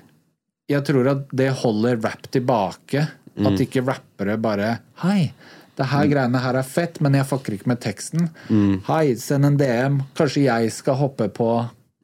jeg 0.68 0.84
tror 0.88 1.12
at 1.14 1.30
det 1.32 1.52
holder 1.62 2.02
rap 2.04 2.28
tilbake. 2.34 3.08
Mm. 3.38 3.48
At 3.52 3.62
ikke 3.62 3.84
rappere 3.86 4.34
bare 4.42 4.70
Hei, 5.04 5.32
det 5.78 5.86
her 5.92 6.08
greiene 6.10 6.40
her 6.42 6.58
er 6.58 6.66
fett, 6.66 6.98
men 7.06 7.14
jeg 7.14 7.28
fucker 7.30 7.54
ikke 7.54 7.70
med 7.70 7.82
teksten. 7.84 8.32
Mm. 8.50 8.80
Hei, 8.88 9.16
send 9.22 9.46
en 9.46 9.60
DM. 9.60 10.00
Kanskje 10.18 10.48
jeg 10.48 10.72
skal 10.74 10.98
hoppe 11.00 11.30
på 11.34 11.52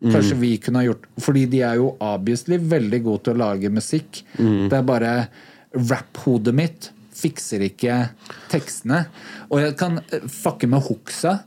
Mm. 0.04 0.12
Kanskje 0.12 0.36
vi 0.36 0.58
kunne 0.60 0.82
ha 0.82 0.84
gjort 0.84 1.06
Fordi 1.24 1.46
de 1.48 1.62
er 1.64 1.78
jo 1.80 1.94
obviously 2.04 2.58
veldig 2.60 2.98
gode 3.06 3.24
til 3.24 3.38
å 3.38 3.40
lage 3.40 3.70
musikk. 3.72 4.20
Mm. 4.36 4.68
Det 4.68 4.76
er 4.76 4.84
bare 4.84 5.14
rap-hodet 5.74 6.54
mitt 6.58 6.90
fikser 7.16 7.64
ikke 7.64 7.96
tekstene. 8.52 9.06
Og 9.48 9.62
jeg 9.62 9.78
kan 9.80 10.02
eh, 10.04 10.26
fucke 10.28 10.68
med 10.68 10.84
hooksa. 10.90 11.38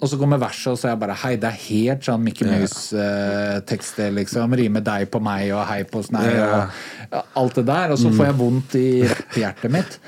Og 0.00 0.08
så 0.08 0.16
kommer 0.16 0.40
verset, 0.40 0.72
og 0.72 0.78
så 0.80 0.88
er 0.88 0.94
jeg 0.94 1.00
bare 1.02 1.16
Hei, 1.20 1.34
det 1.36 1.48
er 1.50 1.60
helt 1.66 2.06
sånn 2.06 2.22
Mickey 2.24 2.48
Mouse-tekster, 2.48 4.14
liksom. 4.16 4.54
Rime 4.56 4.80
deg 4.84 5.10
på 5.12 5.20
meg 5.20 5.50
og 5.52 5.66
hei 5.68 5.82
på 5.88 6.00
snei 6.06 6.24
og 6.40 7.20
alt 7.36 7.60
det 7.60 7.66
der. 7.68 7.92
Og 7.92 8.00
så 8.00 8.08
får 8.16 8.30
jeg 8.30 8.38
vondt 8.40 8.76
i 8.80 8.88
hjertet 9.36 9.74
mitt. 9.74 9.98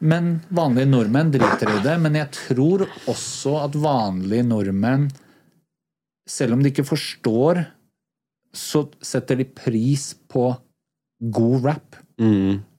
Men 0.00 0.30
vanlige 0.54 0.88
nordmenn 0.88 1.32
driter 1.34 1.74
i 1.74 1.82
det. 1.84 1.96
Men 2.00 2.14
jeg 2.20 2.30
tror 2.36 2.86
også 3.10 3.56
at 3.64 3.74
vanlige 3.82 4.46
nordmenn, 4.46 5.10
selv 6.30 6.54
om 6.54 6.62
de 6.62 6.70
ikke 6.70 6.86
forstår, 6.86 7.64
så 8.54 8.86
setter 9.02 9.42
de 9.42 9.50
pris 9.50 10.12
på 10.30 10.46
god 11.20 11.66
rap. 11.66 11.98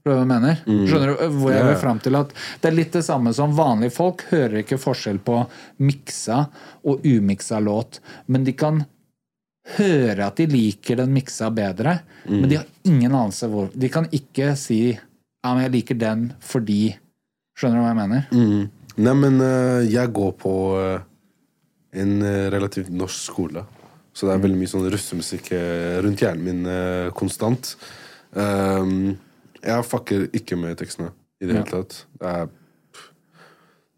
Skjønner 0.01 0.15
du 0.17 0.17
hva 0.17 0.21
jeg 0.21 0.29
mener? 0.31 0.61
Skjønner 0.89 1.11
du 1.11 1.35
hvor 1.37 1.53
jeg 1.53 1.65
vil 1.67 1.77
fram 1.77 1.99
til 2.01 2.17
at 2.17 2.31
Det 2.61 2.69
er 2.71 2.73
litt 2.77 2.95
det 2.95 3.03
samme 3.05 3.33
som 3.37 3.53
vanlige 3.57 3.93
folk 3.93 4.23
hører 4.31 4.63
ikke 4.63 4.79
forskjell 4.81 5.19
på 5.21 5.43
miksa 5.85 6.39
og 6.89 7.05
umiksa 7.05 7.59
låt, 7.61 8.01
men 8.25 8.47
de 8.47 8.55
kan 8.57 8.81
høre 9.77 10.25
at 10.25 10.41
de 10.41 10.47
liker 10.49 10.97
den 10.97 11.13
miksa 11.13 11.51
bedre, 11.53 11.99
men 12.25 12.49
de 12.49 12.57
har 12.57 12.65
ingen 12.89 13.13
anelse 13.13 13.45
hvor 13.51 13.69
De 13.77 13.89
kan 13.93 14.07
ikke 14.09 14.55
si 14.57 14.81
ja, 14.89 15.53
men 15.53 15.63
jeg 15.67 15.75
liker 15.77 16.01
den 16.01 16.31
fordi 16.41 16.95
Skjønner 17.57 17.77
du 17.77 17.83
hva 17.83 17.91
jeg 17.91 17.99
mener? 17.99 18.69
Nei, 19.01 19.13
men 19.21 19.41
eh, 19.43 19.83
jeg 19.91 20.09
går 20.15 20.31
på 20.39 20.53
eh, 20.79 21.03
en 22.01 22.13
eh, 22.25 22.47
relativt 22.49 22.89
norsk 22.89 23.27
skole. 23.29 23.63
Så 24.15 24.25
det 24.27 24.33
er 24.33 24.43
veldig 24.43 24.59
mye 24.59 24.71
sånn 24.71 24.87
russemusikk 24.91 25.51
eh, 25.55 25.99
rundt 26.03 26.23
hjernen 26.23 26.47
min 26.47 26.69
eh, 26.71 27.11
konstant. 27.15 27.73
Um, 28.31 29.13
jeg 29.65 29.85
fucker 29.87 30.27
ikke 30.37 30.57
med 30.59 30.79
tekstene 30.79 31.11
i 31.41 31.47
det 31.49 31.59
hele 31.59 31.69
tatt. 31.69 32.01
Det 32.19 32.31
er 32.31 32.49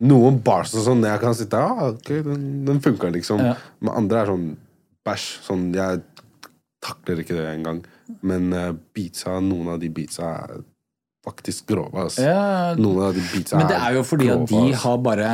noen 0.04 0.40
bars 0.44 0.74
og 0.76 0.84
sånn 0.84 1.04
jeg 1.06 1.22
kan 1.22 1.36
sitte 1.38 1.60
ah, 1.60 1.94
ok, 1.94 2.10
den, 2.26 2.44
den 2.68 2.82
funker, 2.84 3.14
liksom. 3.14 3.42
Ja. 3.44 3.56
Men 3.84 3.98
andre 4.02 4.22
er 4.22 4.32
sånn 4.34 4.48
bæsj. 5.08 5.30
Sånn, 5.46 5.66
jeg 5.76 6.02
takler 6.84 7.24
ikke 7.24 7.38
det 7.38 7.48
engang. 7.52 7.82
Men 8.26 8.52
uh, 8.56 8.72
beatsa, 8.96 9.38
noen 9.44 9.74
av 9.76 9.82
de 9.84 9.90
beatsa 9.94 10.32
er 10.44 10.64
faktisk 11.24 11.70
grove. 11.72 11.96
altså. 12.06 12.26
Ja, 12.26 12.74
Noen 12.80 13.08
av 13.08 13.14
de 13.16 13.24
beatsa 13.32 13.62
Men 13.62 13.70
det 13.72 13.80
er 13.80 13.96
jo 13.96 14.04
fordi 14.04 14.28
at 14.34 14.44
de 14.50 14.58
grove, 14.58 14.80
har 14.82 14.98
bare 15.00 15.30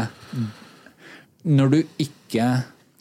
Når 1.49 1.71
du 1.73 1.79
ikke 1.97 2.45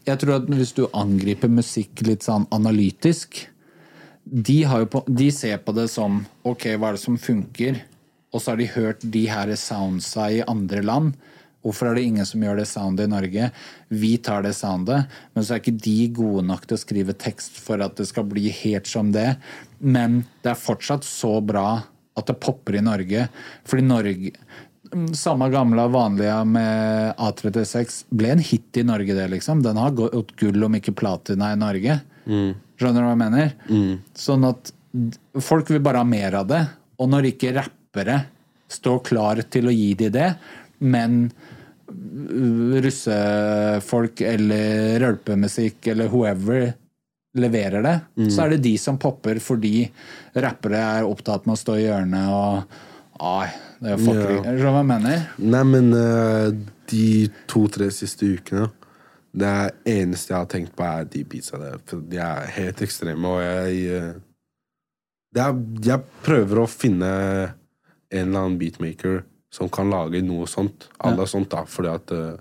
Jeg 0.09 0.21
tror 0.23 0.39
at 0.39 0.49
hvis 0.49 0.73
du 0.73 0.87
angriper 0.97 1.53
musikk 1.53 2.01
litt 2.07 2.25
sånn 2.25 2.47
analytisk 2.55 3.43
De, 4.31 4.59
på, 4.91 5.05
de 5.09 5.31
ser 5.33 5.61
på 5.65 5.73
det 5.73 5.87
som 5.89 6.21
Ok, 6.49 6.67
hva 6.77 6.91
er 6.91 6.99
det 6.99 7.05
som 7.05 7.17
funker? 7.21 7.81
Og 8.29 8.43
så 8.43 8.53
har 8.53 8.61
de 8.61 8.69
hørt 8.75 9.05
de 9.05 9.25
her 9.31 9.55
soundsa 9.57 10.29
i 10.37 10.45
andre 10.45 10.83
land. 10.85 11.15
Hvorfor 11.65 11.91
er 11.91 11.99
det 11.99 12.05
ingen 12.07 12.27
som 12.29 12.43
gjør 12.45 12.61
det 12.61 12.69
soundet 12.71 13.09
i 13.09 13.13
Norge? 13.13 13.49
Vi 13.91 14.13
tar 14.23 14.45
det 14.47 14.55
soundet, 14.57 15.09
men 15.35 15.45
så 15.45 15.57
er 15.57 15.63
ikke 15.63 15.81
de 15.85 15.97
gode 16.15 16.45
nok 16.47 16.69
til 16.69 16.79
å 16.79 16.81
skrive 16.81 17.17
tekst 17.19 17.59
for 17.65 17.83
at 17.85 17.97
det 17.99 18.07
skal 18.11 18.29
bli 18.31 18.47
helt 18.61 18.89
som 18.89 19.11
det. 19.15 19.33
Men 19.79 20.23
det 20.45 20.53
er 20.53 20.61
fortsatt 20.61 21.07
så 21.09 21.39
bra 21.45 21.81
at 22.19 22.31
det 22.31 22.39
popper 22.43 22.79
i 22.79 22.85
Norge. 22.85 23.27
Fordi 23.69 23.85
Norge 23.87 24.33
mm, 24.93 25.11
Samme 25.19 25.51
gamle 25.53 25.89
vanlige 25.93 26.39
med 26.49 27.19
A36 27.19 28.01
ble 28.15 28.33
en 28.37 28.45
hit 28.45 28.79
i 28.79 28.87
Norge, 28.87 29.19
det, 29.19 29.29
liksom. 29.35 29.65
Den 29.67 29.81
har 29.81 29.97
gått 29.99 30.37
gull, 30.39 30.63
om 30.65 30.79
ikke 30.79 30.97
platina, 30.99 31.53
i 31.53 31.61
Norge. 31.61 32.01
Skjønner 32.79 33.03
du 33.03 33.09
hva 33.09 33.15
jeg 33.15 33.23
mener? 33.25 33.53
Sånn 34.15 34.47
at 34.49 34.73
folk 35.43 35.71
vil 35.73 35.83
bare 35.85 36.01
ha 36.03 36.07
mer 36.09 36.37
av 36.41 36.49
det. 36.51 36.63
Og 37.03 37.11
når 37.11 37.33
ikke 37.33 37.55
rappere 37.57 38.21
står 38.71 38.99
klar 39.07 39.43
til 39.51 39.69
å 39.71 39.75
gi 39.75 39.93
de 39.99 40.11
det, 40.15 40.29
men 40.85 41.25
russefolk 42.85 44.21
eller 44.21 44.99
rølpemusikk 45.03 45.89
eller 45.93 46.11
whoever 46.13 46.69
leverer 47.39 47.85
det, 47.85 47.95
så 48.33 48.45
er 48.45 48.55
det 48.55 48.63
de 48.65 48.75
som 48.81 48.99
popper 49.01 49.39
fordi 49.43 49.87
rappere 50.35 50.81
er 50.99 51.09
opptatt 51.09 51.47
med 51.47 51.55
å 51.57 51.61
stå 51.61 51.77
i 51.79 51.87
hjørnet 51.87 52.35
og 52.35 52.85
Ai, 53.19 53.49
det 53.83 53.89
er 53.91 53.97
jo 53.97 54.05
fuckeri. 54.07 54.35
Ja. 54.37 54.43
Skjønner 54.45 54.59
du 54.59 54.67
hva 54.69 54.79
jeg 54.79 54.87
mener? 54.93 55.23
Nei, 55.43 55.63
men 55.67 55.87
eh, 55.99 56.51
de 56.93 57.07
to-tre 57.51 57.89
siste 57.91 58.29
ukene 58.31 58.69
Det 59.33 59.55
eneste 59.89 60.33
jeg 60.33 60.39
har 60.39 60.49
tenkt 60.51 60.75
på, 60.77 60.87
er 60.87 61.09
de 61.11 61.25
beatsa 61.29 61.61
der. 61.61 61.79
For 61.89 62.03
de 62.11 62.21
er 62.23 62.51
helt 62.57 62.83
ekstreme, 62.85 63.29
og 63.29 63.43
jeg 63.45 63.85
eh, 63.99 64.13
det 65.37 65.45
er, 65.45 65.59
Jeg 65.85 66.05
prøver 66.25 66.63
å 66.63 66.71
finne 66.71 67.09
en 68.09 68.23
eller 68.31 68.41
annen 68.41 68.59
beatmaker 68.61 69.23
som 69.53 69.69
kan 69.73 69.91
lage 69.93 70.23
noe 70.25 70.49
sånt. 70.49 70.89
Alle 71.05 71.27
sånt, 71.29 71.51
da, 71.53 71.65
fordi 71.69 71.91
at 71.93 72.13
uh, 72.17 72.39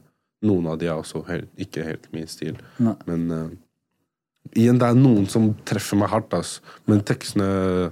noen 0.48 0.70
av 0.72 0.80
de 0.80 0.88
er 0.90 1.00
også 1.00 1.24
helt, 1.28 1.50
ikke 1.60 1.84
helt 1.84 2.08
min 2.16 2.28
stil. 2.32 2.58
Ne. 2.84 2.94
Men 3.08 3.26
uh, 3.32 3.50
igjen, 4.54 4.80
det 4.80 4.90
er 4.90 5.00
noen 5.00 5.28
som 5.32 5.50
treffer 5.68 6.00
meg 6.00 6.12
hardt, 6.12 6.36
ass. 6.36 6.58
Men 6.88 7.04
tekstene 7.08 7.92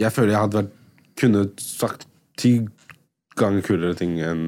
Jeg 0.00 0.14
føler 0.14 0.32
jeg 0.32 0.40
hadde 0.40 0.62
vært 0.62 0.78
kunne 1.20 1.42
sagt 1.60 2.06
ti 2.40 2.54
ganger 3.38 3.64
kulere 3.66 3.96
ting 3.98 4.16
enn 4.24 4.46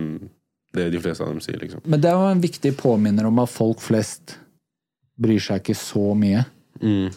det 0.74 0.88
de 0.94 1.00
fleste 1.02 1.24
av 1.24 1.30
dem 1.32 1.40
sier, 1.44 1.58
liksom. 1.60 1.80
Men 1.84 2.00
det 2.02 2.10
er 2.10 2.18
jo 2.18 2.30
en 2.32 2.42
viktig 2.44 2.74
påminner 2.80 3.28
om 3.28 3.38
at 3.42 3.52
folk 3.52 3.82
flest 3.84 4.36
bryr 5.20 5.42
seg 5.42 5.62
ikke 5.62 5.76
så 5.78 6.14
mye. 6.18 6.42
Mm. 6.82 7.10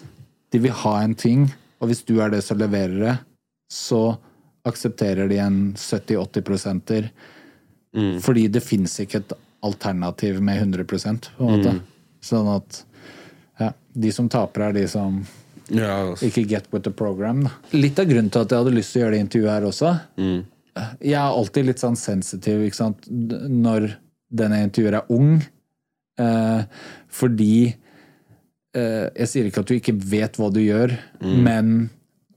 De 0.53 0.62
vil 0.64 0.76
ha 0.84 0.93
en 1.03 1.16
ting, 1.18 1.47
og 1.82 1.89
hvis 1.89 2.03
du 2.08 2.20
er 2.22 2.32
det 2.34 2.43
som 2.45 2.60
leverer 2.62 2.99
det, 3.01 3.16
så 3.74 4.01
aksepterer 4.68 5.28
de 5.32 5.39
en 5.41 5.58
70-80 5.80 6.45
prosenter. 6.45 7.10
Mm. 7.95 8.18
Fordi 8.22 8.47
det 8.51 8.64
fins 8.64 8.99
ikke 9.03 9.24
et 9.24 9.34
alternativ 9.66 10.41
med 10.43 10.62
100 10.62 10.86
på 10.86 11.47
en 11.47 11.51
måte. 11.51 11.74
Mm. 11.78 11.82
Sånn 12.24 12.49
at 12.53 12.84
ja, 13.60 13.72
de 13.93 14.12
som 14.14 14.30
taper, 14.30 14.70
er 14.70 14.78
de 14.78 14.86
som 14.91 15.22
Ja, 15.74 16.12
altså. 16.12 16.28
ikke 16.30 16.45
get 16.47 16.68
with 16.72 16.84
the 16.86 16.91
program. 16.91 17.43
Da. 17.47 17.51
Litt 17.76 17.99
av 17.99 18.05
grunnen 18.08 18.30
til 18.32 18.45
at 18.45 18.53
jeg 18.53 18.62
hadde 18.64 18.76
lyst 18.76 18.93
til 18.93 19.01
å 19.01 19.05
gjøre 19.05 19.16
det 19.18 19.24
intervjuet 19.26 19.51
her 19.55 19.68
også 19.72 19.95
Mm. 20.18 20.38
Jeg 21.02 21.18
er 21.20 21.34
alltid 21.34 21.70
litt 21.70 21.84
sånn 21.84 21.98
sensitiv 22.00 22.64
når 23.08 23.90
denne 24.28 24.64
intervjuer 24.66 25.00
er 25.00 25.12
ung. 25.14 25.38
Eh, 26.18 26.62
fordi 27.14 27.68
eh, 27.68 29.06
Jeg 29.14 29.30
sier 29.30 29.50
ikke 29.50 29.64
at 29.64 29.70
du 29.70 29.78
ikke 29.78 29.98
vet 29.98 30.40
hva 30.40 30.50
du 30.54 30.62
gjør, 30.64 30.96
men 31.22 31.90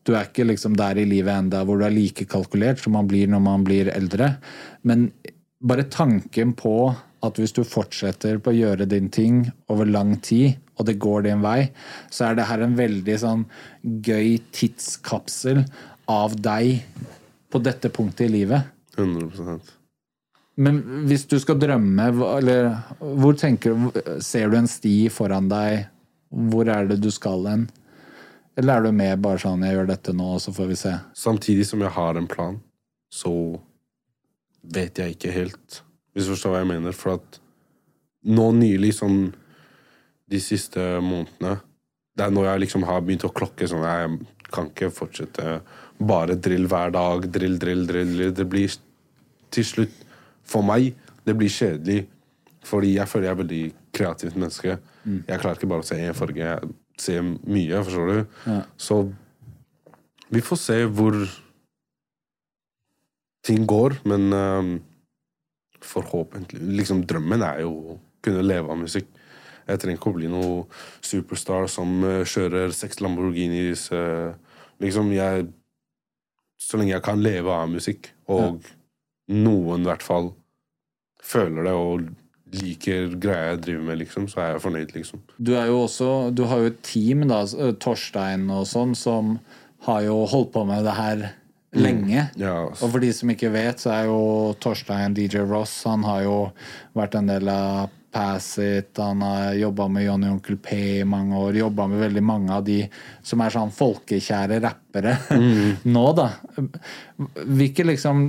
du 0.07 0.15
er 0.17 0.29
ikke 0.29 0.47
liksom 0.49 0.77
der 0.79 0.99
i 1.01 1.07
livet 1.09 1.33
enda 1.35 1.61
hvor 1.67 1.81
du 1.81 1.85
er 1.87 1.95
like 1.95 2.25
kalkulert 2.29 2.81
som 2.81 2.97
man 2.97 3.09
blir 3.09 3.29
når 3.31 3.43
man 3.45 3.65
blir 3.67 3.93
eldre. 3.93 4.35
Men 4.83 5.11
bare 5.61 5.89
tanken 5.93 6.55
på 6.57 6.75
at 7.21 7.37
hvis 7.37 7.53
du 7.53 7.63
fortsetter 7.69 8.41
på 8.41 8.53
å 8.53 8.57
gjøre 8.57 8.89
din 8.89 9.11
ting 9.13 9.43
over 9.73 9.89
lang 9.89 10.15
tid, 10.25 10.57
og 10.81 10.87
det 10.89 10.97
går 11.03 11.27
din 11.27 11.43
vei, 11.45 11.69
så 12.09 12.31
er 12.31 12.39
det 12.39 12.49
her 12.49 12.65
en 12.65 12.79
veldig 12.79 13.17
sånn 13.21 13.43
gøy 13.85 14.39
tidskapsel 14.57 15.67
av 16.09 16.39
deg 16.41 16.81
på 17.51 17.61
dette 17.63 17.91
punktet 17.93 18.29
i 18.29 18.33
livet. 18.33 18.71
100% 18.97 19.77
Men 20.61 20.81
hvis 21.09 21.25
du 21.31 21.39
skal 21.41 21.59
drømme, 21.61 22.09
eller 22.39 22.73
hvor 23.01 23.37
tenker 23.39 23.75
du 23.75 24.01
Ser 24.21 24.51
du 24.51 24.57
en 24.59 24.69
sti 24.69 25.09
foran 25.15 25.49
deg? 25.51 25.87
Hvor 26.51 26.69
er 26.71 26.91
det 26.91 27.01
du 27.03 27.11
skal 27.15 27.47
hen? 27.49 27.69
Eller 28.59 28.77
er 28.77 28.87
du 28.87 28.93
med 28.93 29.23
bare 29.23 29.39
sånn 29.39 29.63
'jeg 29.63 29.75
gjør 29.75 29.87
dette 29.87 30.13
nå, 30.13 30.35
og 30.35 30.41
så 30.41 30.53
får 30.53 30.67
vi 30.69 30.77
se'? 30.77 31.01
Samtidig 31.15 31.67
som 31.67 31.81
jeg 31.81 31.91
har 31.91 32.17
en 32.17 32.27
plan, 32.27 32.61
så 33.11 33.61
vet 34.63 34.99
jeg 34.99 35.17
ikke 35.17 35.33
helt. 35.33 35.83
Hvis 36.15 36.27
du 36.27 36.35
forstår 36.35 36.51
hva 36.51 36.59
jeg 36.59 36.69
mener. 36.69 36.93
For 36.93 37.15
at 37.15 37.41
nå 38.25 38.53
nylig, 38.53 38.93
sånn 38.95 39.33
de 40.31 40.41
siste 40.41 40.79
månedene 41.03 41.61
Det 42.17 42.27
er 42.27 42.31
nå 42.31 42.45
jeg 42.45 42.61
liksom 42.61 42.85
har 42.85 43.01
begynt 43.01 43.25
å 43.25 43.33
klokke 43.33 43.69
sånn 43.71 43.87
Jeg 43.87 44.19
kan 44.53 44.69
ikke 44.69 44.91
fortsette 44.93 45.61
bare 46.01 46.37
drill 46.37 46.67
hver 46.71 46.95
dag. 46.95 47.27
Drill, 47.33 47.59
drill, 47.61 47.87
drill. 47.89 48.15
drill. 48.17 48.35
Det 48.35 48.49
blir 48.49 48.79
til 49.51 49.67
slutt 49.67 50.07
For 50.51 50.67
meg, 50.67 50.95
det 51.27 51.37
blir 51.39 51.53
kjedelig. 51.53 52.09
Fordi 52.67 52.95
jeg 52.97 53.09
føler 53.09 53.29
jeg 53.29 53.33
er 53.33 53.43
veldig 53.43 53.65
kreativt 53.95 54.37
menneske. 54.37 54.79
Jeg 55.07 55.41
klarer 55.41 55.59
ikke 55.59 55.71
bare 55.71 55.85
å 55.85 55.87
se 55.87 55.99
én 55.99 56.17
farge. 56.17 56.43
Jeg 56.43 56.73
ser 57.01 57.23
mye, 57.25 57.83
forstår 57.87 58.11
du? 58.11 58.41
Så 58.77 58.99
vi 60.31 60.43
får 60.45 60.61
se 60.63 60.79
hvor 60.87 61.17
ting 63.47 63.65
går, 63.67 63.97
men 64.05 64.33
ehm, 64.37 64.75
forhåpentlig 65.81 66.61
Liksom, 66.83 67.05
drømmen 67.09 67.43
er 67.43 67.63
jo 67.65 67.73
å 67.95 67.97
kunne 68.25 68.45
leve 68.45 68.71
av 68.71 68.79
musikk. 68.83 69.09
Jeg 69.67 69.81
trenger 69.81 69.99
ikke 70.01 70.11
å 70.11 70.19
bli 70.19 70.29
noen 70.31 70.83
superstar 71.05 71.69
som 71.71 72.03
uh, 72.05 72.27
kjører 72.27 72.73
seks 72.75 73.01
Lamborghinis. 73.01 73.87
Uh, 73.95 74.35
liksom, 74.83 75.13
jeg 75.15 75.47
Så 76.61 76.79
lenge 76.79 76.93
jeg 76.93 77.05
kan 77.07 77.23
leve 77.25 77.55
av 77.55 77.71
musikk, 77.73 78.11
og 78.31 78.67
noen 79.31 79.85
i 79.87 79.89
hvert 79.89 80.05
fall 80.05 80.33
føler 81.25 81.67
det 81.69 81.73
og 81.77 82.09
liker 82.61 83.13
greia 83.23 83.53
jeg 83.53 83.61
driver 83.67 83.85
med, 83.87 84.01
liksom, 84.01 84.27
så 84.31 84.43
er 84.43 84.49
jeg 84.55 84.63
fornøyd, 84.65 84.95
liksom. 84.97 85.21
Du 85.39 85.53
er 85.55 85.69
jo 85.71 85.85
også 85.85 86.09
Du 86.35 86.45
har 86.51 86.63
jo 86.63 86.71
et 86.73 86.81
team, 86.87 87.29
da, 87.31 87.45
Torstein 87.83 88.49
og 88.51 88.67
sånn, 88.67 88.97
som 88.99 89.37
har 89.87 90.03
jo 90.09 90.25
holdt 90.29 90.51
på 90.57 90.65
med 90.69 90.85
det 90.85 90.97
her 90.97 91.23
lenge. 91.79 92.27
Ja, 92.41 92.67
altså. 92.67 92.87
Og 92.87 92.97
for 92.97 93.05
de 93.05 93.13
som 93.15 93.31
ikke 93.31 93.53
vet, 93.55 93.81
så 93.83 93.95
er 93.95 94.11
jo 94.11 94.21
Torstein 94.61 95.15
DJ 95.15 95.45
Ross 95.47 95.77
Han 95.87 96.05
har 96.09 96.25
jo 96.27 96.37
vært 96.99 97.17
en 97.21 97.31
del 97.31 97.51
av 97.53 97.95
Pass 98.11 98.59
It, 98.59 98.99
han 98.99 99.23
har 99.23 99.55
jobba 99.55 99.87
med 99.89 100.05
Johnny 100.05 100.31
Onkel 100.31 100.57
P 100.63 100.79
i 101.01 101.05
mange 101.07 101.39
år, 101.39 101.59
jobba 101.61 101.87
med 101.91 102.03
veldig 102.03 102.23
mange 102.27 102.55
av 102.57 102.65
de 102.67 102.81
som 103.23 103.43
er 103.45 103.55
sånn 103.55 103.71
folkekjære 103.75 104.59
rappere 104.65 105.15
nå, 105.95 106.05
da. 106.19 106.29
Hvilke 107.47 107.87
liksom 107.87 108.27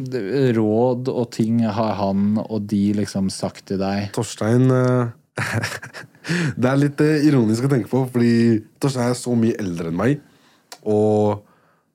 råd 0.57 1.09
og 1.09 1.31
ting 1.33 1.63
har 1.65 1.95
han 1.97 2.37
og 2.43 2.69
de 2.69 2.83
liksom 3.01 3.31
sagt 3.33 3.71
til 3.71 3.81
deg? 3.81 4.11
Torstein 4.17 4.69
eh, 4.75 5.11
Det 6.61 6.69
er 6.69 6.79
litt 6.79 7.01
eh, 7.01 7.25
ironisk 7.27 7.65
å 7.65 7.71
tenke 7.71 7.89
på, 7.89 8.03
fordi 8.13 8.61
Torstein 8.81 9.09
er 9.09 9.17
så 9.17 9.33
mye 9.37 9.57
eldre 9.61 9.89
enn 9.89 9.97
meg. 9.97 10.21
Og, 10.85 11.41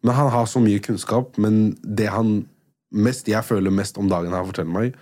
men 0.02 0.16
han 0.16 0.30
har 0.34 0.48
så 0.50 0.62
mye 0.62 0.82
kunnskap. 0.82 1.36
Men 1.42 1.76
det 1.82 2.08
han 2.12 2.40
mest, 2.90 3.28
jeg 3.30 3.46
føler 3.46 3.74
mest 3.74 3.98
om 4.00 4.10
dagen 4.10 4.34
han 4.34 4.48
forteller 4.48 4.74
meg, 4.74 4.96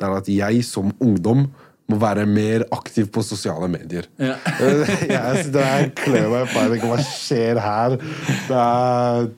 det 0.00 0.08
er 0.08 0.16
at 0.16 0.30
jeg 0.32 0.64
som 0.64 0.94
ungdom 1.04 1.50
må 1.90 1.98
være 2.00 2.26
mer 2.30 2.64
aktiv 2.74 3.10
på 3.12 3.24
sosiale 3.26 3.68
medier. 3.70 4.08
jeg 4.20 5.44
sitter 5.44 5.66
her 5.66 5.90
klør 5.98 6.28
meg 6.32 6.46
i 6.46 6.52
peiling. 6.54 6.86
Hva 6.86 7.00
skjer 7.06 7.60
her? 7.62 7.96
Det 8.48 8.60
er, 8.60 9.28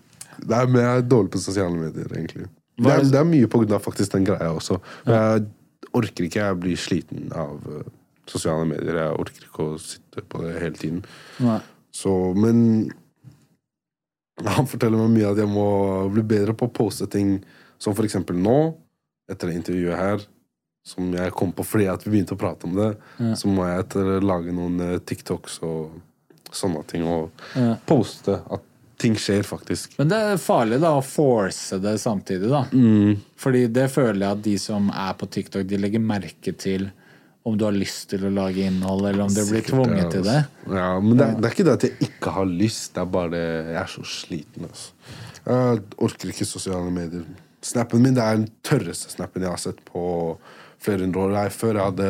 det 0.43 0.59
er 0.59 0.75
mer 0.77 1.03
dårlig 1.07 1.35
på 1.35 1.43
sosiale 1.43 1.75
medier, 1.77 2.09
egentlig. 2.13 2.49
Det 2.83 2.93
er, 2.93 3.05
det 3.05 3.19
er 3.21 3.29
mye 3.29 3.49
på 3.51 3.63
grunn 3.63 3.77
av 3.77 3.85
faktisk 3.85 4.15
den 4.15 4.27
greia 4.27 4.53
også. 4.55 4.79
Jeg 5.07 5.45
orker 5.93 6.27
ikke, 6.27 6.47
jeg 6.47 6.61
blir 6.63 6.81
sliten 6.81 7.29
av 7.37 7.61
eh, 7.69 7.85
sosiale 8.31 8.65
medier. 8.69 8.99
Jeg 9.03 9.21
orker 9.25 9.47
ikke 9.47 9.67
å 9.67 9.79
sitte 9.83 10.25
på 10.25 10.41
det 10.47 10.57
hele 10.63 10.79
tiden. 10.81 11.03
Nei. 11.45 11.61
Så, 11.93 12.13
men 12.39 12.91
han 14.41 14.69
forteller 14.69 15.03
meg 15.03 15.13
mye 15.19 15.33
at 15.35 15.41
jeg 15.43 15.51
må 15.51 15.67
bli 16.13 16.25
bedre 16.25 16.57
på 16.57 16.69
å 16.69 16.75
poste 16.75 17.09
ting 17.13 17.37
som 17.83 17.97
for 17.99 18.07
eksempel 18.07 18.39
nå, 18.39 18.73
etter 19.31 19.51
det 19.51 19.59
intervjuet 19.61 19.99
her, 19.99 20.25
som 20.85 21.13
jeg 21.15 21.31
kom 21.39 21.53
på 21.55 21.63
fordi 21.67 21.87
at 21.93 22.03
vi 22.07 22.11
begynte 22.17 22.35
å 22.35 22.41
prate 22.41 22.67
om 22.67 22.75
det, 22.79 22.89
så 23.39 23.49
må 23.51 23.67
jeg 23.69 23.85
etter 23.85 24.17
lage 24.25 24.55
noen 24.55 24.81
eh, 24.83 24.97
TikToks 24.99 25.61
og 25.69 26.01
sånne 26.53 26.83
ting, 26.91 27.05
og 27.09 27.31
Ja. 27.57 27.77
poste 27.89 28.41
at 28.53 28.65
ting 29.03 29.15
skjer 29.19 29.43
faktisk. 29.47 29.95
Men 29.99 30.11
det 30.13 30.19
er 30.33 30.37
farlig 30.43 30.77
da 30.83 30.93
å 30.95 31.03
force 31.03 31.79
det 31.83 31.97
samtidig, 31.99 32.51
da. 32.53 32.61
Fordi 33.41 33.63
det 33.73 33.89
føler 33.91 34.21
jeg 34.27 34.37
at 34.37 34.43
de 34.45 34.57
som 34.63 34.91
er 34.95 35.15
på 35.19 35.27
TikTok, 35.33 35.65
de 35.67 35.79
legger 35.81 36.03
merke 36.03 36.53
til 36.55 36.91
om 37.43 37.57
du 37.59 37.65
har 37.67 37.75
lyst 37.75 38.13
til 38.13 38.23
å 38.29 38.31
lage 38.31 38.63
innhold, 38.63 39.09
eller 39.09 39.25
om 39.25 39.33
du 39.35 39.41
blir 39.49 39.65
tvunget 39.67 40.05
ja, 40.05 40.11
til 40.13 40.23
det. 40.23 40.37
altså. 40.45 40.77
Ja, 40.79 40.91
men 41.03 41.17
det 41.19 41.25
er, 41.27 41.33
det 41.41 41.49
er 41.49 41.57
ikke 41.57 41.65
det 41.67 41.73
at 41.79 41.87
jeg 41.89 42.11
ikke 42.11 42.35
har 42.37 42.47
lyst, 42.47 42.93
det 42.95 43.03
er 43.03 43.09
bare 43.17 43.41
jeg 43.41 43.81
er 43.81 43.91
så 43.97 44.05
sliten. 44.07 44.69
Altså. 44.69 45.17
Jeg 45.49 45.81
orker 46.07 46.31
ikke 46.37 46.47
sosiale 46.47 46.93
medier. 46.95 47.25
Snappen 47.67 48.03
min 48.05 48.15
det 48.15 48.23
er 48.23 48.39
den 48.39 48.47
tørreste 48.67 49.11
snappen 49.17 49.43
jeg 49.43 49.51
har 49.51 49.59
sett 49.63 49.83
på 49.89 50.05
flere 50.83 51.07
hundre 51.07 51.27
år. 51.27 51.35
Jeg, 51.39 51.55
før 51.57 51.79
jeg 51.79 51.91
hadde 51.91 52.09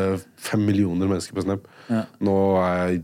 fem 0.51 0.63
millioner 0.69 1.11
mennesker 1.11 1.37
på 1.37 1.45
Snap. 1.47 1.67
Nå 2.25 2.37
er 2.63 2.79
jeg 2.79 3.03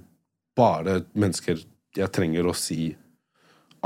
bare 0.58 1.00
mennesker 1.18 1.60
jeg 1.98 2.12
trenger 2.14 2.48
å 2.48 2.54
si 2.56 2.92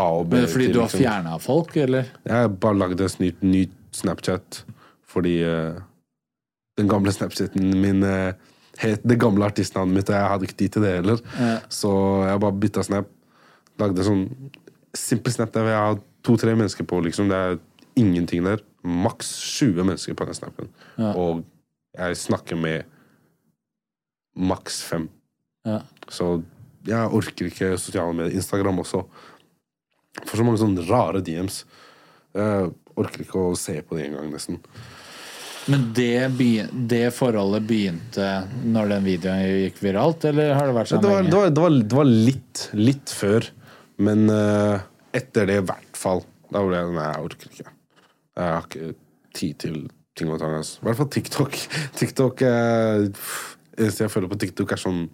A 0.00 0.06
og 0.16 0.30
B 0.30 0.38
Men 0.40 0.48
fordi 0.48 0.68
til, 0.68 0.74
du 0.74 0.80
har 0.80 0.88
liksom. 0.88 1.02
fjerna 1.02 1.38
folk, 1.42 1.74
eller? 1.84 2.12
Jeg 2.26 2.44
har 2.44 2.52
bare 2.64 2.78
lagd 2.80 3.02
en 3.04 3.18
ny, 3.20 3.32
ny 3.44 3.62
Snapchat 3.92 4.62
fordi 5.12 5.34
uh, 5.44 5.76
den 6.80 6.88
gamle 6.88 7.12
Snapchaten 7.12 7.74
min 7.82 8.00
uh, 8.00 8.32
het 8.80 9.04
det 9.04 9.18
gamle 9.20 9.44
artistnavnet 9.44 9.98
mitt, 9.98 10.08
og 10.08 10.16
jeg 10.16 10.30
hadde 10.30 10.48
ikke 10.48 10.58
tid 10.62 10.72
til 10.72 10.86
det 10.86 10.94
heller. 10.96 11.20
Så 11.68 11.90
jeg 12.24 12.40
bare 12.40 12.58
bytta 12.62 12.84
Snap. 12.86 13.10
Lagde 13.80 14.06
sånn 14.06 14.24
simpel 14.96 15.34
Snap 15.34 15.52
der 15.52 15.68
jeg 15.68 15.82
har 15.82 16.00
to-tre 16.24 16.54
mennesker 16.56 16.88
på, 16.88 17.02
liksom. 17.04 17.28
Det 17.28 17.36
er 17.36 17.58
ingenting 18.00 18.46
der. 18.48 18.64
maks 18.82 19.28
20 19.60 19.84
mennesker 19.84 20.16
på 20.18 20.24
den 20.26 20.34
snappen. 20.34 20.70
Og 21.12 21.44
jeg 21.92 22.16
snakker 22.16 22.58
med 22.58 22.88
maks 24.38 24.80
fem. 24.86 25.08
Ja. 25.68 25.82
Så 26.08 26.40
jeg 26.88 27.12
orker 27.14 27.50
ikke 27.50 27.74
sosiale 27.78 28.14
medier. 28.16 28.36
Instagram 28.38 28.80
også. 28.82 29.04
For 30.24 30.38
så 30.38 30.46
mange 30.46 30.60
sånne 30.60 30.84
rare 30.88 31.22
DMs. 31.24 31.62
Jeg 32.36 32.72
orker 32.98 33.24
ikke 33.24 33.46
å 33.52 33.54
se 33.58 33.78
på 33.84 33.98
det 33.98 34.08
engang, 34.08 34.32
nesten. 34.32 34.58
Men 35.70 35.84
det, 35.94 36.32
det 36.90 37.04
forholdet 37.14 37.68
begynte 37.68 38.28
når 38.66 38.96
den 38.96 39.04
videoen 39.06 39.44
gikk 39.68 39.78
viralt, 39.84 40.24
eller 40.26 40.56
har 40.56 40.66
det 40.68 40.74
vært 40.74 40.90
Det 40.90 40.96
sånn 40.96 41.06
var, 41.06 41.20
lenge? 41.20 41.30
det 41.30 41.38
var, 41.38 41.52
det 41.54 41.62
var, 41.64 41.76
det 41.92 41.98
var 42.00 42.10
litt, 42.10 42.62
litt 42.74 43.14
før, 43.14 43.46
men 44.02 44.24
uh, 44.32 44.82
etter 45.14 45.46
det 45.46 45.60
i 45.60 45.66
hvert 45.70 45.98
fall. 45.98 46.24
Da 46.52 46.64
ble 46.66 46.80
jeg 46.80 46.96
Nei, 46.96 47.08
jeg 47.12 47.28
orker 47.28 47.52
ikke. 47.52 47.74
Jeg 48.32 48.56
har 48.56 48.66
ikke 48.66 48.90
tid 49.38 49.60
til 49.62 49.76
ting 50.18 50.30
og 50.32 50.40
tang. 50.42 50.56
Altså. 50.60 50.80
I 50.80 50.88
hvert 50.88 51.00
fall 51.02 51.10
TikTok. 51.16 51.58
TikTok 52.00 52.46
eh, 52.46 53.10
eneste 53.78 54.06
jeg 54.06 54.12
føler 54.12 54.32
på 54.32 54.40
TikTok, 54.42 54.74
er 54.74 54.82
sånn 54.82 55.04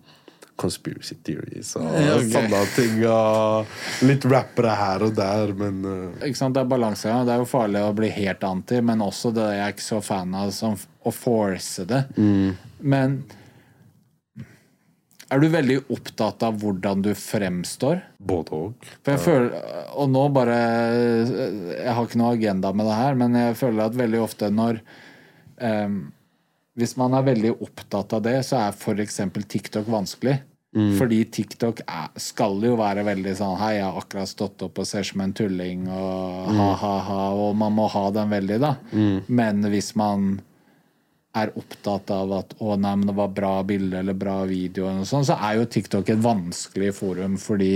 conspiracy 0.58 1.14
theories 1.22 1.70
og 1.78 1.84
Ja, 2.02 2.16
ok. 2.18 2.30
sånne 2.32 2.62
ting. 2.74 3.00
Og 3.06 4.06
litt 4.08 4.26
rappere 4.26 4.74
her 4.78 5.06
og 5.06 5.14
der, 5.18 5.54
men 5.58 5.80
uh... 5.86 6.22
Ikke 6.26 6.40
sant, 6.40 6.56
Det 6.56 6.64
er 6.64 6.70
balansegang. 6.72 7.26
Det 7.28 7.36
er 7.36 7.42
jo 7.44 7.50
farlig 7.50 7.84
å 7.86 7.94
bli 7.96 8.10
helt 8.18 8.46
anti, 8.48 8.80
men 8.84 9.04
også 9.04 9.32
det 9.36 9.50
jeg 9.52 9.64
er 9.66 9.76
ikke 9.76 9.88
så 9.88 10.00
fan 10.04 10.34
av 10.38 10.50
som 10.56 10.74
å 10.78 11.14
force 11.14 11.86
det. 11.88 12.02
Men 12.18 13.20
er 15.28 15.42
du 15.42 15.48
veldig 15.52 15.78
opptatt 15.92 16.42
av 16.46 16.58
hvordan 16.60 17.02
du 17.04 17.10
fremstår? 17.18 18.02
både 18.18 18.56
og. 18.56 18.88
For 19.04 19.14
jeg 19.14 19.22
føler, 19.22 19.56
og 19.94 20.10
nå 20.12 20.24
bare 20.34 20.56
Jeg 20.56 21.94
har 21.94 22.06
ikke 22.06 22.20
noe 22.20 22.34
agenda 22.36 22.72
med 22.72 22.88
det 22.88 22.96
her, 22.98 23.18
men 23.20 23.36
jeg 23.38 23.58
føler 23.60 23.84
at 23.86 23.98
veldig 23.98 24.22
ofte 24.24 24.50
når 24.52 24.80
um, 25.60 25.98
Hvis 26.78 26.96
man 27.00 27.16
er 27.16 27.26
veldig 27.28 27.54
opptatt 27.58 28.14
av 28.16 28.24
det, 28.24 28.38
så 28.46 28.62
er 28.62 28.76
f.eks. 28.76 29.20
TikTok 29.48 29.88
vanskelig. 29.90 30.38
Fordi 30.98 31.22
TikTok 31.32 31.80
er, 31.88 32.10
skal 32.20 32.60
jo 32.62 32.74
være 32.78 33.02
veldig 33.06 33.32
sånn 33.38 33.56
Hei, 33.58 33.78
jeg 33.78 33.86
har 33.86 33.96
akkurat 33.98 34.28
stått 34.28 34.62
opp 34.66 34.78
og 34.78 34.86
ser 34.86 35.06
som 35.08 35.22
en 35.24 35.32
tulling, 35.34 35.86
og 35.88 36.50
ha-ha-ha, 36.54 37.22
og 37.34 37.56
man 37.56 37.72
må 37.74 37.86
ha 37.90 38.04
den 38.14 38.28
veldig, 38.30 38.58
da. 38.62 38.74
Men 39.26 39.64
hvis 39.72 39.94
man 39.98 40.36
er 41.36 41.52
opptatt 41.60 42.10
av 42.10 42.32
at 42.38 42.54
å 42.64 42.76
nei, 42.80 42.94
men 42.96 43.10
det 43.10 43.16
var 43.18 43.32
bra 43.34 43.54
bilde 43.66 44.00
eller 44.00 44.16
bra 44.16 44.40
video, 44.48 44.88
eller 44.88 45.08
sånt, 45.08 45.28
så 45.28 45.36
er 45.36 45.58
jo 45.58 45.68
TikTok 45.68 46.08
et 46.08 46.22
vanskelig 46.24 46.92
forum 46.96 47.36
fordi 47.40 47.72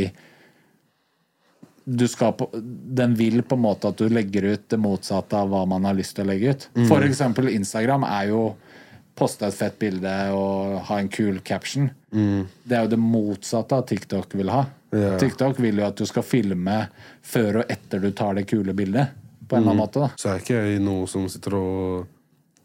du 1.85 2.05
skal 2.09 2.33
på, 2.39 2.47
den 2.55 3.17
vil 3.19 3.43
på 3.43 3.57
en 3.59 3.65
måte 3.65 3.91
at 3.91 3.99
du 3.99 4.07
legger 4.09 4.47
ut 4.55 4.69
det 4.71 4.79
motsatte 4.79 5.35
av 5.37 5.51
hva 5.51 5.65
man 5.67 5.85
har 5.89 5.97
lyst 5.99 6.15
til 6.17 6.25
å 6.25 6.31
legge 6.31 6.55
ut. 6.55 6.69
For 6.87 7.03
eksempel 7.03 7.51
Instagram 7.51 8.07
er 8.07 8.29
jo 8.31 8.43
poste 9.19 9.49
et 9.49 9.57
fett 9.57 9.75
bilde 9.83 10.13
og 10.37 10.79
ha 10.89 11.01
en 11.03 11.11
kul 11.13 11.41
caption. 11.45 11.91
Det 12.63 12.77
er 12.77 12.87
jo 12.87 12.93
det 12.95 13.01
motsatte 13.03 13.81
av 13.81 13.89
TikTok 13.91 14.39
vil 14.39 14.53
ha. 14.55 14.63
Ja. 14.95 15.17
TikTok 15.19 15.59
vil 15.61 15.81
jo 15.83 15.89
at 15.89 15.99
du 15.99 16.07
skal 16.09 16.25
filme 16.27 16.79
før 17.25 17.63
og 17.63 17.73
etter 17.73 18.03
du 18.03 18.13
tar 18.15 18.39
det 18.39 18.47
kule 18.51 18.77
bildet. 18.77 19.19
På 19.49 19.59
en 19.59 19.65
eller 19.65 19.75
annen 19.75 19.83
måte 19.83 20.05
da. 20.05 20.11
Så 20.17 20.31
er 20.31 20.41
ikke 20.41 20.61
jeg 20.63 20.81
noe 20.85 21.11
som 21.11 21.27
sitter 21.29 21.59
og 21.59 22.12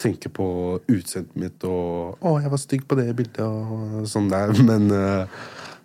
tenker 0.02 0.30
på 0.34 0.48
utseendet 0.88 1.36
mitt 1.36 1.64
og 1.68 2.18
'Å, 2.22 2.42
jeg 2.42 2.52
var 2.54 2.58
stygg 2.62 2.88
på 2.88 2.96
det 3.00 3.16
bildet', 3.18 3.44
og 3.44 4.08
sånn 4.10 4.30
der. 4.32 4.48
Men 4.70 4.84
uh, 4.94 5.26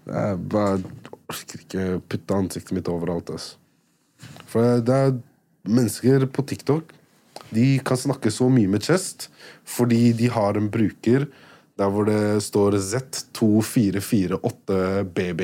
jeg 0.06 0.38
bare 0.52 0.78
orker 1.32 1.58
ikke 1.64 2.00
putte 2.08 2.34
ansiktet 2.36 2.72
mitt 2.76 2.88
overalt. 2.92 3.30
Altså. 3.32 3.52
For 4.50 4.60
det 4.84 4.94
er 4.94 5.18
mennesker 5.62 6.26
på 6.26 6.42
TikTok 6.46 6.82
De 7.54 7.78
kan 7.86 7.96
snakke 7.96 8.30
så 8.32 8.48
mye 8.50 8.68
med 8.70 8.82
chest 8.82 9.30
fordi 9.68 10.12
de 10.16 10.28
har 10.32 10.56
en 10.58 10.70
bruker 10.72 11.26
der 11.78 11.88
hvor 11.92 12.04
det 12.08 12.42
står 12.44 12.72
Z2448BB. 12.76 15.42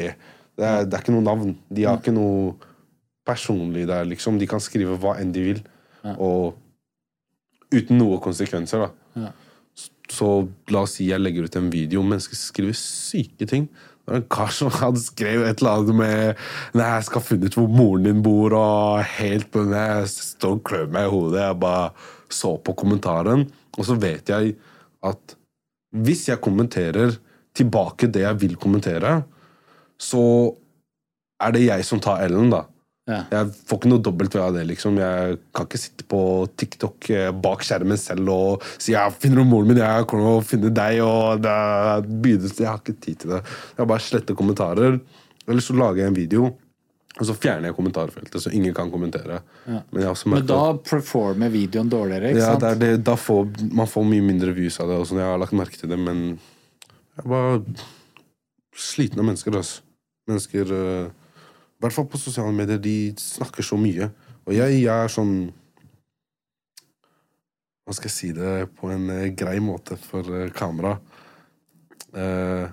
Det 0.58 0.66
er, 0.66 0.84
det 0.84 0.94
er 0.94 1.00
ikke 1.00 1.14
noe 1.14 1.24
navn. 1.24 1.58
De 1.72 1.84
har 1.86 1.96
ikke 1.98 2.12
noe 2.12 2.54
personlig 3.28 3.88
der, 3.88 4.04
liksom. 4.08 4.38
De 4.40 4.46
kan 4.48 4.60
skrive 4.62 4.96
hva 5.00 5.16
enn 5.20 5.32
de 5.34 5.42
vil. 5.46 5.60
Og 6.16 6.54
uten 7.74 8.00
noe 8.00 8.18
konsekvenser, 8.24 8.86
da. 8.86 9.22
Ja. 9.26 9.34
Så 10.08 10.28
la 10.72 10.82
oss 10.86 10.96
si 10.96 11.10
jeg 11.10 11.20
legger 11.20 11.46
ut 11.46 11.56
en 11.58 11.70
video, 11.72 12.00
om 12.00 12.12
mennesker 12.14 12.38
skriver 12.38 12.76
syke 12.76 13.48
ting. 13.48 13.68
Det 13.68 14.14
var 14.14 14.22
en 14.22 14.28
kar 14.32 14.52
som 14.56 14.70
hadde 14.72 15.02
skrevet 15.04 15.50
et 15.50 15.60
eller 15.60 15.82
annet 15.82 15.98
med 15.98 16.38
Nei, 16.78 16.86
jeg 16.94 17.08
skal 17.10 17.24
finne 17.26 17.50
ut 17.50 17.58
hvor 17.58 17.68
moren 17.68 18.08
din 18.08 18.22
bor, 18.24 18.56
og 18.56 19.02
helt 19.18 19.50
på 19.52 19.66
den 19.66 19.76
Jeg 19.76 20.08
står 20.14 20.56
og 20.56 20.62
klør 20.64 20.88
meg 20.94 21.08
i 21.08 21.12
hodet. 21.12 21.42
Jeg 21.42 21.60
bare 21.60 21.90
så 22.32 22.54
på 22.56 22.74
kommentaren, 22.76 23.44
og 23.76 23.84
så 23.84 23.98
vet 24.00 24.32
jeg 24.32 24.56
at 25.04 25.36
hvis 25.96 26.26
jeg 26.28 26.40
kommenterer 26.44 27.14
tilbake 27.56 28.08
det 28.12 28.24
jeg 28.24 28.40
vil 28.42 28.56
kommentere, 28.60 29.22
så 30.00 30.22
er 31.42 31.54
det 31.54 31.66
jeg 31.66 31.86
som 31.86 32.00
tar 32.02 32.24
L-en, 32.28 32.52
da. 32.52 32.64
Ja. 33.08 33.22
Jeg 33.32 33.52
får 33.64 33.80
ikke 33.80 33.90
noe 33.90 34.04
dobbelt 34.04 34.34
ved 34.36 34.42
av 34.44 34.56
det. 34.58 34.66
liksom. 34.68 34.98
Jeg 35.00 35.38
kan 35.56 35.68
ikke 35.68 35.80
sitte 35.80 36.04
på 36.08 36.20
TikTok 36.60 37.10
eh, 37.14 37.30
bak 37.32 37.64
skjermen 37.64 38.00
selv 38.00 38.28
og 38.34 38.66
si 38.76 38.92
jeg 38.92 39.16
'Finner 39.16 39.40
om 39.42 39.48
moren 39.48 39.70
min? 39.70 39.80
Jeg 39.80 40.06
kommer 40.06 40.28
til 40.28 40.36
å 40.36 40.48
finne 40.50 40.72
deg.' 40.76 41.00
og 41.02 41.42
det 41.42 41.54
er 41.54 42.04
begynnelsen. 42.04 42.64
Jeg 42.64 42.70
har 42.70 42.82
ikke 42.82 43.00
tid 43.00 43.18
til 43.24 43.30
det. 43.32 43.42
Jeg 43.78 43.88
bare 43.88 44.04
sletter 44.04 44.36
kommentarer. 44.36 45.00
Eller 45.48 45.64
så 45.64 45.72
lager 45.72 46.02
jeg 46.02 46.12
en 46.12 46.18
video, 46.18 46.50
og 47.18 47.26
så 47.26 47.34
fjerner 47.34 47.70
jeg 47.70 47.76
kommentarfeltet, 47.78 48.36
så 48.42 48.50
ingen 48.52 48.74
kan 48.76 48.90
kommentere. 48.92 49.40
Men, 49.64 50.02
jeg 50.02 50.10
også 50.10 50.28
Men 50.28 50.46
da 50.46 50.74
performer 50.76 51.48
videoen 51.48 51.88
dårligere, 51.88 52.34
ikke 52.34 52.42
ja, 52.42 52.50
sant? 52.52 52.60
det 52.60 52.68
er 52.68 52.82
det, 52.82 53.04
da 53.08 53.16
får 53.16 53.72
man 53.72 53.88
får 53.88 54.04
mye 54.10 54.26
mindre 54.26 54.52
views 54.52 54.76
av 54.84 54.92
det. 54.92 54.98
Og 55.00 55.08
sånn, 55.08 55.22
jeg 55.22 55.32
har 55.32 55.40
lagt 55.40 55.56
merke 55.56 55.80
til 55.80 55.88
det, 55.88 55.98
men 55.98 56.36
jeg 56.36 57.24
er 57.24 57.32
bare 57.32 57.62
sliten 58.76 59.24
av 59.24 59.30
mennesker. 59.30 59.56
Altså. 59.56 59.80
Mennesker 60.28 60.74
eh, 60.76 61.08
I 61.78 61.84
hvert 61.84 61.94
fall 61.94 62.08
på 62.10 62.18
sosiale 62.18 62.54
medier. 62.54 62.80
De 62.82 63.14
snakker 63.22 63.62
så 63.62 63.78
mye. 63.78 64.10
Og 64.48 64.54
jeg, 64.56 64.80
jeg 64.82 64.94
er 64.94 65.12
sånn 65.12 65.34
Hva 67.86 67.94
skal 67.96 68.10
jeg 68.10 68.16
si 68.16 68.32
det 68.36 68.68
på 68.76 68.90
en 68.92 69.06
eh, 69.14 69.30
grei 69.36 69.56
måte 69.64 69.96
for 70.00 70.26
eh, 70.34 70.50
kamera? 70.52 70.96
Uh, 72.08 72.66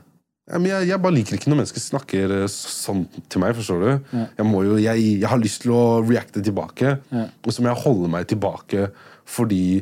ja, 0.47 0.57
men 0.57 0.67
jeg, 0.69 0.89
jeg 0.89 1.01
bare 1.03 1.15
liker 1.15 1.37
ikke 1.37 1.51
når 1.51 1.59
mennesker 1.61 1.83
snakker 1.83 2.33
sånn 2.51 3.05
til 3.31 3.41
meg. 3.43 3.55
forstår 3.57 3.81
du? 3.83 3.89
Jeg, 4.37 4.45
må 4.47 4.61
jo, 4.67 4.75
jeg, 4.79 5.05
jeg 5.21 5.29
har 5.31 5.41
lyst 5.41 5.63
til 5.63 5.73
å 5.75 5.83
reacte 6.05 6.43
tilbake, 6.45 6.97
og 7.11 7.49
så 7.49 7.63
må 7.63 7.71
jeg 7.71 7.81
holde 7.81 8.11
meg 8.13 8.27
tilbake 8.29 8.89
fordi 9.25 9.81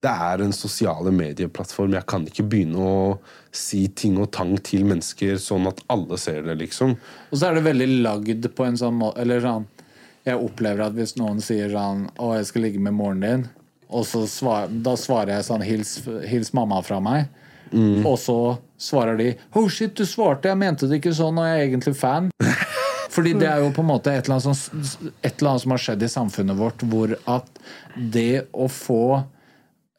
det 0.00 0.10
er 0.10 0.40
en 0.40 0.52
sosiale 0.56 1.12
medieplattform. 1.12 1.92
Jeg 1.98 2.08
kan 2.08 2.24
ikke 2.28 2.46
begynne 2.48 2.80
å 2.80 3.00
si 3.52 3.82
ting 3.92 4.16
og 4.20 4.30
tang 4.32 4.54
til 4.64 4.86
mennesker 4.88 5.36
sånn 5.42 5.68
at 5.68 5.82
alle 5.92 6.16
ser 6.20 6.46
det, 6.46 6.56
liksom. 6.62 6.94
Og 7.28 7.36
så 7.36 7.50
er 7.50 7.58
det 7.58 7.66
veldig 7.66 7.88
lagd 8.06 8.48
på 8.56 8.64
en 8.64 8.78
sånn 8.80 8.96
måte 9.00 9.20
Eller 9.20 9.42
sånn 9.44 9.66
Jeg 10.24 10.40
opplever 10.40 10.86
at 10.86 10.96
hvis 10.96 11.16
noen 11.18 11.40
sier 11.44 11.72
sånn 11.72 12.06
'Å, 12.16 12.36
jeg 12.38 12.46
skal 12.48 12.62
ligge 12.62 12.80
med 12.80 12.92
moren 12.92 13.20
din', 13.20 13.48
og 13.88 14.04
så 14.06 14.26
svar, 14.28 14.68
da 14.68 14.92
svarer 14.96 15.36
jeg 15.36 15.44
sånn 15.48 15.64
'Hils, 15.64 15.92
hils 16.28 16.52
mamma 16.52 16.82
fra 16.82 17.00
meg'. 17.00 17.28
Og 18.04 18.18
så 18.18 18.58
svarer 18.78 19.16
de 19.16 19.36
'Oh 19.54 19.68
shit, 19.68 19.94
du 19.94 20.04
svarte, 20.04 20.48
jeg 20.48 20.58
mente 20.58 20.88
det 20.88 21.00
ikke 21.00 21.16
sånn, 21.16 21.38
og 21.38 21.44
jeg 21.44 21.56
er 21.56 21.66
egentlig 21.68 21.96
fan'. 21.96 22.30
Fordi 23.10 23.32
det 23.32 23.48
er 23.48 23.58
jo 23.58 23.72
på 23.72 23.80
en 23.82 23.90
måte 23.90 24.12
et 24.12 24.28
eller, 24.28 24.38
annet 24.38 24.56
som, 24.56 25.06
et 25.24 25.40
eller 25.40 25.50
annet 25.50 25.62
som 25.62 25.70
har 25.70 25.82
skjedd 25.82 26.02
i 26.02 26.08
samfunnet 26.08 26.56
vårt, 26.56 26.84
hvor 26.86 27.16
at 27.26 27.48
det 27.96 28.46
å 28.52 28.68
få 28.68 29.24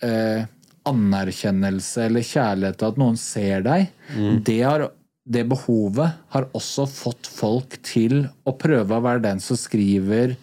eh, 0.06 0.48
anerkjennelse 0.90 2.08
eller 2.08 2.26
kjærlighet 2.26 2.80
til 2.82 2.90
at 2.90 3.00
noen 3.02 3.18
ser 3.20 3.66
deg, 3.66 3.92
det, 4.48 4.62
har, 4.66 4.88
det 5.30 5.44
behovet 5.52 6.16
har 6.34 6.48
også 6.58 6.88
fått 6.90 7.30
folk 7.30 7.78
til 7.86 8.24
å 8.50 8.56
prøve 8.58 8.98
å 8.98 9.06
være 9.06 9.22
den 9.28 9.44
som 9.44 9.60
skriver 9.60 10.34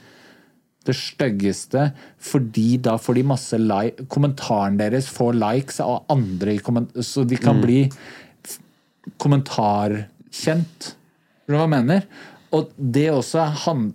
det 0.88 0.94
styggeste, 0.96 1.90
fordi 2.22 2.78
da 2.80 2.94
får 3.00 3.18
de 3.18 3.24
masse 3.28 3.58
like 3.60 4.06
Kommentaren 4.08 4.78
deres 4.80 5.10
får 5.12 5.36
likes 5.36 5.82
av 5.84 6.06
andre, 6.12 6.56
så 7.04 7.26
de 7.28 7.36
kan 7.40 7.60
bli 7.60 7.82
kommentarkjent. 9.20 10.92
Skjønner 11.44 11.54
du 11.54 11.58
hva 11.58 11.66
jeg 11.66 11.74
mener? 11.74 12.06
Og 12.56 12.70
det 12.78 13.08
også 13.12 13.42
er 13.42 13.58
han, 13.66 13.88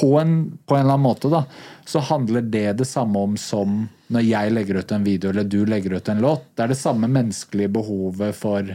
på, 0.00 0.10
en, 0.20 0.58
på 0.66 0.76
en 0.76 0.84
eller 0.84 0.96
annen 0.96 1.06
måte, 1.06 1.30
da, 1.32 1.44
så 1.86 2.02
handler 2.10 2.42
det 2.42 2.72
det 2.80 2.86
samme 2.88 3.18
om 3.28 3.36
som 3.40 3.84
når 4.14 4.26
jeg 4.26 4.52
legger 4.54 4.80
ut 4.80 4.92
en 4.92 5.04
video 5.06 5.30
eller 5.32 5.46
du 5.48 5.64
legger 5.66 5.96
ut 5.96 6.08
en 6.08 6.22
låt. 6.22 6.50
Det 6.54 6.64
er 6.64 6.72
det 6.74 6.80
samme 6.80 7.08
menneskelige 7.10 7.72
behovet 7.78 8.36
for 8.36 8.74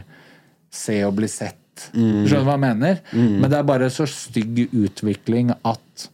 se 0.70 1.00
og 1.06 1.16
bli 1.18 1.28
sett. 1.30 1.88
Skjønner 1.94 2.28
du 2.28 2.48
hva 2.48 2.56
jeg 2.56 2.64
mener? 2.64 3.04
Men 3.14 3.48
det 3.48 3.60
er 3.60 3.68
bare 3.68 3.90
så 3.92 4.06
stygg 4.10 4.66
utvikling 4.68 5.52
at 5.60 6.08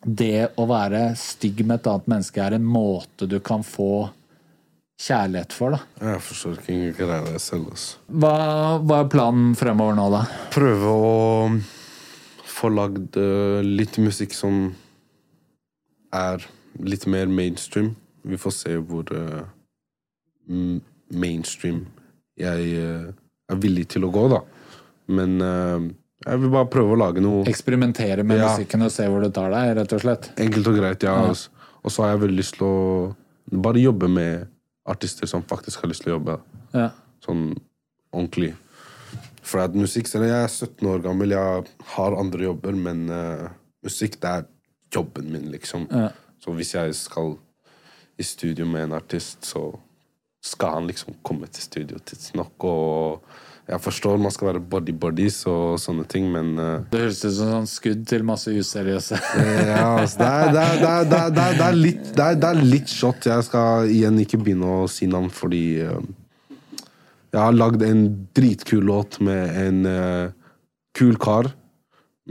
det 0.00 0.48
å 0.56 0.64
være 0.68 1.10
stygg 1.18 1.60
med 1.66 1.82
et 1.82 1.90
annet 1.92 2.08
menneske 2.08 2.40
er 2.42 2.56
en 2.56 2.64
måte 2.66 3.28
du 3.28 3.36
kan 3.44 3.62
få 3.66 4.08
kjærlighet 5.00 5.52
for. 5.56 5.76
da. 5.76 6.08
Jeg 6.12 6.22
forstår 6.24 6.56
ikke 6.60 7.04
greia 7.04 7.40
selv. 7.40 7.70
Altså. 7.72 8.00
Hva, 8.08 8.32
hva 8.84 9.02
er 9.02 9.12
planen 9.12 9.52
fremover 9.58 9.96
nå, 9.96 10.08
da? 10.12 10.24
Prøve 10.52 10.94
å 10.96 11.04
få 12.60 12.70
lagd 12.74 13.16
uh, 13.20 13.60
litt 13.64 13.98
musikk 14.02 14.34
som 14.36 14.70
er 16.14 16.44
litt 16.80 17.06
mer 17.10 17.30
mainstream. 17.30 17.94
Vi 18.26 18.38
får 18.40 18.54
se 18.56 18.76
hvor 18.84 19.08
uh, 19.16 19.46
mainstream 21.10 21.86
jeg 22.40 22.76
uh, 22.80 23.08
er 23.50 23.62
villig 23.62 23.88
til 23.94 24.06
å 24.06 24.12
gå, 24.14 24.26
da. 24.32 24.42
Men 25.10 25.40
jeg 25.40 26.38
vil 26.38 26.52
bare 26.52 26.68
prøve 26.70 26.94
å 26.94 26.98
lage 27.00 27.22
noe 27.24 27.40
Eksperimentere 27.50 28.22
med 28.22 28.38
Ja. 28.38 28.52
musikken 28.52 28.84
og 28.86 28.92
se 28.94 29.08
hvor 29.10 29.24
det 29.24 29.32
tar 29.34 29.50
deg, 29.50 29.72
rett 29.80 29.94
og 29.96 30.02
slett. 30.04 30.28
enkelt 30.38 30.68
og 30.70 30.76
greit. 30.78 31.02
ja. 31.02 31.16
altså. 31.32 31.50
Og 31.82 31.90
så 31.90 32.04
har 32.04 32.12
jeg 32.12 32.20
veldig 32.26 32.36
lyst 32.38 32.58
til 32.58 32.66
å 32.68 33.60
bare 33.64 33.80
jobbe 33.82 34.08
med 34.12 34.46
artister 34.86 35.26
som 35.26 35.42
faktisk 35.42 35.82
har 35.82 35.90
lyst 35.90 36.04
til 36.04 36.12
å 36.12 36.18
jobbe. 36.18 36.36
Ja. 36.76 36.90
Sånn 37.24 37.56
ordentlig. 38.12 38.52
For 39.42 39.62
at 39.64 39.76
musikk, 39.76 40.08
selv 40.10 40.26
om 40.26 40.30
jeg 40.30 40.44
er 40.44 40.48
17 40.52 40.88
år 40.90 41.04
gammel, 41.04 41.34
jeg 41.34 41.68
har 41.94 42.18
andre 42.18 42.44
jobber, 42.48 42.76
men 42.76 43.06
uh, 43.08 43.46
musikk, 43.84 44.18
det 44.22 44.30
er 44.30 44.48
jobben 44.94 45.30
min, 45.32 45.50
liksom. 45.52 45.86
Ja. 45.90 46.10
Så 46.40 46.54
hvis 46.56 46.74
jeg 46.74 46.96
skal 46.96 47.36
i 48.20 48.24
studio 48.26 48.66
med 48.68 48.88
en 48.88 48.98
artist, 48.98 49.44
så 49.48 49.70
skal 50.44 50.76
han 50.78 50.88
liksom 50.88 51.16
komme 51.24 51.48
til 51.52 51.64
studio 51.64 51.98
tidsnok. 52.04 52.64
Og 52.64 53.24
jeg 53.70 53.80
forstår 53.84 54.18
man 54.18 54.32
skal 54.34 54.48
være 54.50 54.62
body-bodies 54.72 55.42
og 55.50 55.76
sånne 55.80 56.06
ting, 56.10 56.30
men 56.32 56.54
uh, 56.58 56.86
Det 56.90 57.04
høres 57.04 57.20
ut 57.24 57.34
som 57.36 57.52
sånn 57.54 57.68
skudd 57.70 58.06
til 58.10 58.24
masse 58.26 58.52
useriøse. 58.52 59.20
ja, 59.70 59.84
altså, 60.00 60.22
det, 60.22 60.30
er, 60.30 60.50
det, 60.50 60.64
er, 60.64 60.80
det, 60.80 61.20
er, 61.20 61.34
det, 61.36 61.66
er, 61.68 61.76
litt, 61.78 62.08
det, 62.16 62.30
er, 62.50 62.64
litt 62.64 62.90
shot. 62.90 63.28
Jeg 63.30 63.46
skal 63.46 63.92
igjen 63.92 64.18
ikke 64.24 64.40
begynne 64.42 64.80
å 64.80 64.88
si 64.90 65.08
navn, 65.10 65.30
fordi 65.32 65.64
eh, 65.84 66.00
jeg 67.30 67.40
har 67.40 67.56
lagd 67.56 67.82
en 67.86 68.04
dritkul 68.36 68.84
låt 68.88 69.20
med 69.22 69.56
en 69.60 69.86
uh, 69.86 70.32
kul 70.98 71.18
kar, 71.20 71.52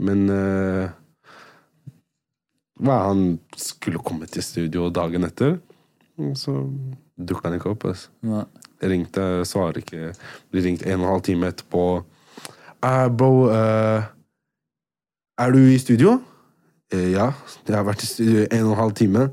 men 0.00 0.26
uh, 0.28 0.90
han 2.88 3.38
skulle 3.56 4.02
komme 4.04 4.28
til 4.28 4.44
studio 4.44 4.88
dagen 4.92 5.24
etter, 5.28 5.58
så 6.36 6.56
dukka 7.16 7.48
han 7.48 7.58
ikke 7.58 7.72
opp. 7.72 7.86
Altså. 7.88 8.12
Nei. 8.28 8.44
Jeg 8.80 8.90
ringte, 8.94 9.26
svarer 9.44 9.82
ikke. 9.82 10.14
Blir 10.52 10.64
ringt 10.64 10.86
en 10.86 11.00
og 11.00 11.04
en 11.04 11.12
halv 11.14 11.24
time 11.24 11.50
etterpå. 11.52 11.84
Uh, 12.80 13.08
bro, 13.12 13.32
uh, 13.52 14.08
er 15.40 15.52
du 15.52 15.60
i 15.68 15.78
studio? 15.78 16.16
Uh, 16.94 17.10
ja, 17.12 17.30
jeg 17.68 17.76
har 17.76 17.84
vært 17.88 18.04
i 18.04 18.08
studio 18.08 18.46
en 18.46 18.64
og 18.64 18.72
en 18.72 18.80
halv 18.80 18.96
time. 18.96 19.26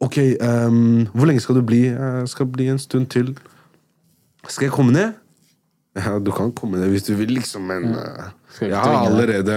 Ok, 0.00 0.18
um, 0.40 1.06
hvor 1.12 1.28
lenge 1.28 1.40
skal 1.44 1.56
du 1.60 1.64
bli? 1.64 1.86
Jeg 1.88 2.28
skal 2.32 2.48
bli 2.52 2.68
en 2.72 2.78
stund 2.80 3.08
til. 3.12 3.34
Skal 4.48 4.68
jeg 4.68 4.74
komme 4.74 4.94
ned? 4.94 5.18
Ja, 5.98 6.18
du 6.22 6.30
kan 6.32 6.52
komme 6.54 6.78
ned 6.78 6.92
hvis 6.92 7.08
du 7.08 7.14
vil, 7.18 7.32
liksom, 7.34 7.66
men 7.66 7.90
ja. 7.96 8.28
Skal 8.54 8.70
jeg 8.70 8.78
har 8.78 9.06
allerede 9.08 9.56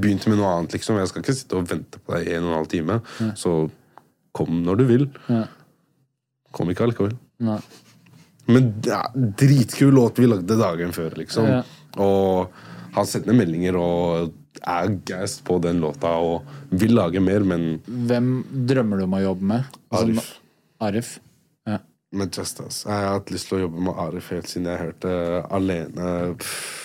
begynt 0.00 0.26
med 0.30 0.38
noe 0.40 0.50
annet, 0.58 0.74
liksom. 0.76 0.98
Jeg 1.00 1.10
skal 1.10 1.24
ikke 1.24 1.36
sitte 1.36 1.58
og 1.58 1.68
vente 1.68 2.00
på 2.00 2.14
deg 2.16 2.28
i 2.28 2.36
en 2.36 2.46
og 2.46 2.50
en 2.52 2.58
halv 2.58 2.70
time. 2.72 2.98
Så 3.40 3.54
kom 4.36 4.62
når 4.64 4.80
du 4.80 4.84
vil. 4.88 5.06
Ja. 5.28 5.44
Kom 6.54 6.70
ikke 6.72 6.86
allikevel. 6.86 7.16
Nei. 7.44 7.58
Men 8.48 8.70
ja, 8.84 9.00
dritkul 9.14 9.94
låt 9.96 10.20
vi 10.20 10.28
lagde 10.28 10.56
dagen 10.60 10.92
før, 10.96 11.14
liksom. 11.20 11.48
Ja. 11.48 11.60
Og 12.00 12.52
han 12.96 13.08
sender 13.08 13.36
meldinger 13.36 13.78
og 13.80 14.32
er 14.64 14.92
gassed 15.08 15.42
på 15.46 15.58
den 15.64 15.80
låta 15.82 16.12
og 16.22 16.44
vil 16.72 16.94
lage 16.96 17.20
mer, 17.20 17.44
men 17.44 17.78
Hvem 17.84 18.28
drømmer 18.68 19.00
du 19.00 19.06
om 19.06 19.16
å 19.18 19.22
jobbe 19.24 19.48
med? 19.50 19.78
Arif. 19.94 20.28
Arif. 20.84 21.14
Ja. 22.14 22.18
Men 22.18 22.30
just 22.30 22.60
us. 22.62 22.84
Jeg 22.86 22.94
har 22.94 23.18
hatt 23.18 23.30
lyst 23.34 23.50
til 23.50 23.58
å 23.58 23.64
jobbe 23.64 23.84
med 23.88 23.98
Arif 23.98 24.30
helt 24.30 24.46
siden 24.50 24.70
jeg 24.70 24.82
hørte 24.84 25.14
Alene. 25.50 26.10
Pff. 26.38 26.84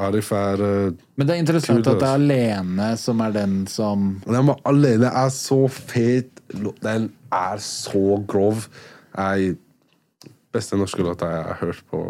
Arif 0.00 0.30
er 0.34 0.62
eh, 0.64 0.94
Men 1.18 1.28
det 1.28 1.34
er 1.34 1.42
interessant 1.42 1.78
Kult, 1.78 1.90
at 1.92 2.00
det 2.00 2.06
er 2.06 2.14
altså. 2.14 2.22
Alene 2.22 2.88
som 2.98 3.20
er 3.22 3.34
den 3.34 3.52
som 3.70 4.08
Nei, 4.26 4.40
men 4.40 4.64
Alene 4.66 5.10
er 5.10 5.30
så 5.34 5.60
fet. 5.70 6.42
Den 6.82 7.10
er 7.34 7.62
så 7.62 8.18
grov. 8.26 8.66
Jeg, 9.14 9.56
beste 10.54 10.78
norske 10.78 11.02
låta 11.02 11.30
jeg 11.30 11.46
har 11.50 11.60
hørt 11.62 11.86
på 11.90 12.02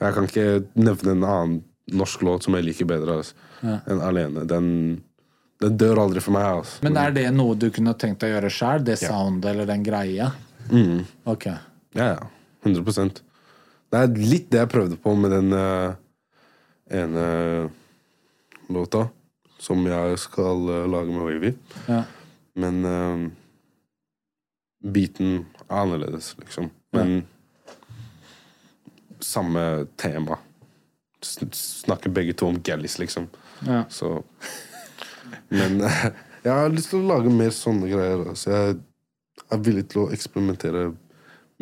Jeg 0.00 0.16
kan 0.16 0.28
ikke 0.28 0.46
nevne 0.76 1.16
en 1.16 1.24
annen 1.24 1.58
norsk 1.96 2.24
låt 2.26 2.46
som 2.46 2.56
jeg 2.58 2.66
liker 2.66 2.88
bedre 2.88 3.20
altså, 3.20 3.36
enn 3.62 4.00
Alene. 4.02 4.42
Den, 4.48 4.66
den 5.62 5.76
dør 5.78 6.02
aldri 6.02 6.20
for 6.24 6.34
meg. 6.36 6.48
Altså. 6.60 6.80
Men 6.84 6.98
er 7.00 7.14
det 7.14 7.28
noe 7.36 7.54
du 7.56 7.68
kunne 7.72 7.94
tenkt 7.96 8.24
deg 8.24 8.34
å 8.34 8.36
gjøre 8.36 8.52
sjøl? 8.52 8.84
Det 8.84 8.98
soundet 9.00 9.52
eller 9.52 9.70
den 9.70 9.86
greia? 9.86 10.32
Mm. 10.70 11.04
Ok. 11.24 11.46
Ja, 11.96 12.06
ja. 12.14 12.26
100% 12.66 13.22
Det 13.92 14.00
er 14.00 14.16
litt 14.18 14.48
det 14.50 14.64
jeg 14.64 14.70
prøvde 14.72 14.98
på 14.98 15.12
med 15.14 15.30
den 15.30 15.52
uh, 15.54 15.94
ene 16.90 17.26
låta 18.72 19.06
som 19.62 19.84
jeg 19.86 20.18
skal 20.20 20.66
uh, 20.66 20.88
lage 20.90 21.14
med 21.14 21.26
Wavy. 21.28 21.52
Ja. 21.86 22.02
Men 22.58 22.82
uh, 22.84 23.28
beaten 24.82 25.46
er 25.68 25.78
annerledes, 25.84 26.34
liksom. 26.40 26.70
Men 26.96 27.22
samme 29.22 29.86
tema. 29.96 30.38
Snakker 31.22 32.12
begge 32.12 32.34
to 32.36 32.50
om 32.50 32.60
gallis, 32.62 32.98
liksom. 32.98 33.30
Ja. 33.66 33.84
Så 33.90 34.22
Men 35.48 35.80
jeg 36.44 36.52
har 36.52 36.70
lyst 36.70 36.92
til 36.92 37.02
å 37.02 37.08
lage 37.14 37.32
mer 37.32 37.54
sånne 37.54 37.88
greier. 37.90 38.28
Så 38.38 38.52
Jeg 38.52 38.76
er 39.52 39.62
villig 39.62 39.86
til 39.92 40.04
å 40.04 40.10
eksperimentere 40.14 40.88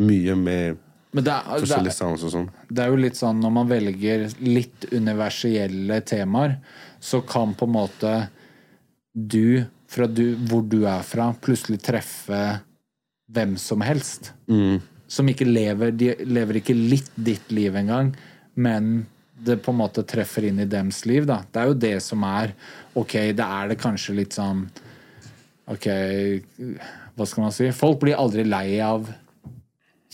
mye 0.04 0.36
med 0.38 0.80
Men 1.14 1.26
det 1.26 1.32
er, 1.34 1.44
det, 1.46 1.60
forskjellige 1.66 1.92
er, 1.92 1.98
sounds 1.98 2.24
og 2.26 2.32
sånn. 2.32 2.48
det 2.68 2.84
er 2.84 2.90
jo 2.90 3.02
litt 3.04 3.18
sånn 3.18 3.42
når 3.42 3.54
man 3.58 3.70
velger 3.70 4.26
litt 4.42 4.88
universelle 4.92 6.00
temaer, 6.08 6.56
så 6.98 7.22
kan 7.26 7.54
på 7.54 7.68
en 7.68 7.76
måte 7.76 8.14
du, 9.14 9.62
fra 9.86 10.08
du, 10.10 10.34
hvor 10.48 10.64
du 10.66 10.82
er 10.90 11.04
fra, 11.06 11.28
plutselig 11.38 11.78
treffe 11.86 12.40
hvem 13.30 13.54
som 13.60 13.84
helst. 13.84 14.32
Mm. 14.50 14.80
Som 15.06 15.28
ikke 15.30 15.46
lever 15.46 15.92
De 15.94 16.10
lever 16.26 16.58
ikke 16.58 16.74
litt 16.74 17.12
ditt 17.14 17.52
liv 17.54 17.76
engang, 17.76 18.14
men 18.54 19.04
det 19.44 19.58
på 19.62 19.72
en 19.74 19.78
måte 19.78 20.04
treffer 20.08 20.46
inn 20.48 20.62
i 20.62 20.68
dems 20.70 21.02
liv, 21.06 21.26
da. 21.28 21.40
Det 21.50 21.60
er 21.60 21.70
jo 21.70 21.78
det 21.84 21.96
som 22.02 22.22
er 22.26 22.54
Ok, 22.96 23.16
det 23.36 23.44
er 23.44 23.70
det 23.70 23.80
kanskje 23.82 24.16
litt 24.16 24.36
sånn 24.36 24.64
Ok, 25.70 25.88
hva 27.14 27.26
skal 27.28 27.46
man 27.46 27.54
si? 27.54 27.70
Folk 27.74 28.00
blir 28.02 28.18
aldri 28.18 28.44
lei 28.46 28.80
av 28.82 29.06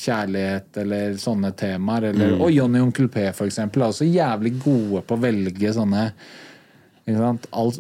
kjærlighet 0.01 0.76
eller 0.82 1.16
sånne 1.20 1.53
temaer. 1.57 2.11
Eller, 2.11 2.36
Og 2.40 2.53
Johnny 2.53 2.80
Onkel 2.80 3.09
P, 3.12 3.26
for 3.36 3.48
eksempel, 3.51 3.82
er 3.82 3.92
også 3.92 4.09
jævlig 4.09 4.55
gode 4.62 5.03
på 5.05 5.16
å 5.16 5.20
velge 5.20 5.74
sånne 5.76 6.07
ikke 7.11 7.18
sant? 7.18 7.46
Alt, 7.57 7.78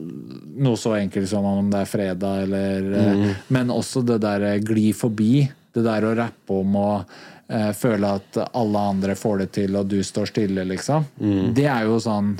noe 0.58 0.78
så 0.80 0.94
enkelt 0.98 1.28
som 1.30 1.46
om 1.46 1.68
det 1.70 1.84
er 1.84 1.90
fredag, 1.90 2.44
eller 2.46 2.92
eh, 2.98 3.26
Men 3.52 3.70
også 3.70 4.02
det 4.06 4.20
der 4.24 4.46
eh, 4.48 4.62
gli 4.64 4.90
forbi. 4.96 5.44
Det 5.70 5.84
der 5.86 6.06
å 6.08 6.14
rappe 6.18 6.56
om 6.64 6.78
å 6.80 6.90
eh, 6.98 7.70
føle 7.76 8.14
at 8.18 8.40
alle 8.48 8.86
andre 8.94 9.14
får 9.18 9.44
det 9.44 9.50
til, 9.60 9.76
og 9.78 9.90
du 9.92 10.00
står 10.06 10.32
stille, 10.32 10.64
liksom. 10.72 11.06
Det 11.54 11.68
er 11.70 11.88
jo 11.88 12.00
sånn 12.02 12.38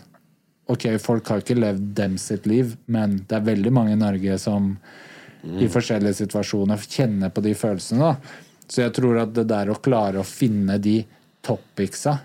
Ok, 0.71 0.85
folk 1.03 1.27
har 1.27 1.41
ikke 1.43 1.57
levd 1.59 1.87
dem 1.99 2.13
sitt 2.21 2.45
liv, 2.47 2.77
men 2.87 3.17
det 3.27 3.35
er 3.41 3.47
veldig 3.49 3.73
mange 3.75 3.97
i 3.97 3.99
Norge 3.99 4.37
som 4.39 4.77
i 5.43 5.69
forskjellige 5.73 6.21
situasjoner 6.23 6.81
Kjenne 6.91 7.31
på 7.33 7.45
de 7.45 7.55
følelsene. 7.57 8.11
da. 8.11 8.41
Så 8.71 8.85
jeg 8.85 8.95
tror 8.95 9.23
at 9.25 9.33
det 9.35 9.47
der 9.51 9.73
å 9.73 9.79
klare 9.83 10.21
å 10.21 10.27
finne 10.27 10.79
de 10.79 11.01
topicsa 11.43 12.19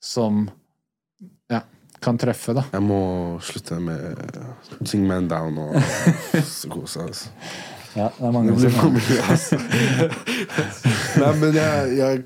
som 0.00 0.46
ja, 1.50 1.60
kan 2.00 2.18
treffe, 2.20 2.54
da. 2.56 2.64
Jeg 2.72 2.84
må 2.86 3.00
slutte 3.44 3.80
med 3.82 4.38
Sing 4.86 5.04
Man 5.08 5.28
Down 5.28 5.58
og 5.58 5.76
kose, 6.72 7.08
altså. 7.08 7.34
Ja, 7.96 8.10
det 8.14 8.26
er 8.28 8.34
mange 8.34 8.52
Det 8.52 8.68
som 8.70 8.92
mye, 8.94 9.22
altså. 9.32 9.56
Nei, 11.22 11.30
men 11.40 11.56
jeg, 11.56 11.94
jeg 11.98 12.20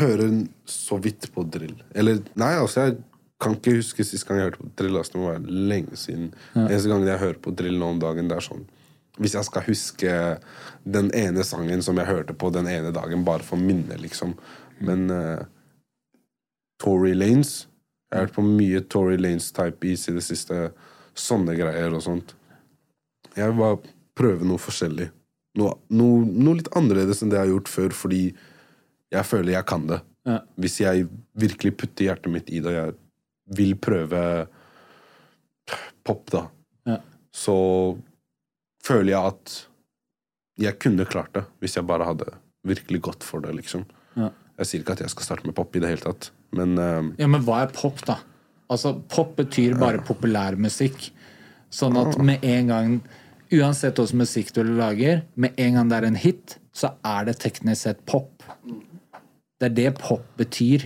hører 0.00 0.34
så 0.68 0.98
vidt 1.00 1.28
på 1.32 1.44
drill. 1.46 1.76
Eller, 1.96 2.18
nei, 2.38 2.50
altså, 2.58 2.88
jeg 2.88 2.98
kan 3.40 3.54
ikke 3.56 3.78
huske 3.78 4.04
sist 4.04 4.26
gang 4.28 4.40
jeg 4.40 4.50
hørte 4.50 4.60
på 4.64 4.72
drill. 4.82 4.98
Altså, 5.00 5.14
det 5.14 5.22
må 5.22 5.30
være 5.30 5.60
lenge 5.70 5.96
siden. 5.96 6.26
Eneste 6.58 6.90
gangen 6.90 7.08
jeg 7.08 7.22
hører 7.22 7.40
på 7.40 7.54
drill 7.56 7.78
nå 7.80 7.94
om 7.94 8.02
dagen, 8.02 8.28
det 8.28 8.36
er 8.36 8.48
sånn 8.50 8.66
Hvis 9.20 9.34
jeg 9.36 9.44
skal 9.44 9.66
huske 9.66 10.12
den 10.88 11.10
ene 11.16 11.44
sangen 11.44 11.82
som 11.84 11.98
jeg 12.00 12.08
hørte 12.08 12.34
på 12.36 12.48
den 12.54 12.68
ene 12.70 12.92
dagen, 12.96 13.24
bare 13.26 13.44
for 13.44 13.60
minnet, 13.60 14.00
liksom. 14.00 14.32
Men 14.80 15.10
uh, 15.12 15.42
Tory 16.80 17.12
Lanes 17.12 17.66
Jeg 18.10 18.16
har 18.16 18.24
hørt 18.26 18.34
på 18.38 18.42
mye 18.46 18.80
Tory 18.90 19.18
Lanes-type 19.20 19.86
is 19.86 20.08
i 20.08 20.14
det 20.16 20.24
siste. 20.26 20.70
Sånne 21.14 21.54
greier 21.54 21.92
og 21.94 22.02
sånt. 22.02 22.32
Jeg 23.36 23.52
vil 23.52 23.60
bare 23.60 23.78
prøve 24.18 24.48
noe 24.48 24.58
forskjellig. 24.58 25.10
Noe, 25.60 25.76
noe, 25.94 26.24
noe 26.26 26.56
litt 26.58 26.70
annerledes 26.78 27.20
enn 27.22 27.30
det 27.30 27.38
jeg 27.38 27.46
har 27.46 27.52
gjort 27.52 27.70
før, 27.70 27.94
fordi 27.94 28.22
jeg 29.14 29.26
føler 29.28 29.54
jeg 29.54 29.68
kan 29.70 29.86
det. 29.90 30.00
Ja. 30.26 30.40
Hvis 30.58 30.80
jeg 30.82 31.06
virkelig 31.38 31.76
putter 31.78 32.08
hjertet 32.08 32.34
mitt 32.34 32.50
i 32.50 32.58
det, 32.64 32.72
og 32.72 32.78
jeg 32.80 32.96
vil 33.60 33.76
prøve 33.82 34.24
pop, 36.06 36.24
da, 36.34 36.46
Ja. 36.86 36.98
så 37.30 37.56
føler 38.84 39.14
jeg 39.14 39.34
at 39.34 39.56
jeg 40.60 40.78
kunne 40.82 41.06
klart 41.08 41.32
det 41.36 41.44
hvis 41.62 41.78
jeg 41.78 41.88
bare 41.88 42.08
hadde 42.08 42.28
virkelig 42.68 43.00
gått 43.06 43.24
for 43.24 43.44
det, 43.44 43.54
liksom. 43.56 43.86
Ja. 44.18 44.30
Jeg 44.60 44.68
sier 44.68 44.82
ikke 44.82 44.98
at 44.98 45.04
jeg 45.04 45.12
skal 45.14 45.30
starte 45.30 45.48
med 45.48 45.56
pop 45.56 45.76
i 45.76 45.80
det 45.80 45.94
hele 45.94 46.04
tatt, 46.04 46.30
men 46.56 46.76
uh, 46.76 47.06
Ja, 47.20 47.30
men 47.30 47.44
hva 47.46 47.62
er 47.64 47.72
pop, 47.72 48.02
da? 48.04 48.18
Altså, 48.70 48.92
pop 49.10 49.32
betyr 49.38 49.74
bare 49.80 50.02
populærmusikk. 50.06 51.08
Sånn 51.74 51.96
at 51.98 52.18
med 52.22 52.44
en 52.46 52.70
gang 52.70 52.94
Uansett 53.50 53.98
hvilken 53.98 54.20
musikk 54.20 54.52
du 54.54 54.60
lager, 54.62 55.24
med 55.34 55.56
en 55.58 55.74
gang 55.74 55.88
det 55.90 55.96
er 55.96 56.04
en 56.06 56.18
hit, 56.22 56.52
så 56.70 56.92
er 57.02 57.24
det 57.26 57.40
teknisk 57.42 57.82
sett 57.82 58.04
pop. 58.06 58.44
Det 59.58 59.72
er 59.72 59.74
det 59.74 59.88
pop 59.98 60.22
betyr. 60.38 60.84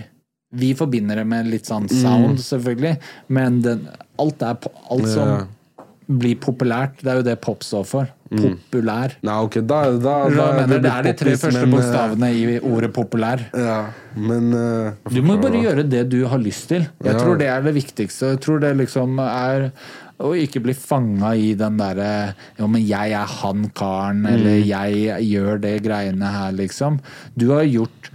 Vi 0.55 0.71
forbinder 0.77 1.19
det 1.21 1.27
med 1.29 1.51
litt 1.51 1.69
sånn 1.69 1.85
sound, 1.91 2.39
selvfølgelig, 2.41 2.95
men 3.37 3.59
den, 3.61 3.85
alt, 4.21 4.41
er, 4.41 4.57
alt 4.89 5.09
som 5.11 5.45
Ja. 6.07 6.15
blir 6.21 6.35
populært, 6.37 6.99
det 7.01 7.09
er 7.11 7.15
jo 7.17 7.23
det 7.25 7.41
pop 7.41 7.63
står 7.65 7.85
for. 7.89 8.09
Populær. 8.35 9.13
Nei, 9.23 9.35
ok, 9.45 9.55
da, 9.65 9.79
da, 10.01 10.13
da 10.29 10.45
mener? 10.59 10.79
Det 10.81 10.91
er 10.91 11.03
de 11.07 11.13
tre 11.17 11.33
første 11.37 11.61
men, 11.61 11.69
eh, 11.69 11.75
bokstavene 11.75 12.29
i 12.33 12.59
ordet 12.59 12.91
populær. 12.93 13.43
Ja, 13.55 13.77
men 14.15 14.49
uh, 14.53 14.91
Du 15.13 15.21
må 15.25 15.37
bare 15.41 15.61
gjøre 15.61 15.85
det 15.89 16.09
du 16.09 16.25
har 16.27 16.37
lyst 16.41 16.67
til. 16.69 16.87
Jeg 17.03 17.13
Ja. 17.13 17.19
tror 17.19 17.37
det 17.37 17.47
er 17.47 17.61
det 17.61 17.73
viktigste. 17.75 18.33
Jeg 18.35 18.41
tror 18.41 18.59
det 18.61 18.75
liksom 18.77 19.19
er 19.23 19.71
å 20.19 20.33
ikke 20.35 20.61
bli 20.63 20.73
fanga 20.73 21.33
i 21.35 21.53
den 21.59 21.77
derre 21.77 22.35
Jo, 22.59 22.67
men 22.67 22.85
jeg 22.87 23.11
er 23.11 23.25
han 23.41 23.69
karen, 23.75 24.25
eller 24.25 24.61
jeg 24.63 25.21
gjør 25.29 25.59
det 25.61 25.83
greiene 25.83 26.25
her, 26.37 26.51
liksom. 26.51 26.99
Du 27.37 27.49
har 27.51 27.63
gjort 27.63 28.11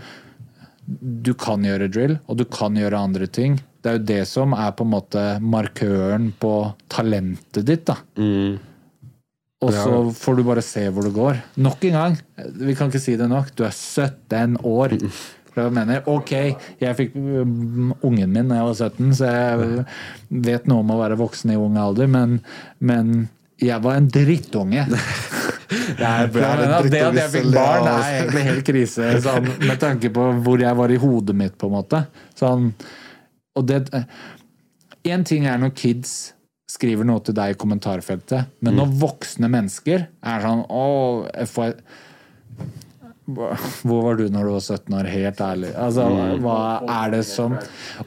Du 1.23 1.35
kan 1.35 1.63
gjøre 1.63 1.87
drill, 1.91 2.19
og 2.27 2.37
du 2.37 2.45
kan 2.45 2.75
gjøre 2.75 2.99
andre 2.99 3.27
ting. 3.31 3.61
Det 3.81 3.91
er 3.91 3.97
jo 3.97 4.07
det 4.11 4.23
som 4.29 4.53
er 4.57 4.75
på 4.77 4.85
en 4.85 4.93
måte 4.93 5.23
markøren 5.41 6.31
på 6.41 6.55
talentet 6.93 7.65
ditt, 7.69 7.87
da. 7.89 7.97
Og 9.61 9.75
så 9.77 9.97
får 10.17 10.39
du 10.39 10.45
bare 10.47 10.65
se 10.65 10.87
hvor 10.89 11.05
det 11.05 11.13
går. 11.17 11.41
Nok 11.61 11.85
en 11.91 11.97
gang, 11.99 12.17
vi 12.61 12.77
kan 12.77 12.89
ikke 12.89 13.03
si 13.03 13.17
det 13.21 13.29
nok, 13.29 13.53
du 13.57 13.67
er 13.69 13.75
17 13.77 14.57
år. 14.65 14.97
Hva 15.51 15.67
jeg 15.67 15.75
mener, 15.75 16.05
ok, 16.09 16.33
jeg 16.81 16.97
fikk 16.97 17.17
mm, 17.19 17.91
ungen 18.07 18.31
min 18.31 18.53
da 18.53 18.61
jeg 18.61 18.69
var 18.69 18.79
17, 18.79 19.11
så 19.19 19.33
jeg 19.35 19.85
vet 20.47 20.71
noe 20.71 20.85
om 20.85 20.95
å 20.95 21.01
være 21.01 21.19
voksen 21.21 21.53
i 21.53 21.59
ung 21.59 21.77
alder, 21.81 22.09
men, 22.09 22.39
men 22.79 23.27
jeg 23.61 23.83
var 23.85 23.99
en 23.99 24.09
drittunge. 24.13 24.87
Jeg 25.71 26.31
ble 26.35 26.43
Jeg 26.43 26.59
mener 26.59 26.87
det 26.91 27.01
at 27.03 27.17
jeg 27.19 27.31
fikk 27.31 27.45
barn, 27.55 27.85
er 27.87 28.17
egentlig 28.17 28.41
helt 28.47 28.65
krise, 28.67 29.11
sånn, 29.23 29.45
med 29.63 29.79
tanke 29.83 30.11
på 30.15 30.25
hvor 30.43 30.59
jeg 30.63 30.79
var 30.79 30.91
i 30.91 30.99
hodet 30.99 31.37
mitt, 31.37 31.55
på 31.59 31.69
en 31.69 31.75
måte. 31.77 32.01
Sånn, 32.39 32.73
og 33.59 33.67
det 33.67 33.87
En 35.09 35.25
ting 35.25 35.47
er 35.49 35.57
når 35.59 35.73
kids 35.75 36.35
skriver 36.71 37.07
noe 37.09 37.23
til 37.25 37.35
deg 37.35 37.55
i 37.55 37.59
kommentarfeltet, 37.59 38.51
men 38.61 38.77
når 38.79 38.93
voksne 39.01 39.49
mennesker 39.51 40.05
er 40.07 40.45
sånn 40.45 40.63
Å, 40.69 40.85
jeg 41.35 41.49
hvor 43.31 44.05
var 44.05 44.19
du 44.19 44.29
når 44.33 44.47
du 44.47 44.53
var 44.57 44.63
17 44.65 44.97
år? 44.99 45.09
Helt 45.11 45.41
ærlig. 45.45 45.73
Altså, 45.79 46.07
hva 46.43 46.61
er 47.03 47.13
det 47.15 47.25
som 47.29 47.57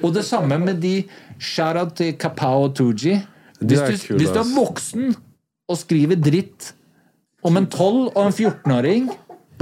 Og 0.02 0.10
det 0.16 0.26
samme 0.28 0.58
med 0.62 0.82
de 0.84 0.96
Shout-out 1.40 1.96
til 2.00 2.14
Kapao 2.20 2.70
Tooji. 2.76 3.18
Hvis 3.60 3.80
du, 3.80 4.16
hvis 4.18 4.32
du 4.32 4.40
er 4.40 4.50
voksen 4.56 5.14
og 5.72 5.80
skriver 5.80 6.20
dritt 6.20 6.74
om 7.44 7.58
en 7.60 7.68
12- 7.68 8.12
og 8.14 8.22
en 8.26 8.36
14-åring 8.36 9.10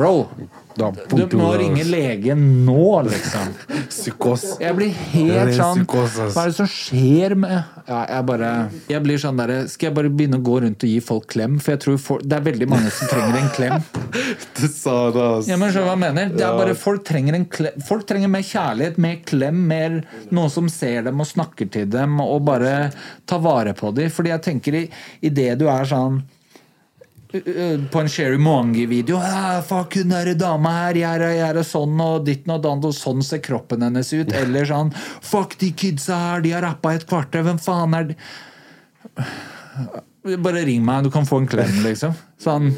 Bro, 0.02 0.30
Da, 0.72 0.88
du 1.12 1.36
må 1.38 1.50
ringe 1.60 1.84
legen 1.84 2.40
nå, 2.66 3.02
liksom. 3.06 3.50
Psykos. 3.92 4.46
Jeg 4.62 4.74
blir 4.78 4.96
helt 5.12 5.52
sånn. 5.54 5.84
Hva 5.86 6.46
er 6.46 6.50
det 6.50 6.56
som 6.56 6.70
skjer 6.72 7.36
med 7.38 7.52
Ja, 7.86 8.00
jeg 8.08 8.26
bare 8.30 8.50
Jeg 8.90 9.04
blir 9.04 9.20
sånn 9.22 9.38
derre 9.38 9.60
Skal 9.70 9.90
jeg 9.90 9.98
bare 9.98 10.10
begynne 10.16 10.40
å 10.40 10.46
gå 10.48 10.56
rundt 10.64 10.86
og 10.88 10.90
gi 10.94 10.98
folk 11.04 11.28
klem? 11.36 11.60
For 11.62 11.76
jeg 11.76 11.84
tror 11.86 12.00
folk, 12.02 12.26
det 12.26 12.40
er 12.40 12.48
veldig 12.48 12.70
mange 12.72 12.94
som 12.96 13.12
trenger 13.12 13.38
en 13.42 13.54
klem. 13.58 13.78
Du 14.58 14.66
sa 14.72 14.96
det, 15.12 15.28
ass. 15.28 15.52
Ja, 15.52 15.60
men 15.60 15.74
skjønner 15.76 15.92
hva 15.92 15.96
jeg 15.98 16.04
mener? 16.08 16.34
Det 16.34 16.48
er 16.48 16.58
bare 16.64 16.76
Folk 16.88 17.06
trenger 17.12 17.38
en 17.38 17.48
klem 17.52 17.86
Folk 17.86 18.08
trenger 18.10 18.32
mer 18.32 18.48
kjærlighet, 18.48 19.00
mer 19.06 19.22
klem, 19.28 19.64
mer 19.70 20.02
noen 20.32 20.54
som 20.54 20.72
ser 20.72 21.06
dem 21.12 21.22
og 21.22 21.30
snakker 21.30 21.70
til 21.74 21.90
dem, 21.92 22.18
og 22.24 22.46
bare 22.48 22.76
tar 23.30 23.42
vare 23.44 23.76
på 23.78 23.92
dem. 23.98 24.10
Fordi 24.14 24.32
jeg 24.34 24.46
tenker 24.48 24.78
i, 24.82 24.86
i 25.22 25.34
det 25.34 25.52
du 25.60 25.68
er 25.70 25.86
sånn 25.90 26.24
på 27.32 28.00
en 28.02 28.10
Sherry 28.12 28.38
Mongi-video 28.38 29.20
ah, 29.24 29.62
'Fuck, 29.64 29.96
hun 30.02 30.12
derre 30.12 30.34
dama 30.36 30.74
her, 30.76 31.00
jeg 31.00 31.22
er, 31.22 31.28
jeg 31.38 31.56
er 31.56 31.68
sånn 31.68 32.02
og 32.04 32.26
ditten 32.28 32.52
og 32.52 32.64
datt, 32.66 32.88
og 32.90 32.96
sånn 32.96 33.24
ser 33.24 33.40
kroppen 33.44 33.86
hennes 33.88 34.12
ut.' 34.12 34.34
Eller 34.36 34.68
sånn 34.68 34.92
'Fuck, 34.94 35.58
de 35.62 35.72
kidsa 35.72 36.18
her, 36.26 36.42
de 36.44 36.52
har 36.56 36.66
rappa 36.68 36.96
et 36.96 37.08
kvarter, 37.08 37.46
hvem 37.48 37.62
faen 37.62 37.96
er 37.96 38.12
de 38.12 38.20
Bare 40.22 40.62
ring 40.68 40.84
meg, 40.86 41.08
du 41.08 41.10
kan 41.10 41.26
få 41.26 41.40
en 41.42 41.48
klem, 41.50 41.80
liksom. 41.82 42.14
Sånn 42.38 42.76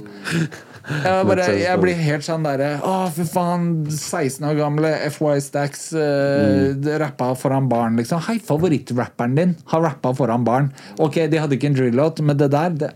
jeg, 0.84 1.26
bare, 1.30 1.46
jeg 1.56 1.80
blir 1.80 2.00
helt 2.04 2.26
sånn 2.26 2.44
derre 2.44 2.74
Å, 2.84 2.94
fy 3.16 3.26
faen, 3.30 3.68
16 3.88 4.48
år 4.50 4.58
gamle 4.58 4.92
FY 5.16 5.38
Stacks 5.44 5.86
uh, 5.96 6.74
rappa 7.00 7.32
foran 7.40 7.70
barn, 7.72 7.96
liksom. 8.00 8.20
Hei, 8.28 8.40
favorittrapperen 8.44 9.38
din 9.38 9.54
har 9.72 9.86
rappa 9.86 10.14
foran 10.18 10.44
barn. 10.48 10.72
Ok, 11.04 11.22
de 11.32 11.40
hadde 11.40 11.58
ikke 11.58 11.72
en 11.72 11.78
drill-låt, 11.78 12.20
men 12.26 12.40
det 12.40 12.50
der 12.54 12.76
det, 12.82 12.92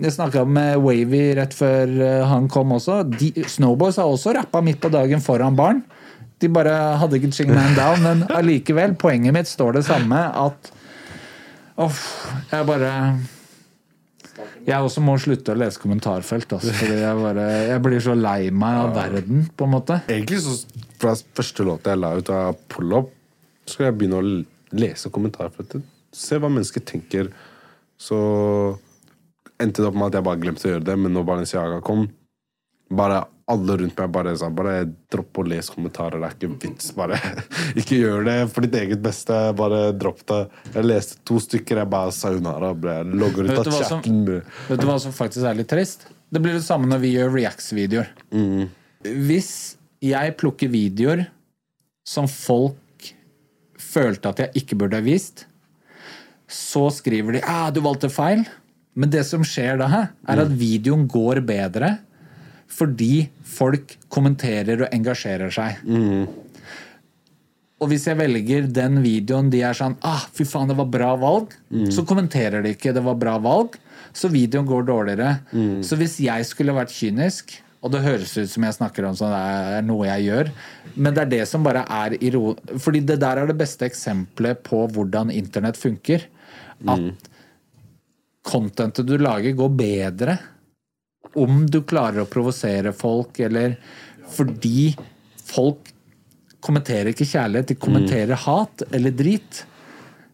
Jeg 0.00 0.16
snakka 0.16 0.46
med 0.48 0.80
Wavy 0.84 1.22
rett 1.36 1.54
før 1.56 1.92
eh, 2.04 2.24
han 2.28 2.48
kom 2.52 2.74
også. 2.76 3.02
De, 3.08 3.30
Snowboys 3.48 4.00
har 4.00 4.10
også 4.10 4.34
rappa 4.36 4.60
midt 4.64 4.80
på 4.82 4.92
dagen 4.92 5.22
foran 5.24 5.56
barn. 5.56 5.84
De 6.40 6.50
bare 6.52 6.72
hadde 7.00 7.16
ikke 7.16 7.32
Ching 7.32 7.52
Man 7.54 7.76
Down, 7.78 8.02
men 8.04 8.26
allikevel, 8.36 8.96
poenget 9.00 9.36
mitt 9.36 9.48
står 9.48 9.78
det 9.78 9.86
samme, 9.88 10.20
at 10.36 10.72
Uff, 11.76 12.00
jeg 12.48 12.64
bare 12.64 12.90
jeg 14.66 14.82
også 14.82 15.02
må 15.04 15.14
slutte 15.22 15.54
å 15.54 15.58
lese 15.58 15.80
kommentarfelt. 15.82 16.56
Altså, 16.56 16.72
fordi 16.74 16.98
jeg, 16.98 17.18
bare, 17.22 17.44
jeg 17.70 17.82
blir 17.84 18.02
så 18.02 18.16
lei 18.18 18.38
meg 18.50 18.80
av 18.82 18.96
verden, 18.96 19.44
på 19.54 19.68
en 19.68 19.74
måte. 19.76 20.00
Egentlig 20.10 20.40
så 20.42 20.56
fra 20.98 21.14
første 21.38 21.66
låta 21.68 21.92
jeg 21.92 22.02
la 22.02 22.14
ut 22.18 22.32
av 22.34 22.58
Pull-Up, 22.72 23.12
skal 23.68 23.88
jeg 23.88 23.98
begynne 24.00 24.18
å 24.18 24.26
lese 24.76 25.12
kommentarfeltet. 25.14 25.86
Se 26.16 26.40
hva 26.40 26.50
mennesker 26.50 26.82
tenker. 26.86 27.30
Så 28.00 28.18
endte 29.62 29.82
det 29.82 29.88
opp 29.88 29.96
med 29.96 30.10
at 30.10 30.18
jeg 30.18 30.26
bare 30.26 30.42
glemte 30.42 30.68
å 30.68 30.74
gjøre 30.74 30.86
det, 30.88 30.96
men 31.00 31.14
når 31.14 31.28
Balenciaga 31.30 31.78
kom, 31.84 32.06
bare 32.88 33.24
alle 33.46 33.76
rundt 33.78 33.98
meg 33.98 34.10
bare 34.10 34.32
sa 34.38 34.48
bare 34.50 34.80
dropp 35.12 35.38
å 35.38 35.44
lese 35.46 35.74
kommentarer, 35.74 36.18
det 36.18 36.28
er 36.28 36.34
ikke 36.34 36.66
vits. 36.66 36.90
Bare 36.96 37.18
ikke 37.80 38.00
gjør 38.00 38.26
det 38.26 38.36
for 38.50 38.66
ditt 38.66 38.76
eget 38.80 39.02
beste. 39.02 39.36
Bare 39.58 39.92
dropp 39.94 40.24
det. 40.26 40.40
Jeg 40.74 40.88
leste 40.88 41.20
to 41.26 41.38
stykker, 41.42 41.82
jeg 41.82 41.90
bare 41.92 42.14
sayonara. 42.14 42.72
Logger 43.06 43.50
ut 43.50 43.60
av 43.62 43.70
chatten. 43.70 44.24
vet 44.66 44.82
du 44.82 44.86
hva 44.88 44.98
som 45.02 45.14
faktisk 45.14 45.46
er 45.46 45.58
litt 45.58 45.70
trist? 45.70 46.08
Det 46.30 46.42
blir 46.42 46.58
det 46.58 46.66
samme 46.66 46.90
når 46.90 47.02
vi 47.04 47.14
gjør 47.14 47.34
Reacts-videoer. 47.36 48.10
Hvis 49.06 49.52
jeg 50.02 50.34
plukker 50.40 50.70
videoer 50.70 51.28
som 52.06 52.26
folk 52.30 53.12
følte 53.78 54.30
at 54.30 54.42
jeg 54.42 54.62
ikke 54.62 54.78
burde 54.82 54.98
ha 54.98 55.06
vist, 55.06 55.46
så 56.50 56.86
skriver 56.94 57.38
de 57.38 57.46
ah, 57.46 57.70
'du 57.70 57.80
valgte 57.82 58.10
feil'. 58.10 58.46
Men 58.96 59.10
det 59.12 59.26
som 59.28 59.42
skjer 59.44 59.76
da, 59.78 59.86
er 60.26 60.40
at 60.40 60.52
videoen 60.56 61.04
går 61.10 61.42
bedre 61.44 61.98
fordi 62.68 63.28
folk 63.46 63.96
kommenterer 64.12 64.84
og 64.84 64.92
engasjerer 64.94 65.52
seg. 65.54 65.80
Og 67.76 67.90
hvis 67.90 68.06
jeg 68.08 68.16
velger 68.16 68.68
den 68.72 69.02
videoen 69.04 69.50
de 69.52 69.60
er 69.68 69.76
sånn 69.76 69.98
ah, 70.00 70.24
'Fy 70.32 70.46
faen, 70.48 70.70
det 70.70 70.78
var 70.78 70.88
bra 70.88 71.12
valg', 71.20 71.52
så 71.92 72.06
kommenterer 72.08 72.64
de 72.64 72.72
ikke 72.72 72.94
'det 72.94 73.04
var 73.04 73.20
bra 73.20 73.36
valg', 73.38 73.76
så 74.16 74.32
videoen 74.32 74.66
går 74.66 74.88
dårligere. 74.88 75.40
Så 75.84 75.96
hvis 76.00 76.18
jeg 76.20 76.46
skulle 76.48 76.76
vært 76.76 76.94
kynisk 76.94 77.60
og 77.84 77.92
det 77.92 78.02
høres 78.02 78.32
ut 78.34 78.50
som 78.50 78.64
jeg 78.66 78.74
snakker 78.74 79.04
om 79.06 79.14
sånn 79.14 79.30
det 79.30 79.76
er 79.78 79.84
noe 79.86 80.08
jeg 80.08 80.26
gjør, 80.26 80.48
men 80.96 81.14
det 81.14 81.22
er 81.22 81.30
det 81.30 81.44
som 81.46 81.62
bare 81.62 81.84
er 81.86 82.16
i 82.18 82.32
ro... 82.34 82.56
Fordi 82.82 83.02
det 83.06 83.20
der 83.22 83.38
er 83.38 83.46
det 83.46 83.58
beste 83.60 83.86
eksempelet 83.86 84.62
på 84.66 84.88
hvordan 84.90 85.30
internett 85.30 85.78
funker. 85.78 86.24
At 86.88 87.28
contentet 88.46 89.06
du 89.06 89.14
lager, 89.20 89.54
går 89.54 89.70
bedre 89.78 90.38
om 91.34 91.64
du 91.70 91.80
klarer 91.82 92.22
å 92.22 92.30
provosere 92.30 92.92
folk, 92.96 93.40
eller 93.40 93.76
fordi 94.32 94.94
folk 95.46 95.92
kommenterer 96.66 97.12
ikke 97.12 97.28
kjærlighet, 97.28 97.70
de 97.70 97.78
kommenterer 97.78 98.38
hat 98.46 98.86
eller 98.90 99.14
drit. 99.14 99.64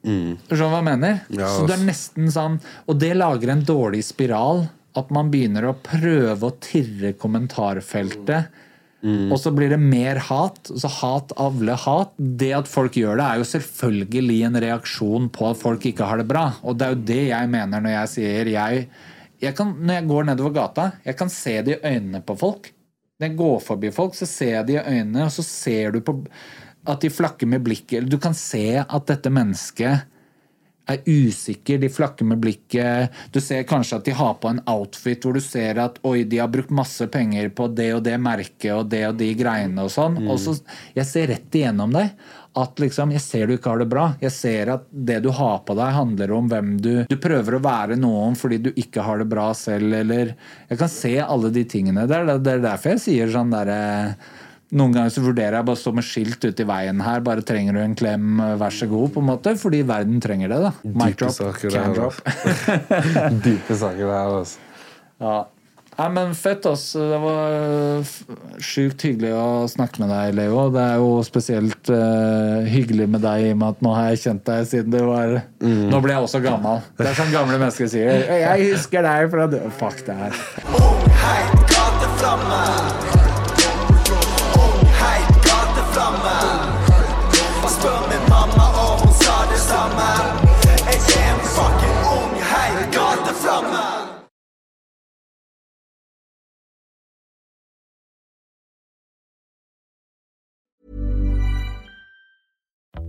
Skjønner 0.02 0.58
du 0.58 0.62
hva 0.66 0.80
jeg 0.80 0.88
mener? 0.88 1.18
Ja, 1.30 1.48
så 1.52 1.66
det 1.68 1.76
er 1.76 1.84
nesten 1.86 2.30
sånn 2.34 2.56
Og 2.90 2.96
det 2.98 3.12
lager 3.14 3.52
en 3.52 3.62
dårlig 3.66 4.02
spiral. 4.08 4.64
At 4.98 5.12
man 5.14 5.30
begynner 5.32 5.68
å 5.70 5.76
prøve 5.78 6.48
å 6.48 6.56
tirre 6.60 7.14
kommentarfeltet. 7.16 8.50
Og 9.02 9.38
så 9.40 9.50
blir 9.54 9.72
det 9.72 9.80
mer 9.80 10.20
hat. 10.28 10.68
Så 10.68 10.90
hat 11.00 11.32
avler 11.40 11.78
hat. 11.86 12.12
Det 12.16 12.50
at 12.54 12.68
folk 12.70 12.98
gjør 12.98 13.16
det, 13.18 13.28
er 13.28 13.40
jo 13.40 13.48
selvfølgelig 13.54 14.36
en 14.48 14.60
reaksjon 14.66 15.30
på 15.32 15.48
at 15.48 15.62
folk 15.62 15.86
ikke 15.88 16.06
har 16.06 16.20
det 16.20 16.28
bra. 16.30 16.44
Og 16.62 16.76
det 16.76 16.86
er 16.86 16.94
jo 16.94 17.06
det 17.08 17.22
jeg 17.30 17.50
mener 17.54 17.82
når 17.82 17.96
jeg 17.96 18.12
sier 18.16 18.52
jeg, 18.52 18.84
jeg 19.42 19.56
kan, 19.58 19.74
Når 19.74 19.98
jeg 19.98 20.08
går 20.08 20.28
nedover 20.30 20.54
gata, 20.54 20.90
jeg 21.04 21.18
kan 21.18 21.30
se 21.32 21.56
det 21.66 21.78
i 21.78 21.94
øynene 21.94 22.22
på 22.22 22.36
folk. 22.38 22.70
Når 23.18 23.28
jeg 23.28 23.38
går 23.38 23.58
forbi 23.62 23.90
folk, 23.94 24.14
så 24.18 24.26
ser 24.26 24.56
jeg 24.56 24.68
det 24.68 24.78
i 24.78 24.84
øynene, 24.96 25.26
og 25.26 25.34
så 25.34 25.44
ser 25.46 25.92
du 25.94 26.00
på 26.04 26.16
at 26.86 27.02
de 27.02 27.10
flakker 27.10 27.46
med 27.46 27.62
blikket. 27.62 28.08
Du 28.10 28.18
kan 28.18 28.34
se 28.34 28.80
at 28.82 29.06
dette 29.06 29.30
mennesket 29.30 30.08
er 30.90 31.02
usikker, 31.06 31.78
de 31.78 31.90
flakker 31.92 32.26
med 32.26 32.40
blikket. 32.42 33.14
Du 33.30 33.38
ser 33.40 33.62
kanskje 33.68 34.00
at 34.00 34.08
de 34.08 34.14
har 34.18 34.34
på 34.42 34.50
en 34.50 34.62
outfit 34.70 35.22
hvor 35.22 35.36
du 35.38 35.42
ser 35.44 35.78
at 35.78 36.00
oi, 36.06 36.24
de 36.26 36.40
har 36.42 36.50
brukt 36.50 36.74
masse 36.74 37.06
penger 37.12 37.52
på 37.54 37.68
det 37.70 37.92
og 37.94 38.02
det 38.06 38.16
merket 38.22 38.72
og 38.74 38.90
det 38.90 39.04
og 39.08 39.18
de 39.20 39.30
greiene 39.38 39.86
og 39.86 39.92
sånn. 39.94 40.18
Og 40.26 40.40
så 40.42 40.56
Jeg 40.96 41.06
ser 41.08 41.30
rett 41.30 41.54
igjennom 41.54 41.94
deg 41.94 42.10
at 42.58 42.80
liksom, 42.82 43.12
jeg 43.16 43.22
ser 43.24 43.48
du 43.48 43.54
ikke 43.54 43.70
har 43.72 43.80
det 43.80 43.88
bra. 43.88 44.04
Jeg 44.20 44.32
ser 44.34 44.70
at 44.74 44.84
det 44.92 45.22
du 45.24 45.30
har 45.32 45.62
på 45.64 45.76
deg, 45.78 45.94
handler 45.96 46.34
om 46.36 46.50
hvem 46.50 46.74
du 46.84 46.90
Du 47.08 47.16
prøver 47.20 47.56
å 47.56 47.62
være 47.64 47.96
noen 47.96 48.36
fordi 48.36 48.58
du 48.66 48.70
ikke 48.76 49.04
har 49.06 49.22
det 49.22 49.28
bra 49.30 49.48
selv, 49.56 49.92
eller 50.02 50.34
Jeg 50.68 50.78
kan 50.80 50.90
se 50.92 51.14
alle 51.22 51.52
de 51.54 51.64
tingene 51.64 52.04
Det 52.10 52.22
Det 52.28 52.38
det 52.44 52.56
er 52.58 52.64
derfor 52.66 52.94
jeg 52.94 53.04
sier 53.06 53.32
sånn 53.32 53.52
derre 53.52 53.78
noen 54.72 54.94
ganger 54.94 55.12
så 55.12 55.20
vurderer 55.20 55.58
jeg 55.58 55.66
bare 55.68 55.76
å 55.76 55.80
stå 55.82 55.90
med 55.92 56.06
skilt 56.06 56.44
ute 56.46 56.64
i 56.64 56.68
veien 56.68 57.00
her. 57.04 57.20
Bare 57.20 57.42
trenger 57.44 57.76
du 57.76 57.80
en 57.82 57.96
klem, 57.98 58.38
vær 58.56 58.72
så 58.72 58.86
god, 58.88 59.10
på 59.12 59.20
en 59.20 59.26
måte. 59.28 59.52
Fordi 59.60 59.82
verden 59.84 60.22
trenger 60.24 60.48
det. 60.48 60.60
da. 60.64 60.70
Mic 60.88 61.18
Dype 61.18 61.18
drop, 61.20 61.34
saker 61.36 61.74
can 61.74 61.92
drop. 61.92 62.20
Dype 63.44 63.76
saker 63.76 64.00
det 64.00 64.14
her, 64.16 64.32
altså. 64.38 64.64
Ja. 65.20 65.34
Nei, 66.02 66.08
men 66.10 66.32
fett, 66.34 66.66
ass. 66.66 66.92
Det 66.98 67.18
var 67.22 67.52
øh, 67.54 68.08
sjukt 68.58 69.04
hyggelig 69.06 69.30
å 69.38 69.68
snakke 69.70 70.02
med 70.02 70.10
deg, 70.10 70.32
Leo. 70.34 70.64
Det 70.74 70.82
er 70.82 70.98
jo 70.98 71.12
spesielt 71.22 71.92
uh, 71.94 72.66
hyggelig 72.66 73.06
med 73.12 73.22
deg 73.22 73.46
i 73.46 73.52
og 73.52 73.60
med 73.60 73.76
at 73.76 73.86
nå 73.86 73.94
har 73.94 74.10
jeg 74.10 74.22
kjent 74.24 74.44
deg 74.50 74.66
siden 74.72 74.90
du 74.96 74.98
var 75.06 75.38
Nå 75.62 76.02
ble 76.02 76.16
jeg 76.16 76.26
også 76.26 76.42
gammel. 76.42 76.82
Det 76.98 77.06
er 77.12 77.18
som 77.22 77.30
gamle 77.30 77.54
mennesker 77.54 77.92
sier. 77.92 78.26
Jeg 78.42 78.72
husker 78.72 79.06
deg 79.06 79.30
fra 79.30 79.46
du 79.52 79.60
Fuck 79.78 80.02
det 80.08 80.18
her. 80.24 80.44
Oh, 80.74 80.98
heit 81.22 83.11